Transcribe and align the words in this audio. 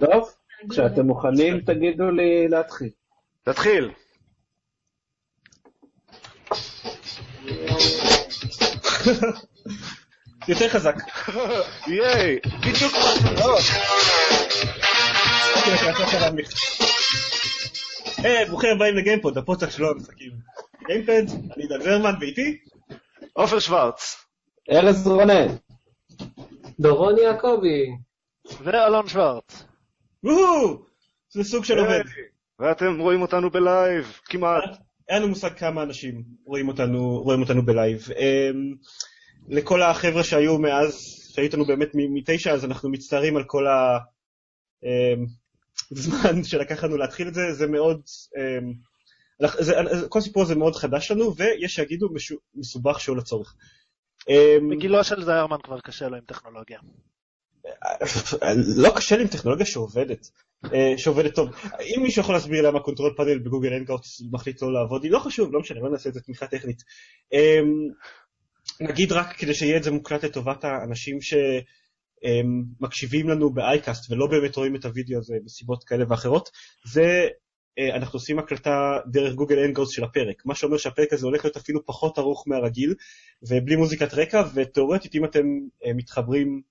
טוב, 0.00 0.34
כשאתם 0.70 1.06
מוכנים 1.06 1.60
תגידו 1.60 2.10
לי 2.10 2.48
להתחיל. 2.48 2.90
תתחיל. 3.42 3.90
יותר 10.48 10.68
חזק. 10.68 10.94
ייי, 11.86 12.38
בדיוק 12.60 12.92
היי, 18.24 18.44
ברוכים 18.44 18.70
הבאים 18.76 18.96
לגיימפוד, 18.96 19.38
הפודקאסט 19.38 19.76
שלו 19.76 19.90
המשחקים. 19.90 20.30
גיימפד, 20.86 21.22
אני 21.56 21.66
דן 21.66 21.82
זרמן, 21.82 22.14
ואיתי? 22.20 22.58
עופר 23.32 23.58
שוורץ. 23.58 24.16
ארז 24.70 25.06
רונן. 25.06 25.46
דורון 26.80 27.18
יעקבי. 27.18 27.86
ואלון 28.64 29.08
שוורץ. 29.08 29.64
וואו! 30.24 30.82
זה 31.30 31.44
סוג 31.44 31.64
של 31.64 31.78
עובד. 31.78 32.02
ואתם 32.58 32.98
רואים 32.98 33.22
אותנו 33.22 33.50
ב 33.50 33.62
live, 33.62 34.20
כמעט. 34.24 34.78
אין 35.08 35.22
לנו 35.22 35.28
מושג 35.28 35.54
כמה 35.54 35.82
אנשים 35.82 36.24
רואים 36.44 36.68
אותנו, 36.68 37.22
רואים 37.22 37.42
אותנו 37.42 37.66
ב 37.66 37.73
live. 37.73 38.08
Um, 38.08 38.86
לכל 39.48 39.82
החבר'ה 39.82 40.24
שהיו 40.24 40.58
מאז, 40.58 40.94
שהיו 41.34 41.44
איתנו 41.44 41.64
באמת 41.64 41.88
מתשע, 41.94 42.52
אז 42.52 42.64
אנחנו 42.64 42.90
מצטערים 42.90 43.36
על 43.36 43.44
כל 43.44 43.66
הזמן 45.92 46.44
שלקח 46.50 46.84
לנו 46.84 46.96
להתחיל 46.96 47.28
את 47.28 47.34
זה, 47.34 47.52
זה 47.52 47.66
מאוד... 47.66 48.00
Um, 48.36 48.90
זה, 49.58 49.74
כל 50.08 50.18
הסיפור 50.18 50.42
הזה 50.42 50.54
מאוד 50.54 50.76
חדש 50.76 51.10
לנו, 51.10 51.36
ויש 51.36 51.74
שיגידו 51.74 52.08
מסובך 52.54 53.00
שלא 53.00 53.16
לצורך. 53.16 53.54
בגילו 54.70 55.04
של 55.04 55.24
זיירמן 55.24 55.58
כבר 55.64 55.80
קשה 55.80 56.08
לו 56.08 56.16
עם 56.16 56.24
טכנולוגיה. 56.26 56.78
לא 58.76 58.92
קשה 58.96 59.16
לי 59.16 59.22
עם 59.22 59.28
טכנולוגיה 59.28 59.66
שעובדת, 59.66 60.30
שעובדת 60.96 61.34
טוב. 61.34 61.48
אם 61.80 62.02
מישהו 62.02 62.22
יכול 62.22 62.34
להסביר 62.34 62.68
למה 62.68 62.80
control 62.80 63.14
panel 63.16 63.38
ב 63.38 63.43
Google 63.43 63.72
Hangout 63.72 64.06
מחליט 64.32 64.62
לא 64.62 64.72
לעבוד, 64.72 65.04
היא 65.04 65.12
לא 65.12 65.18
חשוב, 65.18 65.52
לא 65.52 65.60
משנה, 65.60 65.80
לא 65.80 65.90
נעשה 65.90 66.08
את 66.08 66.14
זה 66.14 66.20
תמיכה 66.20 66.46
טכנית. 66.46 66.82
נגיד 68.80 69.12
רק 69.12 69.36
כדי 69.36 69.54
שיהיה 69.54 69.76
את 69.76 69.82
זה 69.82 69.90
מוקלט 69.90 70.24
לטובת 70.24 70.64
האנשים 70.64 71.18
שמקשיבים 72.80 73.28
לנו 73.28 73.50
ב 73.50 73.60
iCast 73.60 74.12
ולא 74.12 74.26
באמת 74.26 74.56
רואים 74.56 74.76
את 74.76 74.84
הוידאו 74.84 75.18
הזה 75.18 75.34
מסיבות 75.44 75.84
כאלה 75.84 76.04
ואחרות, 76.08 76.50
זה 76.92 77.28
אנחנו 77.96 78.16
עושים 78.16 78.38
הקלטה 78.38 78.98
דרך 79.06 79.34
Google 79.34 79.58
Hangouts 79.58 79.90
של 79.90 80.04
הפרק, 80.04 80.42
מה 80.44 80.54
שאומר 80.54 80.76
שהפרק 80.76 81.12
הזה 81.12 81.26
הולך 81.26 81.44
להיות 81.44 81.56
אפילו 81.56 81.86
פחות 81.86 82.18
ארוך 82.18 82.44
מהרגיל 82.48 82.94
ובלי 83.42 83.76
מוזיקת 83.76 84.14
רקע, 84.14 84.42
ותאורטית 84.54 85.14
אם 85.14 85.24
אתם 85.24 85.44
מתחברים 85.94 86.62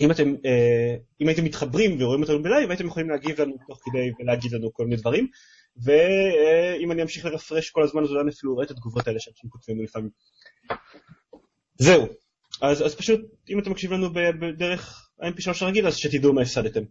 אם 0.00 0.10
אתם, 0.10 0.34
אם 1.20 1.28
הייתם 1.28 1.44
מתחברים 1.44 2.02
ורואים 2.02 2.22
אותנו 2.22 2.42
ב 2.42 2.47
live, 2.47 2.70
הייתם 2.70 2.86
יכולים 2.86 3.10
להגיב 3.10 3.40
לנו 3.40 3.56
תוך 3.68 3.80
כדי 3.84 4.10
ולהגיד 4.20 4.52
לנו 4.52 4.72
כל 4.72 4.84
מיני 4.84 4.96
דברים, 4.96 5.28
ואם 5.76 6.92
אני 6.92 7.02
אמשיך 7.02 7.24
לרפרש 7.24 7.70
כל 7.70 7.82
הזמן, 7.82 8.02
אז 8.02 8.10
אולי 8.10 8.30
אפילו 8.30 8.54
רואה 8.54 8.64
את 8.64 8.70
התגובות 8.70 9.06
האלה 9.06 9.20
שאנשים 9.20 9.50
כותבים 9.50 9.84
לפעמים. 9.84 10.10
זהו, 11.78 12.06
אז, 12.62 12.86
אז 12.86 12.94
פשוט, 12.94 13.20
אם 13.50 13.58
אתם 13.58 13.70
מקשיבים 13.70 13.98
לנו 13.98 14.12
בדרך 14.12 15.10
ה-MP3 15.20 15.50
הרגיל, 15.60 15.86
אז 15.86 15.96
שתדעו 15.96 16.32
מה 16.32 16.42
הפסדתם. 16.42 16.82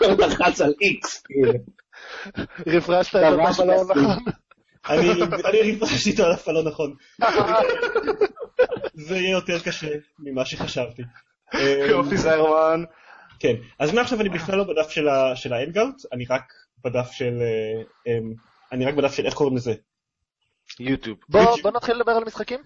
הוא 0.00 0.26
לחץ 0.26 0.60
על 0.60 0.72
איקס, 0.80 1.22
כאילו. 1.22 1.52
רפרשת 2.66 3.16
את 3.16 3.22
אותו 3.22 3.62
בלון 3.64 3.90
נכון. 3.90 4.24
אני 5.44 5.72
רפרשתי 5.72 6.10
אותו 6.10 6.24
על 6.24 6.32
אף 6.34 6.48
הלא 6.48 6.62
נכון. 6.62 6.94
זה 8.94 9.16
יהיה 9.16 9.30
יותר 9.30 9.60
קשה 9.60 9.88
ממה 10.18 10.44
שחשבתי. 10.44 11.02
יופי 11.88 12.16
זיירמן. 12.16 12.84
כן, 13.40 13.54
אז 13.78 13.92
מעכשיו 13.92 14.20
אני 14.20 14.28
בכלל 14.28 14.58
לא 14.58 14.64
בדף 14.64 14.90
של 15.34 15.52
האנגאוט, 15.52 15.94
אני 16.12 16.24
רק 16.30 16.52
בדף 16.84 17.10
של... 17.12 17.34
אני 18.72 18.84
רק 18.84 18.94
בדף 18.94 19.14
של 19.14 19.26
איך 19.26 19.34
קוראים 19.34 19.56
לזה? 19.56 19.74
יוטיוב. 20.80 21.18
בוא 21.28 21.70
נתחיל 21.76 21.96
לדבר 21.96 22.12
על 22.12 22.24
משחקים? 22.24 22.60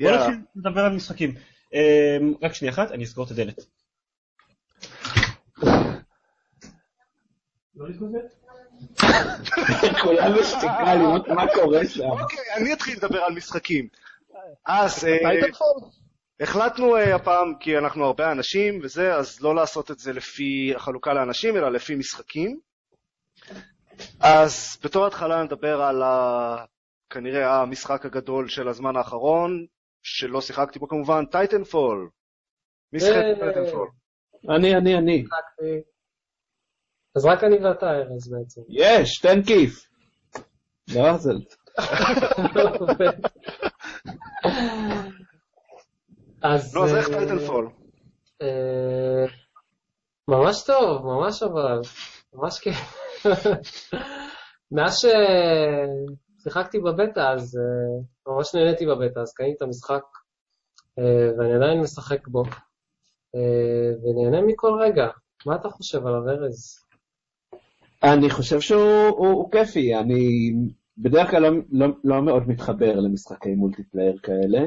בוא 0.00 0.10
נתחיל 0.10 0.34
לדבר 0.56 0.80
על 0.80 0.92
משחקים. 0.92 1.34
רק 2.42 2.54
שנייה 2.54 2.74
אחת, 2.74 2.92
אני 2.92 3.04
אסגור 3.04 3.26
את 3.26 3.30
הדלת. 3.30 3.60
לא 7.74 7.86
כולם 10.02 10.32
בשתיקה 10.38 10.94
לראות 10.94 11.28
מה 11.28 11.44
קורה 11.54 11.86
שם. 11.86 12.10
אוקיי, 12.10 12.38
אני 12.56 12.72
אתחיל 12.72 12.96
לדבר 12.96 13.18
על 13.18 13.32
משחקים. 13.34 13.88
אז 14.66 15.06
החלטנו 16.40 16.96
הפעם, 16.96 17.54
כי 17.60 17.78
אנחנו 17.78 18.04
הרבה 18.04 18.32
אנשים 18.32 18.80
וזה, 18.82 19.14
אז 19.14 19.40
לא 19.40 19.54
לעשות 19.54 19.90
את 19.90 19.98
זה 19.98 20.12
לפי 20.12 20.72
החלוקה 20.76 21.12
לאנשים, 21.14 21.56
אלא 21.56 21.72
לפי 21.72 21.94
משחקים. 21.94 22.60
אז 24.20 24.78
בתור 24.84 25.06
התחלה 25.06 25.42
נדבר 25.42 25.82
על 25.82 26.02
כנראה 27.10 27.62
המשחק 27.62 28.06
הגדול 28.06 28.48
של 28.48 28.68
הזמן 28.68 28.96
האחרון, 28.96 29.66
שלא 30.02 30.40
שיחקתי 30.40 30.78
בו 30.78 30.88
כמובן, 30.88 31.24
טייטנפול. 31.24 32.10
מי 32.92 33.00
שיחק 33.00 33.22
ב 33.36 33.41
Titanfall? 33.41 33.88
אני, 34.48 34.76
אני, 34.76 34.98
אני. 34.98 35.24
אז 37.16 37.24
רק 37.24 37.44
אני 37.44 37.56
ואתה, 37.64 37.90
ארז, 37.90 38.32
בעצם. 38.32 38.60
יש, 38.68 39.18
תן 39.18 39.42
כיף. 39.42 39.90
לא, 40.94 41.16
זה... 41.16 41.30
אז... 46.42 46.76
לא, 46.76 46.84
אז 46.84 46.94
איך 46.96 47.08
Titanfall? 47.08 47.70
ממש 50.28 50.64
טוב, 50.66 51.06
ממש 51.06 51.42
אבל. 51.42 51.80
ממש 52.34 52.60
כיף. 52.60 52.76
מאז 54.72 54.96
ששיחקתי 56.40 56.78
בבטא, 56.78 57.20
אז 57.20 57.58
ממש 58.26 58.54
נהניתי 58.54 58.86
בבטא, 58.86 59.20
אז 59.20 59.32
קניתי 59.34 59.56
את 59.56 59.62
המשחק, 59.62 60.02
ואני 61.38 61.54
עדיין 61.54 61.80
משחק 61.80 62.28
בו, 62.28 62.42
ונהנה 64.02 64.42
מכל 64.46 64.78
רגע. 64.80 65.08
מה 65.46 65.54
אתה 65.54 65.68
חושב 65.68 66.06
עליו, 66.06 66.28
ארז? 66.28 66.84
אני 68.02 68.30
חושב 68.30 68.60
שהוא 68.60 69.08
הוא, 69.08 69.28
הוא 69.28 69.50
כיפי, 69.52 69.96
אני 69.96 70.52
בדרך 70.98 71.30
כלל 71.30 71.42
לא, 71.42 71.60
לא, 71.72 71.86
לא 72.04 72.22
מאוד 72.22 72.48
מתחבר 72.48 73.00
למשחקי 73.00 73.54
multiplayer 73.54 74.18
כאלה, 74.22 74.66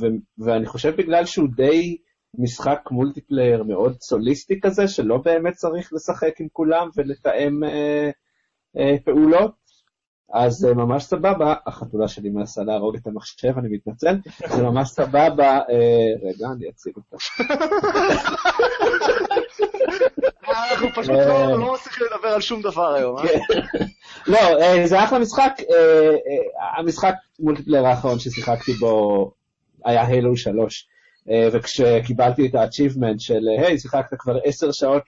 ו, 0.00 0.06
ואני 0.38 0.66
חושב 0.66 0.96
בגלל 0.96 1.24
שהוא 1.24 1.48
די 1.56 1.96
משחק 2.38 2.80
multiplayer 2.90 3.62
מאוד 3.62 4.00
סוליסטי 4.00 4.60
כזה, 4.60 4.88
שלא 4.88 5.16
באמת 5.16 5.54
צריך 5.54 5.92
לשחק 5.92 6.40
עם 6.40 6.46
כולם 6.52 6.88
ולתאם 6.96 7.64
אה, 7.64 8.10
אה, 8.76 8.96
פעולות, 9.04 9.54
אז 10.32 10.54
זה 10.54 10.74
ממש 10.74 11.04
סבבה, 11.04 11.54
החתולה 11.66 12.08
שלי 12.08 12.30
מנסה 12.30 12.62
להרוג 12.62 12.96
את 12.96 13.06
המחשב, 13.06 13.58
אני 13.58 13.68
מתנצל, 13.68 14.16
זה 14.56 14.62
ממש 14.62 14.88
סבבה, 14.88 15.58
אה, 15.70 16.12
רגע, 16.22 16.46
אני 16.52 16.68
אציג 16.68 16.92
אותה. 16.96 17.16
אנחנו 20.48 20.88
פשוט 20.94 21.14
לא 21.58 21.74
מצליחים 21.74 22.06
לדבר 22.12 22.28
על 22.28 22.40
שום 22.40 22.62
דבר 22.62 22.94
היום. 22.94 23.16
לא, 24.26 24.38
זה 24.86 25.04
אחלה 25.04 25.18
משחק, 25.18 25.52
המשחק 26.76 27.14
מולטיפלייר 27.40 27.86
האחרון 27.86 28.18
ששיחקתי 28.18 28.72
בו 28.72 29.30
היה 29.84 30.06
הילו 30.06 30.36
3, 30.36 30.88
וכשקיבלתי 31.52 32.46
את 32.46 32.54
ה-achievement 32.54 33.18
של, 33.18 33.48
היי, 33.58 33.78
שיחקת 33.78 34.16
כבר 34.18 34.38
עשר 34.44 34.72
שעות 34.72 35.02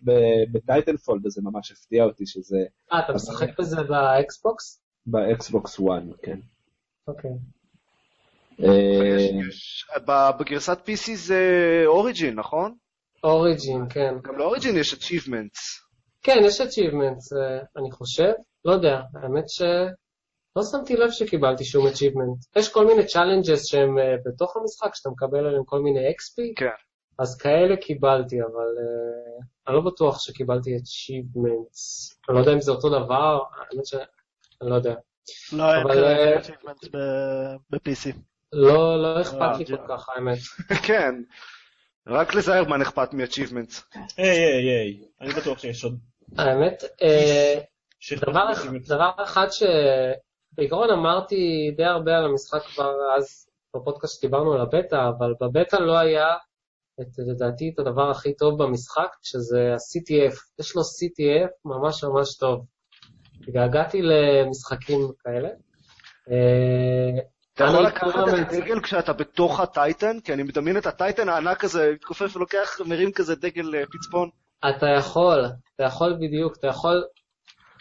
בטייטנפול, 0.53 1.21
וזה 1.25 1.41
ממש 1.45 1.73
הפתיע 1.73 2.05
אותי 2.05 2.27
שזה... 2.27 2.59
אה, 2.93 2.99
אתה 3.05 3.13
משחק 3.13 3.59
בזה 3.59 3.83
ב 3.83 3.99
Xbox? 3.99 4.81
ב 5.11 5.25
Xbox 5.25 5.81
One, 5.81 5.85
כן. 6.23 6.39
אוקיי. 7.09 7.31
בגרסת 10.39 10.79
PC 10.89 11.15
זה 11.15 11.83
Origin, 11.87 12.35
נכון? 12.35 12.75
Origin, 13.25 13.85
כן. 13.91 14.15
גם 14.23 14.39
ל 14.39 14.44
Origin 14.44 14.77
יש 14.77 14.95
achievements. 14.95 15.91
כן, 16.23 16.39
יש 16.45 16.61
achievements, 16.61 17.37
אני 17.77 17.91
חושב. 17.91 18.33
לא 18.65 18.73
יודע, 18.73 19.01
האמת 19.15 19.49
ש... 19.49 19.63
לא 20.57 20.63
שמתי 20.63 20.97
לב 20.97 21.11
שקיבלתי 21.11 21.65
שום 21.65 21.87
achievement. 21.87 22.59
יש 22.59 22.73
כל 22.73 22.87
מיני 22.87 23.03
challenges 23.03 23.67
שהם 23.67 23.97
בתוך 24.27 24.57
המשחק, 24.57 24.95
שאתה 24.95 25.11
מקבל 25.11 25.47
עליהם 25.47 25.65
כל 25.65 25.81
מיני 25.81 26.01
XP. 26.01 26.43
כן. 26.57 26.67
אז 27.19 27.37
כאלה 27.37 27.77
קיבלתי, 27.77 28.37
אבל 28.43 28.71
uh, 28.79 29.45
אני 29.69 29.77
לא 29.77 29.81
בטוח 29.81 30.21
שקיבלתי 30.21 30.77
achievements. 30.77 32.15
אני 32.29 32.35
לא 32.35 32.41
יודע 32.41 32.53
אם 32.53 32.61
זה 32.61 32.73
אותו 32.73 32.89
דבר, 32.89 33.39
האמת 33.57 33.87
ש... 33.87 33.95
אני 34.63 34.71
לא 34.71 34.75
יודע. 34.75 34.95
לא, 35.53 35.75
אין 35.75 35.89
כאלה 35.89 36.41
achievements 36.41 36.89
ב-PC. 37.71 38.17
לא, 38.53 39.03
לא 39.03 39.21
אכפת 39.23 39.59
לי 39.59 39.67
כל 39.67 39.77
כך, 39.89 40.09
האמת. 40.09 40.39
כן. 40.87 41.15
רק 42.09 42.35
לזיירמן 42.35 42.83
אכפת 42.83 43.15
מ-achievements. 43.15 43.99
היי, 44.17 44.29
היי, 44.29 44.71
היי, 44.71 45.05
אני 45.21 45.33
בטוח 45.33 45.59
שיש 45.59 45.85
עוד. 45.85 45.99
האמת, 46.39 46.85
דבר, 48.27 48.53
דבר 48.89 49.11
אחד 49.25 49.47
שבעיקרון 49.51 50.91
אמרתי 50.91 51.71
די 51.77 51.85
הרבה 51.85 52.19
על 52.19 52.25
המשחק 52.25 52.63
כבר 52.63 52.93
אז 53.17 53.49
בפודקאסט 53.77 54.19
שדיברנו 54.19 54.53
על 54.53 54.61
הבטא, 54.61 55.09
אבל 55.09 55.35
בבטא 55.41 55.77
לא 55.77 55.99
היה 55.99 56.29
את, 57.01 57.07
לדעתי 57.19 57.71
את 57.75 57.79
הדבר 57.79 58.11
הכי 58.11 58.37
טוב 58.37 58.63
במשחק, 58.63 59.09
שזה 59.23 59.73
ה-CTF. 59.73 60.35
יש 60.61 60.77
לו 60.77 60.83
CTF 60.83 61.51
ממש 61.65 62.05
ממש 62.05 62.37
טוב. 62.37 62.67
התגעגעתי 63.41 64.03
למשחקים 64.03 64.99
כאלה. 65.25 65.49
אה, 66.31 67.23
אתה 67.55 67.65
יכול 67.65 67.87
לקחת 67.87 68.29
את 68.29 68.49
הדגל 68.49 68.81
כשאתה 68.81 69.13
בתוך 69.13 69.61
הטייטן? 69.61 70.21
כי 70.21 70.33
אני 70.33 70.43
מדמיין 70.43 70.77
את 70.77 70.87
הטייטן 70.87 71.29
הענק 71.29 71.65
הזה, 71.65 71.91
מתכופף 71.95 72.37
ולוקח, 72.37 72.81
מרים 72.87 73.13
כזה 73.13 73.35
דגל 73.35 73.75
אה, 73.75 73.83
פצפון. 73.93 74.29
אתה 74.69 74.87
יכול, 74.99 75.45
אתה 75.77 75.85
יכול 75.85 76.17
בדיוק, 76.21 76.57
אתה 76.57 76.67
יכול, 76.67 77.05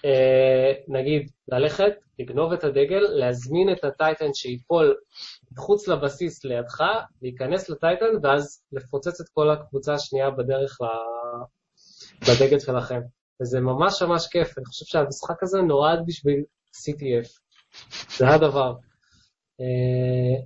אה, 0.06 0.72
נגיד, 0.88 1.30
ללכת, 1.52 1.92
לגנוב 2.20 2.54
את 2.54 2.64
הדגל, 2.64 3.00
להזמין 3.10 3.72
את 3.72 3.84
הטייטן 3.84 4.34
שיפול 4.34 4.96
מחוץ 5.52 5.88
לבסיס 5.88 6.46
לידך, 6.46 6.82
להיכנס 7.22 7.70
לטייטן, 7.70 8.06
ואז 8.24 8.64
לפוצץ 8.72 9.22
את 9.22 9.30
כל 9.34 9.50
הקבוצה 9.50 9.94
השנייה 9.94 10.30
בדרך 10.30 10.78
ל... 10.82 10.86
בדגל 12.22 12.60
שלכם. 12.60 13.00
וזה 13.42 13.60
ממש 13.60 14.02
ממש 14.02 14.28
כיף, 14.28 14.58
אני 14.58 14.66
חושב 14.66 14.86
שהמשחק 14.86 15.44
הזה 15.44 15.62
נועד 15.62 16.00
בשביל 16.06 16.44
CTF. 16.76 17.30
זה 18.18 18.28
הדבר. 18.28 18.74
אה, 19.62 20.44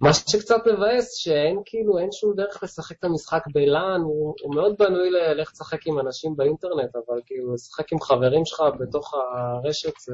מה 0.00 0.14
שקצת 0.14 0.56
מבאס, 0.66 1.14
שאין 1.14 1.62
כאילו, 1.64 1.98
אין 1.98 2.08
שום 2.12 2.34
דרך 2.36 2.62
לשחק 2.62 2.98
את 2.98 3.04
המשחק 3.04 3.42
בלאן, 3.54 4.00
הוא, 4.00 4.34
הוא 4.42 4.54
מאוד 4.54 4.74
בנוי 4.78 5.10
ללכת 5.10 5.52
לשחק 5.52 5.86
עם 5.86 5.98
אנשים 5.98 6.36
באינטרנט, 6.36 6.96
אבל 6.96 7.20
כאילו, 7.26 7.54
לשחק 7.54 7.92
עם 7.92 8.00
חברים 8.00 8.44
שלך 8.44 8.62
בתוך 8.80 9.14
הרשת 9.14 9.92
זה 10.00 10.12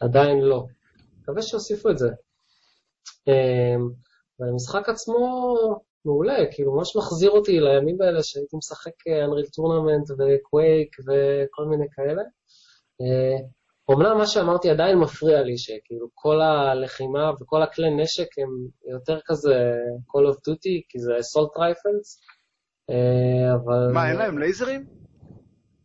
עדיין 0.00 0.40
לא. 0.40 0.64
מקווה 1.20 1.42
שיוסיפו 1.42 1.90
את 1.90 1.98
זה. 1.98 2.08
והמשחק 4.40 4.88
אה, 4.88 4.94
עצמו 4.94 5.56
מעולה, 6.04 6.38
כאילו 6.50 6.76
ממש 6.76 6.96
מחזיר 6.96 7.30
אותי 7.30 7.60
לימים 7.60 8.02
האלה 8.02 8.22
שהייתי 8.22 8.56
משחק 8.56 9.06
Unreal 9.24 9.46
Tournament 9.46 10.06
וקווייק 10.10 10.96
וכל 11.00 11.64
מיני 11.64 11.86
כאלה. 11.96 12.22
אומנם 13.88 14.18
מה 14.18 14.26
שאמרתי 14.26 14.70
עדיין 14.70 14.98
מפריע 14.98 15.42
לי, 15.42 15.58
שכאילו 15.58 16.08
כל 16.14 16.40
הלחימה 16.40 17.30
וכל 17.40 17.62
הכלי 17.62 17.90
נשק 17.90 18.38
הם 18.38 18.48
יותר 18.92 19.18
כזה 19.24 19.74
Call 20.08 20.32
of 20.32 20.36
Duty, 20.36 20.76
כי 20.88 20.98
זה 20.98 21.12
Assault 21.12 21.56
Rifles, 21.56 22.08
אה, 22.90 23.54
אבל... 23.54 23.92
מה, 23.92 24.10
אין 24.10 24.16
להם 24.16 24.38
לייזרים? 24.38 24.86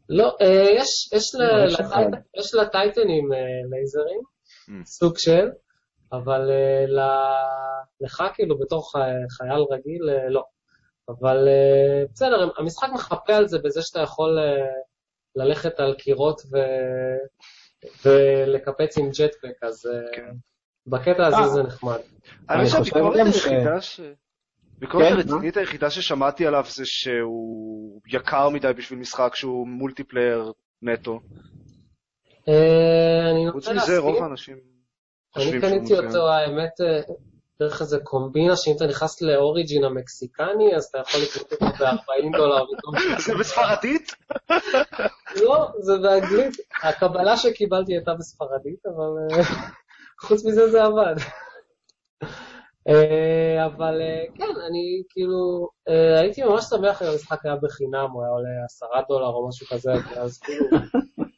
לא, 0.09 0.35
אה, 0.41 0.67
יש, 0.77 1.13
יש, 1.13 1.35
לא, 1.35 1.45
יש 2.37 2.53
לטייטנים 2.53 3.33
אה, 3.33 3.37
לייזרים, 3.69 4.21
mm. 4.21 4.85
סוג 4.85 5.17
של, 5.17 5.47
אבל 6.11 6.49
לך 8.01 8.23
כאילו 8.33 8.59
בתור 8.59 8.91
חייל 9.29 9.65
רגיל, 9.71 10.01
לא. 10.29 10.43
אבל 11.09 11.47
בסדר, 12.13 12.49
המשחק 12.57 12.87
מחפה 12.93 13.35
על 13.35 13.47
זה 13.47 13.57
בזה 13.59 13.81
שאתה 13.81 13.99
יכול 13.99 14.39
ללכת 15.35 15.79
על 15.79 15.93
קירות 15.93 16.41
ו... 16.51 16.57
ולקפץ 18.05 18.97
עם 18.97 19.09
ג'טפק, 19.09 19.63
אז 19.63 19.85
אה, 19.85 20.15
כן. 20.15 20.31
בקטע 20.87 21.27
הזה 21.27 21.37
אה. 21.37 21.47
זה 21.47 21.63
נחמד. 21.63 21.99
אני 22.49 22.65
חושב 22.65 22.83
שהביקורת 22.83 23.15
היחידה 23.25 23.81
ש... 23.81 24.01
הביקורת 24.77 25.07
כן, 25.07 25.13
הרצינית 25.13 25.57
היחידה 25.57 25.89
ששמעתי 25.89 26.47
עליו 26.47 26.63
זה 26.67 26.85
שהוא 26.85 28.01
יקר 28.07 28.49
מדי 28.49 28.73
בשביל 28.77 28.99
משחק 28.99 29.35
שהוא 29.35 29.67
מולטיפלייר 29.67 30.51
נטו. 30.81 31.19
אה, 32.47 33.51
חוץ 33.51 33.67
מזה 33.67 33.97
רוב 33.97 34.23
האנשים 34.23 34.74
אני 35.35 35.61
קניתי 35.61 35.99
אותו, 35.99 36.27
האמת, 36.27 36.71
דרך 37.59 37.81
איזה 37.81 37.99
קומבינה 38.03 38.55
שאם 38.55 38.75
אתה 38.75 38.87
נכנס 38.87 39.21
לאוריג'ין 39.21 39.83
המקסיקני, 39.83 40.75
אז 40.75 40.85
אתה 40.85 40.97
יכול 40.97 41.21
לקנות 41.21 41.51
אותו 41.51 41.65
ב-40 41.65 42.37
דולר. 42.37 42.63
זה 43.25 43.35
בספרדית? 43.39 44.11
לא, 45.35 45.67
זה 45.79 45.97
באנגלית. 45.97 46.55
הקבלה 46.83 47.37
שקיבלתי 47.37 47.93
הייתה 47.93 48.13
בספרדית, 48.13 48.85
אבל 48.85 49.37
אה, 49.37 49.43
חוץ 50.21 50.45
מזה 50.45 50.69
זה 50.69 50.83
עבד. 50.83 51.15
אה, 52.87 53.65
אבל 53.65 54.01
אה, 54.01 54.23
כן, 54.35 54.61
אני 54.67 55.03
כאילו, 55.09 55.69
הייתי 56.19 56.43
ממש 56.43 56.63
שמח 56.63 57.01
אם 57.01 57.07
המשחק 57.07 57.45
היה 57.45 57.55
בחינם, 57.55 58.09
הוא 58.13 58.23
היה 58.23 58.31
עולה 58.31 58.49
עשרה 58.65 59.01
דולר 59.09 59.27
או 59.27 59.49
משהו 59.49 59.67
כזה, 59.67 59.93
אז 60.15 60.39
כאילו, 60.39 60.65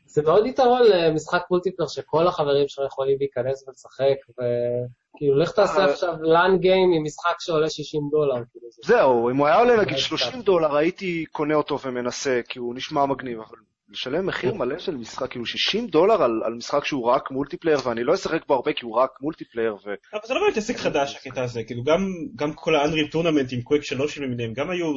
זה 0.07 0.21
מאוד 0.21 0.45
יתרון 0.45 0.81
למשחק 0.83 1.42
multiplayer 1.51 1.88
שכל 1.88 2.27
החברים 2.27 2.68
שלך 2.68 2.86
יכולים 2.86 3.18
להיכנס 3.19 3.68
ולשחק, 3.68 4.18
וכאילו, 4.31 5.38
לך 5.38 5.51
תעשה 5.51 5.86
עכשיו 5.86 6.13
LAN 6.21 6.57
game 6.57 6.91
עם 6.95 7.04
משחק 7.04 7.36
שעולה 7.39 7.69
60 7.69 8.01
דולר. 8.12 8.33
כאילו, 8.51 8.68
זהו, 8.86 9.30
אם 9.30 9.38
הוא 9.38 9.48
היה 9.48 9.59
עולה 9.59 9.81
נגיד 9.81 9.98
30 9.98 10.42
דולר, 10.42 10.75
הייתי 10.75 11.25
קונה 11.31 11.56
אותו 11.56 11.80
ומנסה, 11.81 12.42
כי 12.50 12.59
הוא 12.59 12.75
נשמע 12.75 13.06
מגניב, 13.06 13.39
אבל 13.39 13.57
לשלם 13.89 14.25
מחיר. 14.25 14.54
מלא 14.54 14.80
של 14.80 14.95
משחק, 14.95 15.30
כאילו 15.30 15.45
60 15.45 15.88
דולר 15.88 16.24
על, 16.24 16.42
על 16.45 16.53
משחק 16.53 16.86
שהוא 16.86 17.06
רק 17.06 17.31
multiplayer, 17.31 17.77
ואני 17.86 18.03
לא 18.03 18.13
אשחק 18.13 18.48
בו 18.48 18.53
הרבה 18.53 18.74
כי 18.74 18.86
הוא 18.86 18.95
רק 18.95 19.12
multiplayer. 19.21 19.74
ו... 19.74 19.94
אבל 20.13 20.21
זה 20.25 20.33
לא 20.33 20.39
באמת 20.39 20.57
עסק 20.57 20.77
חדש 20.77 21.15
הקטע 21.15 21.44
הזה, 21.44 21.63
כאילו 21.63 21.83
גם, 21.83 22.00
גם 22.36 22.53
כל 22.53 22.75
ה 22.75 22.80
Unreal 22.80 23.07
Tournament 23.12 23.53
עם 23.53 23.62
קוויק 23.62 23.83
שלוש 23.83 24.18
למיניהם, 24.18 24.53
גם 24.53 24.69
היו... 24.69 24.88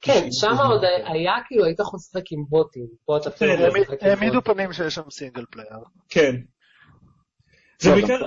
כן, 0.00 0.28
שם 0.32 0.56
עוד 0.70 0.84
היה 0.84 1.32
כאילו, 1.46 1.64
היית 1.64 1.80
יכול 1.80 1.96
לשחק 1.96 2.32
עם 2.32 2.44
בוטים, 2.48 2.86
פה 3.04 3.16
אתה 3.16 3.30
כן, 3.30 3.46
העמידו 4.00 4.42
פנים 4.44 4.72
שיש 4.72 4.94
שם 4.94 5.10
single 5.10 5.44
player. 5.50 5.78
כן. 6.08 6.36
זה 7.78 7.90
בעיקר... 7.90 8.18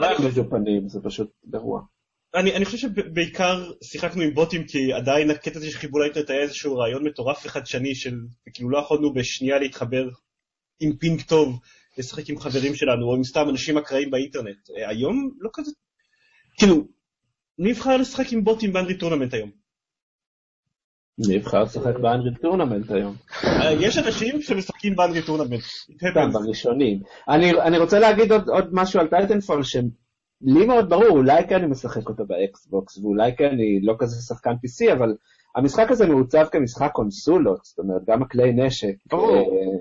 זה 0.88 1.00
פשוט 1.04 1.32
גרוע. 1.50 1.82
אני, 2.36 2.56
אני 2.56 2.66
חושב 2.66 2.78
שבעיקר 2.78 3.72
שיחקנו 3.84 4.22
עם 4.22 4.34
בוטים 4.34 4.68
כי 4.68 4.94
עדיין 4.94 5.30
הקטע 5.30 5.58
הזה 5.58 5.72
של 5.72 5.78
חיבור 5.78 6.00
לאינטרנט 6.00 6.30
היה 6.30 6.42
איזשהו 6.42 6.78
רעיון 6.78 7.08
מטורף 7.08 7.46
וחדשני 7.46 7.96
של 7.96 8.16
כאילו 8.54 8.70
לא 8.70 8.78
יכולנו 8.78 9.14
בשנייה 9.14 9.60
להתחבר 9.60 10.10
עם 10.80 10.98
ping 10.98 11.22
טוב 11.22 11.60
לשחק 11.98 12.30
עם 12.30 12.40
חברים 12.40 12.76
שלנו 12.76 13.06
או 13.06 13.16
עם 13.16 13.24
סתם 13.24 13.50
אנשים 13.50 13.78
אקראיים 13.78 14.12
באינטרנט. 14.12 14.70
היום 14.88 15.32
לא 15.40 15.50
כזה, 15.54 15.72
כאילו, 16.58 16.88
מי 17.60 17.70
יבחר 17.70 17.98
לשחק 17.98 18.34
עם 18.34 18.44
בוטים 18.44 18.74
ב 18.74 18.77
Unreal 18.77 18.98
Tournament 18.98 19.34
היום? 19.34 19.63
מי 21.20 21.34
יבחר 21.36 21.64
לשחק 21.64 22.00
ב 22.00 22.05
Unreal 22.05 22.36
Tournament 22.42 22.92
היום? 22.92 23.16
יש 23.80 23.98
אנשים 23.98 24.42
שמשחקים 24.42 24.96
ב 24.96 25.00
Unreal 25.00 25.22
Tournament. 25.22 25.62
כן, 26.00 26.32
בראשונים. 26.34 27.00
אני 27.30 27.78
רוצה 27.78 28.00
להגיד 28.00 28.32
עוד 28.32 28.70
משהו 28.72 29.00
על 29.00 29.08
טייטנפול 29.08 29.64
שהם 29.64 29.90
לי 30.44 30.66
מאוד 30.66 30.90
ברור, 30.90 31.10
אולי 31.10 31.48
כי 31.48 31.56
אני 31.56 31.68
משחק 31.68 32.10
אותו 32.10 32.26
ב 32.26 32.38
Xbox, 32.38 32.98
ואולי 32.98 33.36
כי 33.38 33.46
אני 33.46 33.80
לא 33.82 33.96
כזה 34.00 34.22
שחקן 34.22 34.52
PC, 34.52 34.94
אבל 34.94 35.16
המשחק 35.56 35.92
הזה 35.92 36.08
מעוצב 36.08 36.46
כמשחק 36.52 36.92
קונסולות, 36.94 37.60
זאת 37.64 37.80
אומרת, 37.80 38.02
גם 38.08 38.22
הכלי 38.22 38.54
נשק. 38.54 38.96
ברור. 39.10 39.32
אה, 39.32 39.78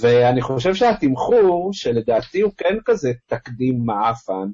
ואני 0.00 0.42
חושב 0.42 0.74
שהתמחור, 0.74 1.70
שלדעתי 1.72 2.40
הוא 2.40 2.52
כן 2.56 2.76
כזה 2.84 3.12
תקדים 3.26 3.82
מעפן, 3.84 4.48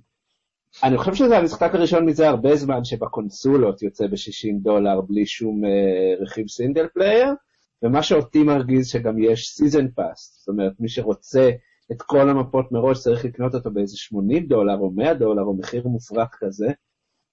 אני 0.83 0.99
חושב 0.99 1.15
שזה 1.15 1.39
המשחק 1.39 1.75
הראשון 1.75 2.05
מזה 2.05 2.29
הרבה 2.29 2.57
זמן 2.57 2.85
שבקונסולות 2.85 3.83
יוצא 3.83 4.07
ב-60 4.07 4.63
דולר 4.63 5.01
בלי 5.01 5.27
שום 5.27 5.65
uh, 5.65 6.23
רכיב 6.23 6.49
single 6.49 6.87
player, 6.95 7.29
ומה 7.83 8.03
שאותי 8.03 8.43
מרגיז 8.43 8.89
שגם 8.89 9.19
יש 9.19 9.49
season 9.49 9.89
pass, 9.89 10.37
זאת 10.39 10.49
אומרת, 10.49 10.73
מי 10.81 10.89
שרוצה 10.89 11.51
את 11.93 12.03
כל 12.03 12.29
המפות 12.29 12.73
מראש, 12.73 13.01
צריך 13.01 13.25
לקנות 13.25 13.55
אותו 13.55 13.71
באיזה 13.71 13.97
80 13.97 14.47
דולר 14.47 14.79
או 14.79 14.91
100 14.91 15.15
דולר 15.15 15.43
או 15.43 15.55
מחיר 15.55 15.89
מופרך 15.89 16.29
כזה. 16.41 16.69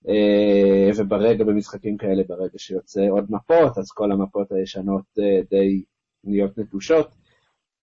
אה, 0.10 0.90
וברגע, 0.98 1.44
במשחקים 1.44 1.98
כאלה, 1.98 2.24
ברגע 2.28 2.58
שיוצא 2.58 3.08
עוד 3.10 3.26
מפות, 3.30 3.78
אז 3.78 3.92
כל 3.92 4.12
המפות 4.12 4.52
הישנות 4.52 5.06
אה, 5.20 5.42
די 5.50 5.84
נהיות 6.24 6.58
נטושות. 6.58 7.16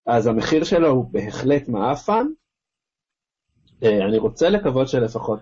אז 0.06 0.26
המחיר 0.26 0.64
שלו 0.64 0.88
הוא 0.88 1.04
בהחלט 1.12 1.68
מעפן. 1.68 2.26
אה, 3.82 4.06
אני 4.06 4.18
רוצה 4.18 4.48
לקוות 4.48 4.88
שלפחות 4.88 5.40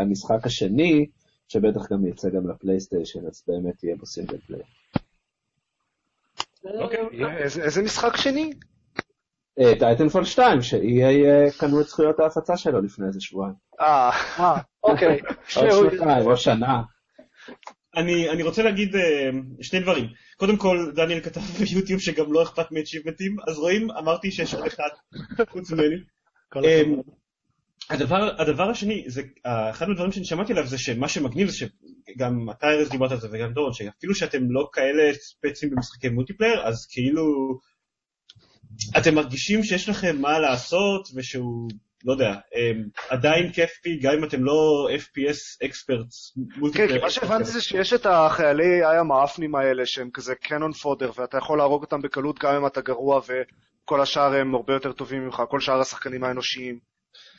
המשחק 0.00 0.46
השני, 0.46 1.06
שבטח 1.48 1.92
גם 1.92 2.06
יצא 2.06 2.30
גם 2.30 2.50
לפלייסטיישן, 2.50 3.26
אז 3.26 3.42
באמת 3.48 3.84
יהיה 3.84 3.96
בו 3.96 4.06
single 4.06 4.38
player. 4.46 4.62
אוקיי, 6.64 6.98
איזה 7.62 7.82
משחק 7.82 8.16
שני? 8.16 8.50
טייטנפול 9.78 10.24
2, 10.24 10.62
ש-EA 10.62 11.58
קנו 11.58 11.80
את 11.80 11.86
זכויות 11.86 12.20
ההפצה 12.20 12.56
שלו 12.56 12.80
לפני 12.80 13.06
איזה 13.06 13.20
שבועיים. 13.20 13.54
אה, 13.80 14.60
אוקיי. 14.84 15.20
עוד 15.56 15.90
שנתיים, 15.90 16.26
או 16.26 16.36
שנה. 16.36 16.82
אני, 17.96 18.30
אני 18.30 18.42
רוצה 18.42 18.62
להגיד 18.62 18.94
uh, 18.94 18.98
שני 19.62 19.80
דברים. 19.80 20.08
קודם 20.36 20.56
כל, 20.56 20.92
דניאל 20.94 21.20
כתב 21.20 21.40
ביוטיוב 21.60 22.00
שגם 22.00 22.32
לו 22.32 22.42
אכפת 22.42 22.72
מאצ'יבמנטים, 22.72 23.36
אז 23.48 23.58
רואים, 23.58 23.90
אמרתי 23.90 24.30
שיש 24.30 24.54
עוד 24.54 24.66
אחד, 24.66 24.88
חוץ 25.48 25.70
ממני. 25.70 25.96
הדבר, 27.90 28.40
הדבר 28.40 28.70
השני, 28.70 29.04
זה, 29.06 29.20
uh, 29.20 29.48
אחד 29.70 29.88
מהדברים 29.88 30.12
שאני 30.12 30.24
שמעתי 30.24 30.52
עליו 30.52 30.66
זה 30.66 30.78
שמה 30.78 31.08
שמגניב 31.08 31.48
זה 31.48 31.56
שגם 31.56 32.50
אתה 32.50 32.66
ארז 32.66 32.88
דיברת 32.88 33.12
על 33.12 33.20
זה 33.20 33.28
וגם 33.32 33.52
דורון, 33.52 33.72
שאפילו 33.72 34.14
שאתם 34.14 34.50
לא 34.50 34.68
כאלה 34.72 35.14
ספצים 35.14 35.70
במשחקי 35.70 36.08
multiplayer, 36.08 36.66
אז 36.66 36.86
כאילו 36.90 37.24
אתם 38.98 39.14
מרגישים 39.14 39.64
שיש 39.64 39.88
לכם 39.88 40.16
מה 40.20 40.38
לעשות 40.38 41.08
ושהוא, 41.14 41.70
לא 42.04 42.12
יודע, 42.12 42.30
אמ, 42.30 42.84
עדיין 43.08 43.52
כיפי, 43.52 43.98
גם 43.98 44.12
אם 44.12 44.24
אתם 44.24 44.44
לא 44.44 44.88
FPS 44.90 45.66
experts. 45.66 46.38
כן, 46.74 46.88
כי 46.88 46.98
מה 46.98 47.10
שהבנתי 47.10 47.50
זה 47.50 47.60
שיש 47.60 47.92
את 47.92 48.06
החיילי 48.06 48.84
איי 48.84 48.98
המאפנים 48.98 49.54
האלה 49.54 49.86
שהם 49.86 50.10
כזה 50.10 50.34
קנון 50.34 50.72
פודר, 50.72 51.10
ואתה 51.16 51.38
יכול 51.38 51.58
להרוג 51.58 51.82
אותם 51.82 52.02
בקלות 52.02 52.38
גם 52.38 52.54
אם 52.54 52.66
אתה 52.66 52.80
גרוע, 52.80 53.20
וכל 53.26 54.00
השאר 54.00 54.34
הם 54.34 54.54
הרבה 54.54 54.72
יותר 54.72 54.92
טובים 54.92 55.24
ממך, 55.24 55.42
כל 55.48 55.60
שאר 55.60 55.80
השחקנים 55.80 56.24
האנושיים. 56.24 56.78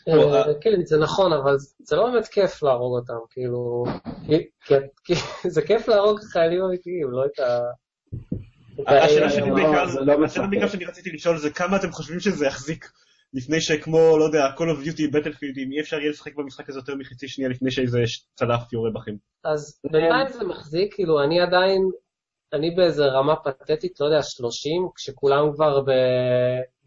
אה, 0.08 0.44
כן, 0.62 0.86
זה 0.86 0.98
נכון, 0.98 1.34
אבל 1.34 1.56
זה 1.79 1.96
לא 1.96 2.12
באמת 2.12 2.27
כיף 2.27 2.63
להרוג 2.63 3.00
אותם, 3.00 3.13
כאילו... 3.29 3.86
כי- 5.06 5.15
זה 5.56 5.62
כיף 5.62 5.88
להרוג 5.88 6.20
חיילים 6.20 6.62
אמיתיים, 6.62 7.12
לא 7.12 7.25
את 7.25 7.39
ה... 7.39 7.60
השאלה 8.88 9.29
שלי 9.29 9.41
אה, 9.65 9.86
לא 10.06 10.20
משחק. 10.20 10.44
בעיקר 10.50 10.68
שאני 10.68 10.86
רציתי 10.86 11.12
לשאול 11.12 11.38
זה 11.38 11.50
כמה 11.50 11.77
אתם 11.77 11.91
חושבים 11.91 12.20
שזה 12.20 12.46
יחזיק 12.46 12.91
לפני 13.34 13.62
שכמו, 13.62 14.18
לא 14.18 14.24
יודע, 14.25 14.48
Call 14.58 14.62
of 14.62 14.86
Duty, 14.88 15.01
Battlefield, 15.15 15.60
אם 15.65 15.72
אי 15.72 15.82
אפשר 15.82 16.00
יהיה 16.00 16.10
לשחק 16.10 16.36
במשחק 16.36 16.70
הזה 16.70 16.79
יותר 16.79 16.96
מחצי 16.96 17.27
שנייה 17.27 17.50
לפני 17.50 17.72
שאיזה 17.72 18.00
צלף 18.36 18.74
יורה 18.74 18.89
בכם. 18.96 19.12
אז 19.44 19.79
בינתיים 19.91 20.27
זה 20.29 20.44
מחזיק, 20.44 20.94
כאילו, 20.96 21.24
אני 21.24 21.41
עדיין, 21.41 21.82
אני 22.53 22.72
באיזה 22.75 23.06
רמה 23.06 23.36
פתטית, 23.36 24.00
לא 24.00 24.06
יודע, 24.06 24.24
30, 24.24 24.88
כשכולם 24.96 25.53
כבר 25.53 25.82
ב... 25.82 25.89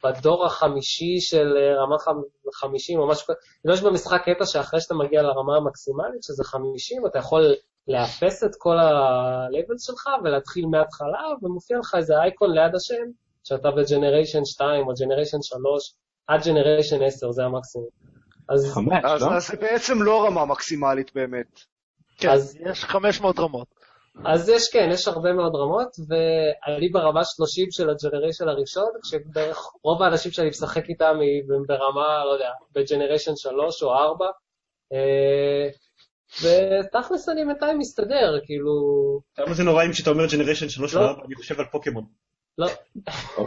בדור 0.05 0.47
החמישי 0.47 1.21
של 1.21 1.57
אה, 1.57 1.83
רמה 1.83 1.97
חמ- 1.99 2.51
50 2.55 2.99
או 2.99 3.09
משהו 3.09 3.25
כזה. 3.27 3.35
כאילו, 3.61 3.75
יש 3.75 3.83
במשחק 3.83 4.23
קטע 4.25 4.47
שאחרי 4.47 4.81
שאתה 4.81 4.95
מגיע 4.95 5.23
לרמה 5.23 5.57
המקסימלית, 5.57 6.23
שזה 6.23 6.45
50, 6.45 7.07
אתה 7.07 7.19
יכול 7.19 7.55
לאפס 7.89 8.45
את 8.45 8.51
כל 8.59 8.79
ה-level 8.79 9.75
שלך 9.79 10.09
ולהתחיל 10.25 10.67
מההתחלה, 10.67 11.23
ומופיע 11.43 11.79
לך 11.79 11.95
איזה 11.99 12.15
אייקון 12.23 12.51
ליד 12.55 12.75
השם, 12.75 13.05
שאתה 13.45 13.71
ב-Generation 13.71 14.45
2 14.45 14.87
או 14.87 14.93
Generation 14.93 15.39
3, 15.43 15.95
עד 16.27 16.41
Generation 16.41 17.05
10, 17.05 17.31
זה 17.33 17.45
המקסימום. 17.45 17.89
אז, 18.49 18.73
חמש, 18.75 19.05
אז 19.05 19.23
לא? 19.23 19.33
אז 19.37 19.47
זה 19.49 19.57
בעצם 19.57 20.03
לא 20.03 20.27
רמה 20.27 20.45
מקסימלית 20.45 21.15
באמת. 21.15 21.61
כן, 22.19 22.31
אז- 22.31 22.57
יש 22.71 22.85
500 22.85 23.39
רמות. 23.39 23.82
אז 24.25 24.49
יש, 24.49 24.73
כן, 24.73 24.89
יש 24.93 25.09
הרבה 25.09 25.33
מאוד 25.33 25.55
רמות, 25.55 25.97
ואני 26.09 26.89
ברמה 26.89 27.25
30 27.25 27.71
של 27.71 27.91
ה 27.91 27.96
generation 27.96 28.49
הראשון, 28.49 28.89
כשבערך 29.03 29.59
רוב 29.85 30.03
האנשים 30.03 30.33
שאני 30.33 30.49
משחק 30.49 30.89
איתם 30.89 31.19
הם 31.55 31.67
ברמה, 31.67 32.25
לא 32.25 32.31
יודע, 32.31 32.51
ב 32.73 32.79
generation 32.79 33.37
3 33.37 33.83
או 33.83 33.95
4, 33.95 34.27
אה, 34.93 35.69
ותכלס 36.43 37.29
אני 37.29 37.45
בינתיים 37.45 37.79
מסתדר, 37.79 38.41
כאילו, 38.45 38.73
כמה 39.35 39.55
זה 39.55 39.63
נורא 39.63 39.85
אם 39.85 39.93
כשאתה 39.93 40.11
אומר 40.11 40.27
generation 40.27 40.69
3 40.69 40.95
לא. 40.95 41.01
ו-4, 41.01 41.25
אני 41.27 41.35
חושב 41.35 41.61
על 41.61 41.67
פוקמון. 41.73 42.05
לא, 42.59 42.67
או. 43.39 43.47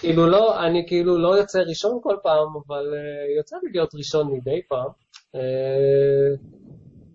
כאילו 0.00 0.26
לא, 0.26 0.66
אני 0.66 0.84
כאילו 0.88 1.18
לא 1.18 1.38
יוצא 1.38 1.58
ראשון 1.58 1.98
כל 2.02 2.16
פעם, 2.22 2.48
אבל 2.66 2.94
uh, 2.94 3.38
יוצא 3.38 3.56
לי 3.62 3.72
להיות 3.72 3.94
ראשון 3.94 4.32
מדי 4.32 4.60
פעם. 4.68 4.88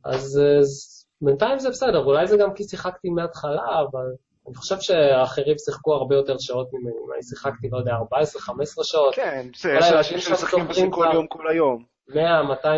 אז, 0.03 0.41
אז 0.59 0.97
בינתיים 1.21 1.59
זה 1.59 1.69
בסדר, 1.69 2.05
אולי 2.05 2.27
זה 2.27 2.37
גם 2.37 2.53
כי 2.53 2.63
שיחקתי 2.63 3.09
מההתחלה, 3.09 3.81
אבל 3.81 4.05
אני 4.47 4.55
חושב 4.55 4.79
שהאחרים 4.79 5.57
שיחקו 5.57 5.93
הרבה 5.93 6.15
יותר 6.15 6.35
שעות 6.39 6.73
ממני. 6.73 6.95
אני 7.15 7.23
שיחקתי, 7.23 7.69
לא 7.71 7.77
יודע, 7.77 7.91
14-15 7.91 8.83
שעות, 8.83 9.15
כן, 9.15 9.47
זה, 9.57 9.73
יש 9.79 9.91
אנשים 9.91 10.19
שמשחקים 10.19 10.67
בזה 10.67 10.85
כל. 10.91 11.05
יום, 11.13 11.27
כל 11.27 11.47
היום. 11.49 11.83
100-200 12.09 12.15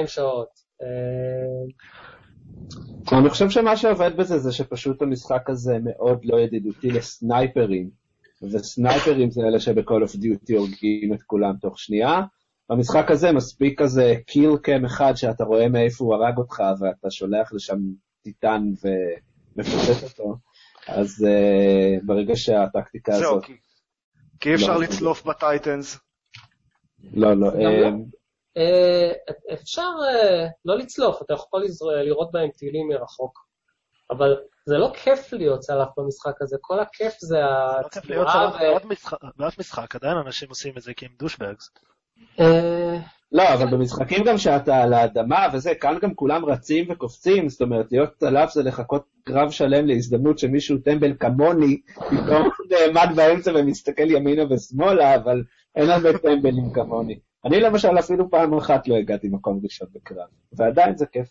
שעות. 0.08 0.50
Uh, 0.82 0.86
אני 3.12 3.30
חושב 3.30 3.50
שמה 3.50 3.78
שעובד 3.78 4.18
בזה 4.18 4.38
זה 4.38 4.52
שפשוט 4.52 5.02
המשחק 5.02 5.50
הזה 5.50 5.78
מאוד 5.84 6.20
לא 6.24 6.40
ידידותי 6.40 6.92
לסנייפרים, 6.92 7.90
וסנייפרים 8.52 9.32
זה 9.32 9.42
אלה 9.42 9.60
שב 9.60 9.79
Call 9.79 10.04
of 10.04 10.16
Duty 10.16 10.56
הורגים 10.56 11.14
את 11.14 11.22
כולם 11.22 11.54
תוך 11.62 11.80
שנייה. 11.80 12.22
במשחק 12.70 13.12
הזה 13.12 13.32
מספיק 13.32 13.82
כזה 13.82 14.14
kill 14.28 14.58
cam 14.58 14.86
אחד 14.86 15.14
שאתה 15.16 15.44
רואה 15.44 15.70
מאיפה 15.70 16.06
הוא 16.06 16.16
הרג 16.16 16.38
אותך 16.38 16.64
ואתה 16.80 17.12
שולח 17.12 17.54
לשם 17.54 17.78
טיטן 18.24 18.62
ומפוצץ 19.56 20.04
אותו, 20.04 20.36
אז 20.88 21.26
uh, 21.28 22.06
ברגע 22.06 22.36
שהטקטיקה 22.36 23.12
זהו, 23.12 23.32
הזאת... 23.32 23.46
כי- 23.46 23.58
כי 24.40 24.50
אי 24.50 24.56
אפשר 24.56 24.78
לא. 24.78 24.84
לצלוף 24.84 25.24
בטייטנס. 25.26 26.00
לא, 27.14 27.34
לא, 27.34 27.48
אה, 27.48 27.82
לא. 27.82 27.90
uh, 28.58 29.54
אפשר 29.54 29.82
uh, 29.82 30.48
לא 30.66 30.78
לצלוף, 30.78 31.22
אתה 31.22 31.34
יכול 31.34 31.66
לראות 32.06 32.32
בהם 32.32 32.50
טילים 32.50 32.88
מרחוק. 32.88 33.50
אבל 34.12 34.36
זה 34.66 34.78
לא 34.78 34.92
כיף 35.04 35.34
להיות 35.34 35.60
צלף 35.60 35.88
במשחק 35.98 36.42
הזה, 36.42 36.58
כל 36.62 36.80
הכיף 36.80 37.14
זה 37.20 37.38
לא 37.84 37.90
כיף 37.90 38.06
להיות 38.10 38.28
צלף 38.28 38.54
באף 39.38 39.60
משחק, 39.60 39.96
עדיין 39.96 40.18
אנשים 40.18 40.50
עושים 40.50 40.78
את 40.78 40.82
זה 40.82 40.94
כי 40.94 41.06
הם 41.06 41.12
דושבגס. 41.20 41.70
אה, 42.40 42.98
לא, 43.32 43.54
אבל 43.54 43.72
במשחקים 43.72 44.24
גם 44.24 44.38
שאתה 44.38 44.84
על 44.84 44.94
האדמה 44.94 45.48
וזה, 45.54 45.76
כאן 45.76 45.98
גם 46.02 46.14
כולם 46.14 46.46
רצים 46.46 46.86
וקופצים, 46.90 47.50
זאת 47.50 47.62
אומרת, 47.62 47.92
להיות 47.92 48.10
צלף 48.18 48.52
זה 48.52 48.64
לחכות 48.64 49.06
קרב 49.24 49.52
שלם 49.52 49.88
להזדמנות 49.88 50.40
שמישהו 50.40 50.78
טמבל 50.78 51.14
כמוני, 51.20 51.82
פתאום 51.96 52.50
נעמד 52.72 53.16
באמצע 53.16 53.52
ומסתכל 53.56 54.12
ימינה 54.12 54.44
ושמאלה, 54.50 55.16
אבל 55.16 55.44
אין 55.76 55.90
הרבה 55.90 56.18
טמבלים 56.18 56.74
כמוני. 56.74 57.20
אני 57.46 57.60
למשל 57.60 58.00
אפילו 58.00 58.30
פעם 58.30 58.58
אחת 58.58 58.88
לא 58.88 58.96
הגעתי 58.96 59.28
מקום 59.28 59.60
ראשון 59.64 59.88
בקרב, 59.94 60.28
ועדיין 60.54 60.98
זה 60.98 61.06
כיף. 61.06 61.28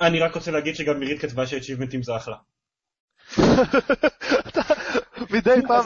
אני 0.00 0.20
רק 0.20 0.34
רוצה 0.34 0.50
להגיד 0.50 0.74
שגם 0.74 1.00
מירית 1.00 1.20
כתבה 1.20 1.46
שאצ'יבמנטים 1.46 2.02
זה 2.02 2.16
אחלה. 2.16 2.36
מדי 5.32 5.60
פעם 5.68 5.84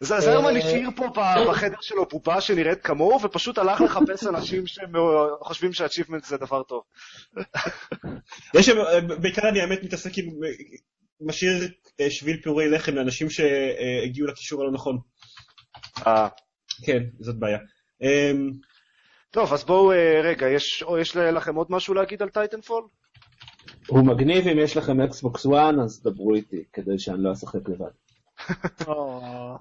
זרמן 0.00 0.56
אה, 0.56 0.58
השאיר 0.58 0.90
פה 0.96 1.06
ב- 1.08 1.50
בחדר 1.50 1.76
שלו 1.80 2.06
בובה 2.06 2.40
שנראית 2.40 2.82
כמוהו, 2.82 3.22
ופשוט 3.22 3.58
הלך 3.58 3.80
לחפש 3.80 4.26
אנשים 4.34 4.64
שחושבים 4.66 5.72
ש-achievement 5.72 6.26
זה 6.26 6.36
דבר 6.36 6.62
טוב. 6.62 6.82
יש, 8.58 8.66
שם- 8.66 9.08
בעיקר 9.22 9.48
אני 9.48 9.60
האמת 9.60 9.82
מתעסק 9.82 10.18
עם, 10.18 10.26
משאיר 11.20 11.68
אה, 12.00 12.10
שביל 12.10 12.42
פירורי 12.42 12.70
לחם 12.70 12.94
לאנשים 12.94 13.30
שהגיעו 13.30 14.28
לקישור 14.28 14.62
הלא 14.62 14.72
נכון. 14.72 14.98
אה. 16.06 16.28
כן, 16.84 17.02
זאת 17.20 17.36
בעיה. 17.38 17.58
אמ, 18.02 18.50
טוב, 19.30 19.52
אז 19.52 19.64
בואו, 19.64 19.92
אה, 19.92 20.20
רגע, 20.24 20.48
יש 20.48 20.84
יש 21.00 21.16
לכם 21.16 21.54
עוד 21.54 21.66
משהו 21.70 21.94
להגיד 21.94 22.22
על 22.22 22.28
טייטנפול? 22.28 22.84
הוא 23.88 24.06
מגניב 24.06 24.48
אם 24.48 24.58
יש 24.58 24.76
לכם 24.76 25.00
Xbox 25.00 25.46
One, 25.46 25.54
אז 25.84 26.02
דברו 26.02 26.34
איתי, 26.34 26.64
כדי 26.72 26.98
שאני 26.98 27.22
לא 27.22 27.32
אשחק 27.32 27.68
לבד. 27.68 27.90
אה, 28.88 29.56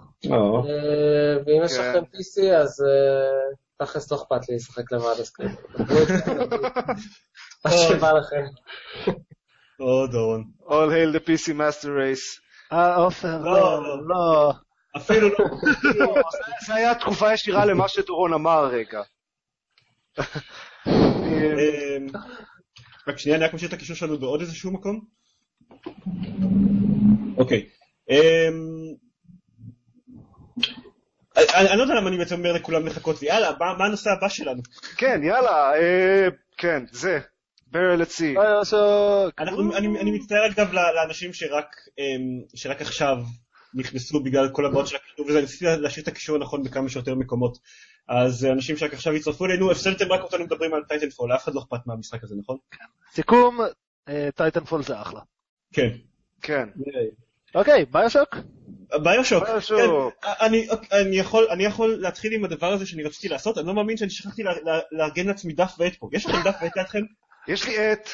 ואם 1.46 1.62
יש 1.66 1.78
כן. 1.78 1.90
לכם 1.90 2.00
PC, 2.04 2.56
אז 2.56 2.84
אה, 2.88 3.86
תכלס 3.86 4.12
לא 4.12 4.18
אכפת 4.18 4.50
לי 4.50 4.56
לשחק 4.56 4.92
לבד, 4.92 5.20
אז 5.20 5.30
כאילו. 5.36 5.50
מה 7.66 7.72
שבא 7.72 8.12
לכם. 8.12 8.46
או 9.80 10.08
דורון. 10.08 10.44
All 10.62 10.72
hail 10.92 11.16
the 11.16 11.20
PC 11.28 11.48
Master 11.54 11.86
Race. 11.88 12.42
אה, 12.72 12.96
עופר, 12.96 13.38
לא, 13.42 13.52
לא, 13.54 13.84
לא. 13.84 13.98
לא. 14.08 14.54
אפילו 14.98 15.30
לא. 15.30 15.36
לא, 15.84 16.16
זה- 16.68 16.74
היה 16.76 16.96
תגובה 16.96 17.34
ישירה 17.34 17.66
למה 17.66 17.88
שדורון 17.88 18.34
אמר 18.34 18.66
רגע. 18.66 19.02
אמ, 20.88 22.08
רק 23.08 23.18
שנייה, 23.18 23.38
אני 23.38 23.46
רק 23.46 23.54
משאיר 23.54 23.70
את 23.70 23.74
הקישור 23.74 23.96
שלנו 23.96 24.20
בעוד 24.20 24.42
איזשהו 24.42 24.72
מקום. 24.72 25.06
אוקיי. 27.38 27.70
אמ, 28.10 28.16
אני 31.38 31.78
לא 31.78 31.84
יודע 31.84 31.96
למה 31.96 32.10
אני 32.10 32.18
בעצם 32.18 32.36
אומר 32.36 32.54
לכולם 32.54 32.86
לחכות 32.88 33.22
לי. 33.22 33.28
יאללה, 33.28 33.52
מה 33.78 33.86
הנושא 33.86 34.10
הבא 34.10 34.30
שלנו? 34.30 34.62
כן, 34.98 35.22
יאללה, 35.24 35.74
אה, 35.74 36.28
כן, 36.58 36.84
זה. 36.92 37.20
ברל. 37.68 38.02
אנחנו- 39.40 39.78
אני 39.78 40.00
אני 40.02 40.12
מצטער 40.12 40.46
אגב 40.46 40.72
לאנשים 40.74 41.34
שרק 41.34 41.76
אמ, 42.00 42.42
שרק 42.56 42.82
עכשיו 42.82 43.18
נכנסו 43.74 44.24
בגלל 44.24 44.50
כל 44.52 44.66
הבעיות 44.66 44.88
של 44.88 44.96
הקישור 44.96 45.26
וזה, 45.28 45.42
ניסיתי 45.42 45.66
להשאיר 45.66 46.04
את 46.04 46.08
הקישור 46.08 46.36
הנכון 46.36 46.64
בכמה 46.64 46.90
שיותר 46.90 47.16
מקומות. 47.16 47.58
אז 48.10 48.46
אה, 48.46 48.52
אנשים 48.52 48.78
שרק 48.78 48.94
עכשיו 48.94 49.14
הצטרפו 49.14 49.46
אלינו, 49.46 49.72
הפסדתם 49.72 50.12
רק 50.12 50.22
אותנו 50.22 50.44
מדברים 50.46 50.74
על 50.74 50.84
טייטנפול, 50.84 51.30
לאף 51.30 51.44
אחד 51.44 51.56
לא 51.56 51.60
אכפת 51.60 51.88
מהמשחק 51.88 52.24
הזה, 52.24 52.36
נכון? 52.40 52.58
סיכום, 53.14 53.60
אה, 54.10 54.30
טייטנפול 54.36 54.84
זה 54.84 55.02
אחלה. 55.02 55.20
כן. 55.74 55.90
כן. 56.42 56.70
אוקיי. 57.56 57.86
BioShock, 57.86 59.50
BioShock. 59.50 59.80
כן, 59.80 60.30
אני, 60.46 60.68
אני, 60.92 61.18
יכול, 61.18 61.48
אני 61.52 61.66
יכול 61.66 61.96
להתחיל 62.00 62.34
עם 62.34 62.46
הדבר 62.46 62.74
הזה 62.74 62.86
שאני 62.86 63.04
רציתי 63.04 63.30
לעשות, 63.30 63.58
אני 63.58 63.68
לא 63.68 63.74
מאמין 63.74 63.98
שאני 63.98 64.10
שכחתי 64.10 64.44
לארגן 64.92 65.28
לעצמי 65.28 65.54
דף 65.54 65.76
ועט 65.80 65.96
פה. 65.96 66.10
יש 66.12 66.26
לכם 66.26 66.38
דף 66.44 66.56
ועט 66.62 66.78
לידכם? 66.78 67.02
יש 67.48 67.68
לי 67.68 67.78
עט. 67.78 68.10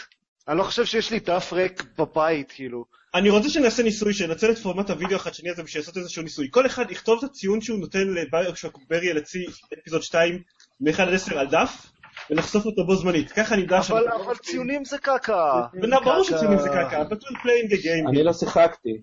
אני 0.48 0.58
לא 0.58 0.64
חושב 0.64 0.86
שיש 0.86 1.12
לי 1.12 1.20
דף 1.20 1.54
ריק 1.54 1.84
בבית, 1.98 2.52
כאילו. 2.52 2.86
אני 3.16 3.30
רוצה 3.30 3.50
שנעשה 3.50 3.84
ניסוי, 3.84 4.14
שננצל 4.14 4.52
את 4.52 4.58
פורמט 4.58 4.90
הוידאו 4.90 5.16
החדשני 5.16 5.50
הזה 5.50 5.64
בשביל 5.64 5.82
לעשות 5.82 5.98
איזשהו 5.98 6.24
ניסוי. 6.24 6.48
כל 6.52 6.66
אחד 6.66 6.92
יכתוב 6.92 7.18
את 7.24 7.30
הציון 7.30 7.62
שהוא 7.62 7.80
נותן 7.80 8.08
לביושוק 8.08 8.80
ברי 8.90 9.12
אלצי 9.12 9.46
אפיזוד 9.80 10.04
2 10.04 10.42
מ-1 10.82 11.02
עד 11.02 11.14
10 11.14 11.40
על 11.40 11.48
דף, 11.48 11.92
ונחשוף 12.30 12.66
אותו 12.66 12.86
בו 12.86 12.96
זמנית. 12.96 13.32
ככה 13.32 13.56
אני 13.56 13.66
אדע 13.66 13.80
אבל 13.80 14.08
אבל 14.10 14.36
ציונים 14.36 14.86
זה 14.86 14.98
קקה. 14.98 15.62
ברור 16.04 16.24
שציונים 16.24 16.60
זה 16.60 16.70
קקה, 16.70 17.02
but 17.02 17.18
we're 17.18 17.42
playing 17.44 17.72
the 17.74 17.84
game. 17.84 18.10
אני 18.10 18.24
לא 18.24 18.34
שיחקתי. 18.34 19.02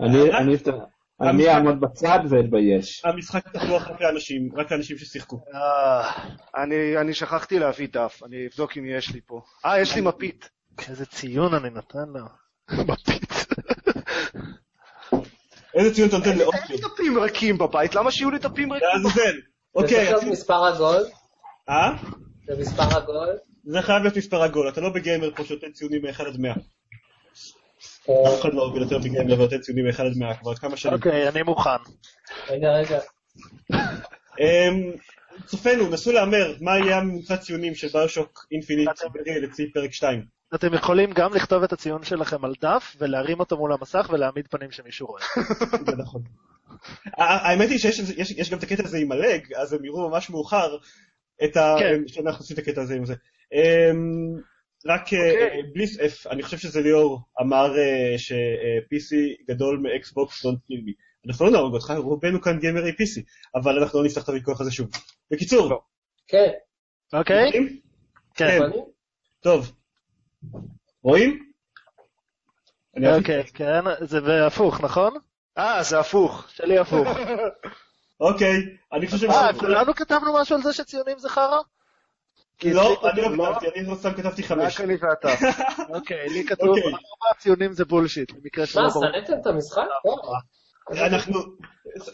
אני- 0.00 0.32
אני 0.32 0.54
אפתח- 0.54 0.72
אני 1.20 1.48
אעמוד 1.48 1.80
בצד 1.80 2.18
ואתבייש. 2.30 3.02
המשחק 3.04 3.48
פתוח 3.48 3.88
רק 3.88 4.00
לאנשים, 4.00 4.48
רק 4.56 4.72
לאנשים 4.72 4.98
ששיחקו. 4.98 5.40
אה, 5.54 6.12
אני 6.62 6.96
אני 6.96 7.14
שכחתי 7.14 7.58
להביא 7.58 7.88
דף, 7.92 8.22
אני 8.26 8.46
אבדוק 8.46 8.78
אם 8.78 8.84
יש 8.86 9.10
לי 9.14 9.20
פה. 9.26 9.40
אה, 9.66 9.80
יש 9.80 9.94
לי 9.94 10.00
מפית. 10.00 10.50
איזה 10.88 11.06
ציון 11.06 11.54
אני 11.54 11.70
נותן 11.70 12.08
לו. 12.14 12.26
מפית. 12.92 13.34
איזה 15.74 15.94
ציון 15.94 16.08
אתה 16.08 16.16
נותן 16.16 16.28
אין 16.30 16.38
לי 16.38 16.44
לאופי? 16.44 16.76
דפים 16.76 17.18
ריקים 17.18 17.58
בבית, 17.58 17.94
למה 17.94 18.10
שיהיו 18.10 18.30
לי 18.30 18.38
דפים 18.38 18.72
ריקים? 18.72 18.88
לעזאזל. 18.94 19.20
זה 19.32 19.40
אוקיי, 19.74 19.88
צריך 19.96 20.10
להיות 20.10 20.22
אז- 20.22 20.28
מספר 20.28 20.64
עגול, 20.64 21.02
אה? 21.68 21.96
זה 22.46 22.60
מספר 22.60 22.96
עגול. 22.96 23.28
זה 23.64 23.82
חייב 23.82 24.02
להיות 24.02 24.16
מספר 24.16 24.42
עגול, 24.42 24.68
אתה 24.68 24.80
לא 24.80 24.88
בגיימר 24.88 25.30
פה 25.36 25.44
שנותן 25.44 25.70
ציונים 25.72 26.02
מ-1 26.02 26.22
עד 26.26 26.36
100. 26.40 26.52
אה, 28.08 28.34
אף 28.34 28.40
אחד 28.40 28.54
לא 28.54 28.62
עובד 28.62 28.80
יותר 28.80 28.98
בגיימר 28.98 29.34
ונותן 29.34 29.58
ציונים 29.58 29.86
מ-1 29.86 30.02
עד 30.02 30.12
100 30.16 30.34
כבר 30.34 30.54
כמה 30.54 30.76
שנים. 30.76 30.94
אוקיי, 30.94 31.28
אני 31.28 31.42
מוכן. 31.42 31.70
רגע, 32.50 32.68
רגע. 32.68 32.98
אמ, 34.40 34.92
צופינו, 35.46 35.88
נסו 35.90 36.12
להמר 36.12 36.54
מה 36.60 36.78
יהיה 36.78 36.96
הממוצע 36.98 37.36
ציונים 37.36 37.74
של 37.74 37.88
ביושוק 37.92 38.46
אינפיניט 38.52 38.88
אתם- 38.88 39.08
לצי 39.42 39.72
פרק 39.72 39.92
2. 39.92 40.24
אתם 40.54 40.74
יכולים 40.74 41.12
גם 41.12 41.34
לכתוב 41.34 41.62
את 41.62 41.72
הציון 41.72 42.04
שלכם 42.04 42.44
על 42.44 42.52
דף, 42.62 42.96
ולהרים 42.98 43.40
אותו 43.40 43.56
מול 43.56 43.72
המסך 43.72 44.10
ולהעמיד 44.12 44.46
פנים 44.50 44.70
שמישהו 44.70 45.06
רואה. 45.06 45.22
זה 45.86 45.96
נכון. 45.98 46.22
האמת 47.16 47.68
היא 47.70 47.78
שיש 47.78 47.98
יש- 47.98 48.30
יש 48.30 48.50
גם 48.50 48.58
את 48.58 48.62
הקטע 48.62 48.82
הזה 48.84 48.98
עם 48.98 49.12
הלג, 49.12 49.52
אז 49.54 49.72
הם 49.72 49.84
יראו 49.84 50.08
ממש 50.10 50.30
מאוחר 50.30 50.76
את 51.44 51.56
ה... 51.56 51.76
כן. 51.78 52.00
שאנחנו 52.06 52.38
עושים 52.40 52.54
את 52.54 52.68
הקטע 52.68 52.82
הזה 52.82 52.94
עם 52.94 53.04
זה. 53.04 53.14
רק 54.86 55.12
אה, 55.12 55.30
אוקיי. 55.30 55.62
בלי 55.72 55.86
סף, 55.86 56.26
אני 56.26 56.42
חושב 56.42 56.58
שזה 56.58 56.80
ליאור 56.80 57.20
אמר 57.40 57.78
אה, 57.78 58.18
ש-PC 58.18 59.16
גדול 59.48 59.78
מאקסבוקס 59.78 60.42
דונט 60.42 60.58
קיל 60.66 60.80
מי. 60.84 60.92
אנחנו 61.26 61.44
לא 61.46 61.50
נהרוג 61.50 61.74
אותך, 61.74 61.92
רובנו 61.96 62.40
כאן 62.40 62.58
גיימרי 62.58 62.90
PC, 62.90 63.20
אבל 63.54 63.78
אנחנו 63.78 63.98
לא 63.98 64.04
נפתח 64.04 64.22
את 64.22 64.28
הוויכוח 64.28 64.60
הזה 64.60 64.72
שוב. 64.72 64.88
בקיצור, 65.30 65.70
לא. 65.70 65.80
כן, 66.28 66.48
אוקיי? 67.12 67.50
כן. 68.34 68.62
אני? 68.62 68.76
טוב. 69.40 69.72
רואים? 71.02 71.50
אוקיי, 73.16 73.44
כן. 73.44 73.84
זה 74.00 74.20
בהפוך, 74.20 74.80
נכון? 74.80 75.14
אה, 75.58 75.82
זה 75.82 76.00
הפוך. 76.00 76.46
שלי 76.50 76.78
הפוך. 76.78 77.08
אוקיי, 78.20 78.56
אני 78.92 79.06
חושב 79.06 79.30
אה, 79.30 79.54
ש... 79.54 79.58
כולנו 79.58 79.94
כתבנו 79.94 80.40
משהו 80.40 80.56
על 80.56 80.62
זה 80.62 80.72
שציונים 80.72 81.18
זה 81.18 81.28
חרא? 81.28 81.58
לא, 82.64 83.10
אני 83.12 83.22
כתוב 83.22 83.34
לא 83.34 83.52
כתבתי, 83.54 83.80
אני 83.80 83.86
לא 83.86 83.94
סתם 83.94 84.12
כתבתי 84.14 84.42
חמש. 84.42 84.74
רק 84.74 84.80
אני 84.80 84.94
ואתה. 85.00 85.28
אוקיי, 85.94 86.28
לי 86.28 86.44
כתוב, 86.44 86.68
אוקיי. 86.68 86.84
ארבע 86.84 87.38
ציונים 87.38 87.72
זה 87.72 87.84
בולשיט, 87.84 88.32
במקרה 88.32 88.66
שלא 88.66 88.82
מה, 88.82 88.88
ברור. 88.88 89.04
שנאתם 89.06 89.32
את 89.40 89.46
המשחק? 89.46 89.82
לא. 90.04 90.16
אנחנו... 91.06 91.40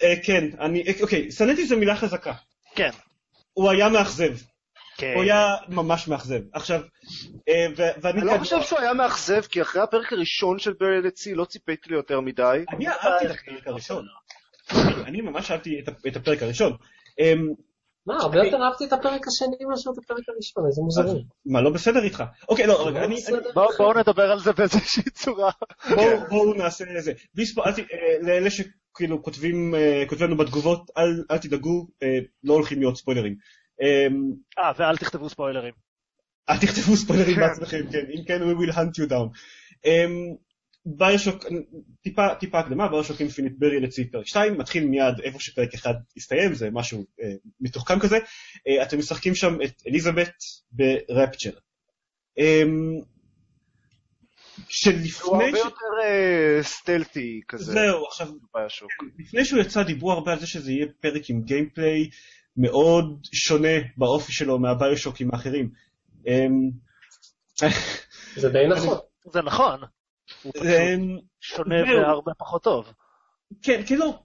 אה, 0.03 0.15
כן, 0.25 0.45
אני... 0.61 0.85
אוקיי, 1.03 1.31
שנאתי 1.31 1.67
זו 1.67 1.77
מילה 1.77 1.97
חזקה. 1.97 2.33
כן. 2.75 2.91
הוא 3.53 3.71
היה 3.71 3.89
מאכזב. 3.89 4.35
כן. 4.99 5.13
הוא 5.15 5.23
היה 5.23 5.55
ממש 5.69 6.09
מאכזב. 6.09 6.41
עכשיו, 6.53 6.81
אה, 7.49 7.67
ואני... 8.03 8.21
אני 8.21 8.27
לא 8.27 8.39
חושב 8.39 8.63
שהוא 8.63 8.79
היה 8.79 8.95
מאכזב, 8.95 9.41
כי 9.41 9.63
אחרי 9.63 9.83
הפרק 9.83 10.13
הראשון 10.13 10.59
של 10.59 10.73
ברי 10.73 11.03
לצי 11.03 11.35
לא 11.35 11.45
ציפיתי 11.45 11.91
לי 11.91 11.97
יותר 11.97 12.21
מדי. 12.21 12.65
אני 12.73 12.89
אהבתי 12.89 13.27
את 13.27 13.31
הפרק 13.31 13.67
הראשון. 13.67 14.07
אני 15.07 15.21
ממש 15.21 15.51
אהבתי 15.51 15.81
את 15.81 15.89
את 16.07 16.17
הפרק 16.17 16.43
הראשון. 16.43 16.77
אמ, 18.09 18.15
מה, 18.15 18.23
הרבה 18.23 18.39
יותר 18.45 18.63
אהבתי 18.63 18.85
את 18.85 18.93
הפרק 18.93 19.27
השני 19.29 19.65
מאשר 19.71 19.91
את 19.91 20.05
הפרק 20.05 20.25
הראשון, 20.29 20.67
איזה 20.67 20.83
מוזרים. 20.83 21.23
מה, 21.47 21.61
לא 21.63 21.71
בסדר 21.71 22.03
איתך? 22.03 22.25
אוקיי, 22.49 22.67
לא, 22.67 22.87
רגע, 22.89 23.05
אני... 23.05 23.17
בואו 23.79 23.93
נדבר 23.99 24.31
על 24.33 24.41
זה 24.41 24.53
באיזושהי 24.53 25.03
צורה. 25.11 25.51
בואו 26.29 26.55
נעשה 26.55 26.85
זה. 27.01 27.13
ת- 27.73 27.79
אה, 27.79 27.85
לאלה 28.23 28.49
שכאילו 28.51 29.23
כותבים 29.23 29.75
אה, 29.75 30.05
כותבים 30.09 30.29
לנו 30.29 30.37
בתגובות, 30.37 30.91
אל- 30.99 31.25
אל 31.31 31.39
תדאגו, 31.39 31.87
אה, 32.03 32.19
לא 32.45 32.55
הולכים 32.55 32.79
להיות 32.79 32.97
ספוילרים. 32.97 33.35
אמ, 33.83 34.33
אה, 34.59 34.73
ואל 34.79 34.97
תכתבו 34.97 35.29
ספוילרים. 35.29 35.73
אל 36.49 36.57
תכתבו 36.59 36.97
ספוילרים. 36.97 37.37
בעצמכם, 37.37 37.81
כן, 37.93 38.05
אם 38.19 38.25
כן, 38.25 38.41
we 38.43 38.55
will 38.67 38.73
hunt 38.73 39.03
you 39.05 39.11
down. 39.11 39.29
ביושוק, 40.87 41.45
טיפה, 42.03 42.35
טיפה 42.35 42.59
הקדמה, 42.59 42.89
ביושוק 42.89 43.21
אינפיניט 43.21 43.53
ברי 43.59 43.81
לצי 43.81 44.11
פרק 44.11 44.27
2, 44.27 44.59
מתחיל 44.59 44.87
מיד 44.87 45.21
איפה 45.23 45.41
שפרק 45.41 45.75
1 45.75 45.95
הסתיים, 46.17 46.55
זה 46.55 46.71
משהו 46.73 47.05
uh, 47.21 47.25
מתוחכם 47.61 48.01
כזה. 48.01 48.17
Uh, 48.19 48.83
אתם 48.83 48.99
משחקים 48.99 49.35
שם 49.35 49.55
את 49.65 49.83
אליזבת 49.87 50.35
ברפצ'ר. 50.73 51.51
הוא 52.37 53.05
שלפני 54.69 55.31
הרבה 55.33 55.59
ש... 55.59 55.65
יותר 55.65 55.87
אה, 56.03 56.63
סטלטי 56.63 57.41
כזה. 57.49 57.73
זהו, 57.73 58.07
עכשיו, 58.07 58.29
ביושוק. 58.55 58.91
לפני 59.19 59.45
שהוא 59.45 59.61
יצא 59.61 59.83
דיברו 59.83 60.13
הרבה 60.13 60.33
על 60.33 60.39
זה 60.39 60.47
שזה 60.47 60.73
יהיה 60.73 60.87
פרק 61.01 61.31
עם 61.31 61.43
גיימפליי 61.43 62.11
מאוד 62.57 63.21
שונה 63.33 63.79
באופי 63.97 64.33
שלו 64.33 64.59
מהביושוקים 64.59 65.29
האחרים. 65.33 65.71
Um, 66.19 66.73
זה 68.37 68.49
די 68.49 68.67
נכון. 68.71 68.99
זה 69.33 69.43
נכון. 69.43 69.81
הוא 70.43 70.53
פשוט 70.53 71.25
שונה. 71.41 71.75
והרבה 71.85 72.33
פחות 72.39 72.63
טוב. 72.63 72.93
כן, 73.63 73.83
לא. 73.99 74.19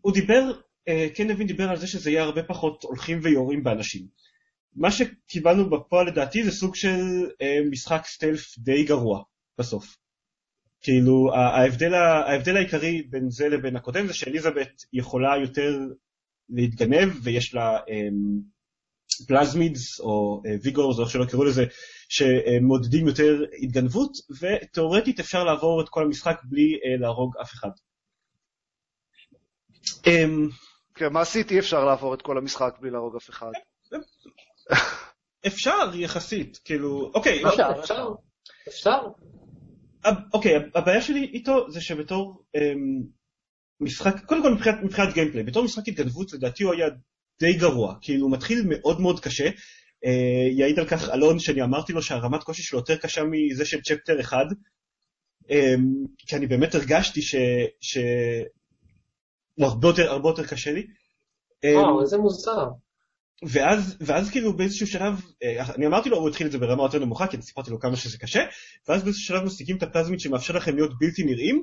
הוא 0.00 0.12
דיבר, 0.12 0.42
אה, 0.88 1.06
כן 1.14 1.28
לוין 1.28 1.46
דיבר 1.46 1.70
על 1.70 1.76
זה 1.76 1.86
שזה 1.86 2.10
יהיה 2.10 2.22
הרבה 2.22 2.42
פחות 2.42 2.82
הולכים 2.82 3.20
ויורים 3.22 3.64
באנשים. 3.64 4.06
מה 4.74 4.90
שקיבלנו 4.90 5.70
בפועל 5.70 6.06
לדעתי 6.06 6.44
זה 6.44 6.50
סוג 6.50 6.74
של 6.74 6.98
אה, 7.42 7.58
משחק 7.70 8.02
סטלף 8.06 8.58
די 8.58 8.84
גרוע 8.84 9.22
בסוף. 9.58 9.96
כאילו 10.80 11.34
ההבדל, 11.34 11.94
ההבדל 11.94 12.56
העיקרי 12.56 13.02
בין 13.02 13.30
זה 13.30 13.48
לבין 13.48 13.76
הקודם 13.76 14.06
זה 14.06 14.14
שאליזבת 14.14 14.84
יכולה 14.92 15.36
יותר 15.36 15.78
להתגנב 16.48 17.12
ויש 17.22 17.54
לה 17.54 17.78
אמ, 17.88 18.40
פלזמידס 19.26 20.00
או 20.00 20.42
אה, 20.46 20.54
ויגורס 20.62 20.98
או 20.98 21.02
איך 21.02 21.10
שלא 21.10 21.24
יקראו 21.24 21.44
לזה 21.44 21.64
שמעודדים 22.08 23.06
יותר 23.06 23.44
התגנבות 23.62 24.12
ותאורטית 24.40 25.20
אפשר 25.20 25.44
לעבור 25.44 25.82
את 25.82 25.88
כל 25.88 26.04
המשחק 26.04 26.40
בלי 26.44 26.74
אה, 26.74 27.00
להרוג 27.00 27.36
אף 27.42 27.52
אחד. 27.52 27.70
אמ, 30.06 30.48
כן, 30.94 31.12
מעשית 31.12 31.50
אי 31.50 31.58
אפשר 31.58 31.84
לעבור 31.84 32.14
את 32.14 32.22
כל 32.22 32.38
המשחק 32.38 32.74
בלי 32.80 32.90
להרוג 32.90 33.16
אף 33.16 33.30
אחד. 33.30 33.50
אפשר 35.46 35.90
יחסית, 35.94 36.58
כאילו, 36.64 37.10
אוקיי, 37.14 37.42
לא, 37.42 37.48
אפשר, 37.80 38.12
אפשר. 38.68 38.98
אוקיי, 40.32 40.52
הבעיה 40.74 41.02
שלי 41.02 41.24
איתו 41.24 41.70
זה 41.70 41.80
שבתור 41.80 42.44
אמ, 42.54 43.02
משחק, 43.80 44.24
קודם 44.24 44.42
כל 44.42 44.54
מבחינת, 44.54 44.82
מבחינת 44.82 45.14
גיימפליי, 45.14 45.42
בתור 45.42 45.64
משחק 45.64 45.88
התגנבות 45.88 46.32
לדעתי 46.32 46.64
הוא 46.64 46.72
היה 46.72 46.86
די 47.40 47.52
גרוע, 47.52 47.94
כאילו 48.00 48.24
הוא 48.24 48.32
מתחיל 48.32 48.62
מאוד 48.68 49.00
מאוד 49.00 49.20
קשה, 49.20 49.48
אה, 50.04 50.48
יעיד 50.50 50.78
על 50.78 50.86
כך 50.86 51.08
אלון 51.08 51.38
שאני 51.38 51.62
אמרתי 51.62 51.92
לו 51.92 52.02
שהרמת 52.02 52.42
קושי 52.42 52.62
שלו 52.62 52.78
יותר 52.78 52.96
קשה 52.96 53.22
מזה 53.24 53.64
של 53.64 53.80
צ'פטר 53.80 54.20
1, 54.20 54.36
אמ, 55.50 56.04
כי 56.18 56.36
אני 56.36 56.46
באמת 56.46 56.74
הרגשתי 56.74 57.22
ש... 57.22 57.34
ש... 57.80 57.98
הוא 59.54 59.66
הרבה 59.66 59.88
יותר, 59.88 60.10
הרבה 60.10 60.28
יותר 60.28 60.46
קשה 60.46 60.72
לי. 60.72 60.86
אמ, 61.64 61.76
וואו, 61.76 62.00
איזה 62.02 62.18
מוזר. 62.18 62.68
ואז, 63.42 63.96
ואז 64.00 64.30
כאילו 64.30 64.56
באיזשהו 64.56 64.86
שלב, 64.86 65.22
אה, 65.42 65.74
אני 65.74 65.86
אמרתי 65.86 66.08
לו, 66.08 66.16
הוא 66.16 66.28
התחיל 66.28 66.46
את 66.46 66.52
זה 66.52 66.58
ברמה 66.58 66.82
יותר 66.82 66.98
נמוכה, 66.98 67.26
כי 67.26 67.36
אני 67.36 67.42
סיפרתי 67.42 67.70
לו 67.70 67.80
כמה 67.80 67.96
שזה 67.96 68.18
קשה, 68.18 68.44
ואז 68.88 69.02
באיזשהו 69.02 69.24
שלב 69.24 69.44
משיגים 69.44 69.76
את 69.76 69.82
הפלזמית 69.82 70.20
שמאפשר 70.20 70.56
לכם 70.56 70.74
להיות 70.74 70.90
בלתי 70.98 71.22
נראים. 71.22 71.62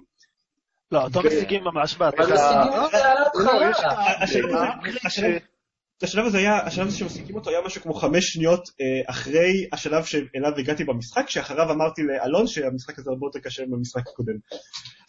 לא, 0.92 1.04
אותו 1.04 1.22
כן. 1.22 1.28
משיגים 1.28 1.64
ממש 1.64 1.96
אבל 1.96 2.06
בהתחלה. 2.06 2.36
משיגים 2.36 2.86
את 2.86 2.92
זה 2.92 3.06
על 3.06 3.18
לא, 3.44 3.62
ההתחלה. 3.62 5.55
השלב 6.04 6.26
הזה- 6.26 6.38
היה, 6.38 6.58
השלב 6.66 6.88
הזה 6.88 6.98
שמשיגים 6.98 7.36
אותו 7.36 7.50
היה 7.50 7.60
משהו 7.66 7.82
כמו 7.82 7.94
חמש 7.94 8.26
שניות 8.34 8.70
אה, 8.82 9.10
אחרי 9.12 9.68
השלב 9.74 10.04
שאליו 10.04 10.52
הגעתי 10.58 10.84
במשחק, 10.84 11.30
שאחריו 11.30 11.72
אמרתי 11.72 12.04
לאלון 12.04 12.48
שהמשחק 12.48 13.00
הזה 13.00 13.10
הרבה 13.10 13.28
יותר 13.28 13.40
קשה 13.40 13.64
מהמשחק 13.70 14.02
הקודם. 14.08 14.34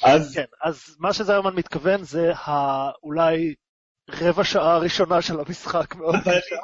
אז 0.04 0.34
כן, 0.34 0.44
אז 0.64 0.96
מה 0.98 1.12
שזיירמן 1.12 1.54
מתכוון 1.54 2.02
זה 2.04 2.32
ה- 2.34 2.90
אולי 3.02 3.54
רבע 4.10 4.44
שעה 4.44 4.74
הראשונה 4.74 5.22
של 5.22 5.40
המשחק 5.40 5.94
מאוד 5.94 6.14
קשה. 6.20 6.56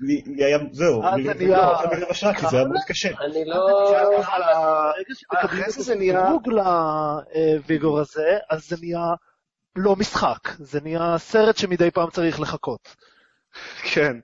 לי 0.00 0.44
היה, 0.44 0.58
זהו, 0.72 1.02
אז 1.04 1.14
לי 1.16 1.22
זה 1.24 1.28
זה 1.32 1.44
נהיה- 1.44 1.56
לא 1.56 1.62
רבע 1.80 1.96
רבע 2.04 2.14
שעה, 2.14 2.34
כי 2.34 2.46
זה 2.50 2.56
היה 2.56 2.66
מאוד 2.66 2.80
קשה. 2.88 3.08
אני 3.24 3.44
לא... 3.44 3.92
אחרי 5.44 5.70
זה 5.70 5.82
זה 5.82 5.94
נהיה- 5.94 6.30
לוויגור 7.54 8.00
הזה, 8.00 8.38
אז 8.50 8.68
זה 8.68 8.76
נהיה 8.80 9.04
לא 9.76 9.96
משחק, 9.96 10.48
זה 10.58 10.80
נהיה 10.80 11.14
סרט 11.18 11.56
שמדי 11.56 11.90
פעם 11.90 12.10
צריך 12.10 12.40
לחכות. 12.40 12.96
כן. 13.94 14.16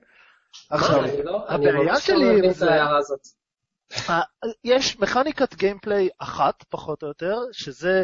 עכשיו, 0.69 1.01
לא- 1.23 1.45
אני 1.49 1.69
הבעיה 1.69 1.83
ממש 1.83 2.05
שלי 2.07 2.25
לא 2.25 2.43
עם 2.43 2.49
את 2.49 2.55
זה- 2.55 2.71
ההערה 2.71 2.97
הזאת. 2.97 3.19
ה- 4.09 4.47
יש 4.63 4.99
מכניקת 4.99 5.55
גיימפליי 5.55 6.09
אחת, 6.19 6.63
פחות 6.69 7.03
או 7.03 7.07
יותר, 7.07 7.37
שזה 7.51 8.03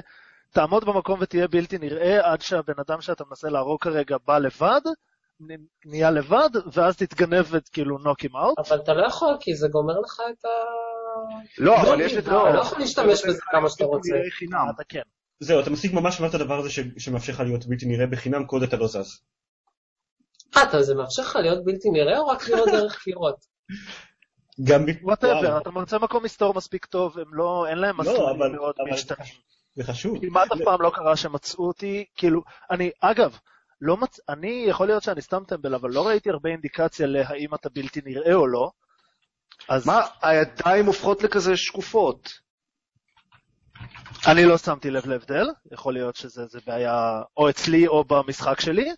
תעמוד 0.54 0.86
במקום 0.86 1.20
ותהיה 1.22 1.48
בלתי 1.48 1.78
נראה 1.78 2.32
עד 2.32 2.42
שהבן 2.42 2.74
אדם 2.88 3.02
שאתה 3.02 3.24
מנסה 3.30 3.50
להרוג 3.50 3.82
כרגע 3.82 4.18
בא 4.28 4.38
לבד, 4.38 4.82
נהיה 5.86 6.12
לבד, 6.12 6.50
ואז 6.74 6.98
תתגנב 6.98 7.46
וכאילו 7.50 7.98
knock 7.98 8.26
him 8.26 8.32
out. 8.34 8.62
אבל 8.68 8.80
אתה 8.84 8.94
לא 8.94 9.08
יכול, 9.08 9.38
כי 9.40 9.56
זה 9.56 9.68
גומר 9.68 10.00
לך 10.00 10.22
את 10.32 10.46
ה... 10.46 10.50
לא, 11.58 11.82
אבל 11.82 11.98
לא, 12.00 12.04
יש 12.04 12.14
את 12.18 12.28
לא, 12.28 12.48
ה... 12.48 12.54
לא 12.54 12.60
יכול 12.62 12.80
להשתמש 12.80 13.26
בזה 13.26 13.42
כמה 13.52 13.70
שאתה 13.70 13.84
רוצה. 13.84 14.14
אתה 14.76 14.84
כן. 14.90 15.02
זהו, 15.40 15.60
אתה 15.60 15.70
משיג 15.70 15.96
ממש 15.96 16.20
ממש 16.22 16.30
את 16.36 16.42
הדבר 16.42 16.60
הזה 16.60 16.70
שמאפשר 16.98 17.34
לך 17.34 17.40
להיות 17.40 17.66
בלתי 17.66 17.86
נראה 17.86 18.08
בחינם, 18.08 18.46
כל 18.46 18.56
עוד 18.56 18.64
אתה 18.64 18.78
לא 18.78 18.88
זז. 18.88 19.22
אה, 20.58 20.64
אתה- 20.64 20.84
זה 20.84 20.96
מאפשר 20.96 21.22
לך 21.22 21.36
להיות 21.36 21.66
בלתי 21.66 21.90
נראה 21.90 22.20
או 22.20 22.28
רק 22.28 22.48
לראות 22.50 22.70
דרך 22.70 23.00
קירות? 23.04 23.36
גם. 24.64 24.86
whatever, 25.02 25.58
אתה 25.58 25.72
מוצא 25.72 25.98
מקום 25.98 26.24
מסתור 26.24 26.54
מספיק 26.54 26.86
טוב, 26.86 27.20
הם 27.20 27.34
לא, 27.34 27.66
אין 27.70 27.78
להם 27.78 27.98
לא, 27.98 28.02
מסלולים 28.12 28.42
אבל- 28.42 28.52
מאוד 28.52 28.76
משתנים. 28.92 29.28
זה 29.76 29.84
חשוב. 29.84 30.18
כמעט 30.22 30.52
אף 30.52 30.58
פעם 30.66 30.82
לא 30.82 30.92
קרה 30.96 31.16
שמצאו 31.16 31.68
אותי, 31.68 32.06
כאילו, 32.16 32.42
אני, 32.72 32.92
אגב, 33.02 33.38
לא 33.82 33.98
מצ... 33.98 34.20
אני, 34.30 34.66
יכול 34.68 34.88
להיות 34.88 35.04
שאני 35.04 35.22
סתם 35.22 35.44
טמבל, 35.48 35.76
אבל 35.76 35.90
לא 35.92 36.08
ראיתי 36.08 36.30
הרבה 36.30 36.50
אינדיקציה 36.50 37.08
להאם 37.08 37.56
אתה 37.56 37.70
בלתי 37.70 38.02
נראה 38.06 38.34
או 38.34 38.48
לא. 38.48 38.72
אז 39.70 39.88
מה, 39.88 40.02
הידיים 40.22 40.86
הופכות 40.86 41.24
לכזה 41.24 41.58
שקופות. 41.58 42.30
אני 44.28 44.46
לא 44.46 44.58
שמתי 44.58 44.90
לב 44.92 45.06
להבדל, 45.06 45.48
יכול 45.72 45.94
להיות 45.94 46.16
שזה 46.16 46.46
זה 46.46 46.60
בעיה 46.68 47.22
או 47.38 47.50
אצלי 47.50 47.88
או 47.88 48.04
במשחק 48.04 48.60
שלי, 48.60 48.90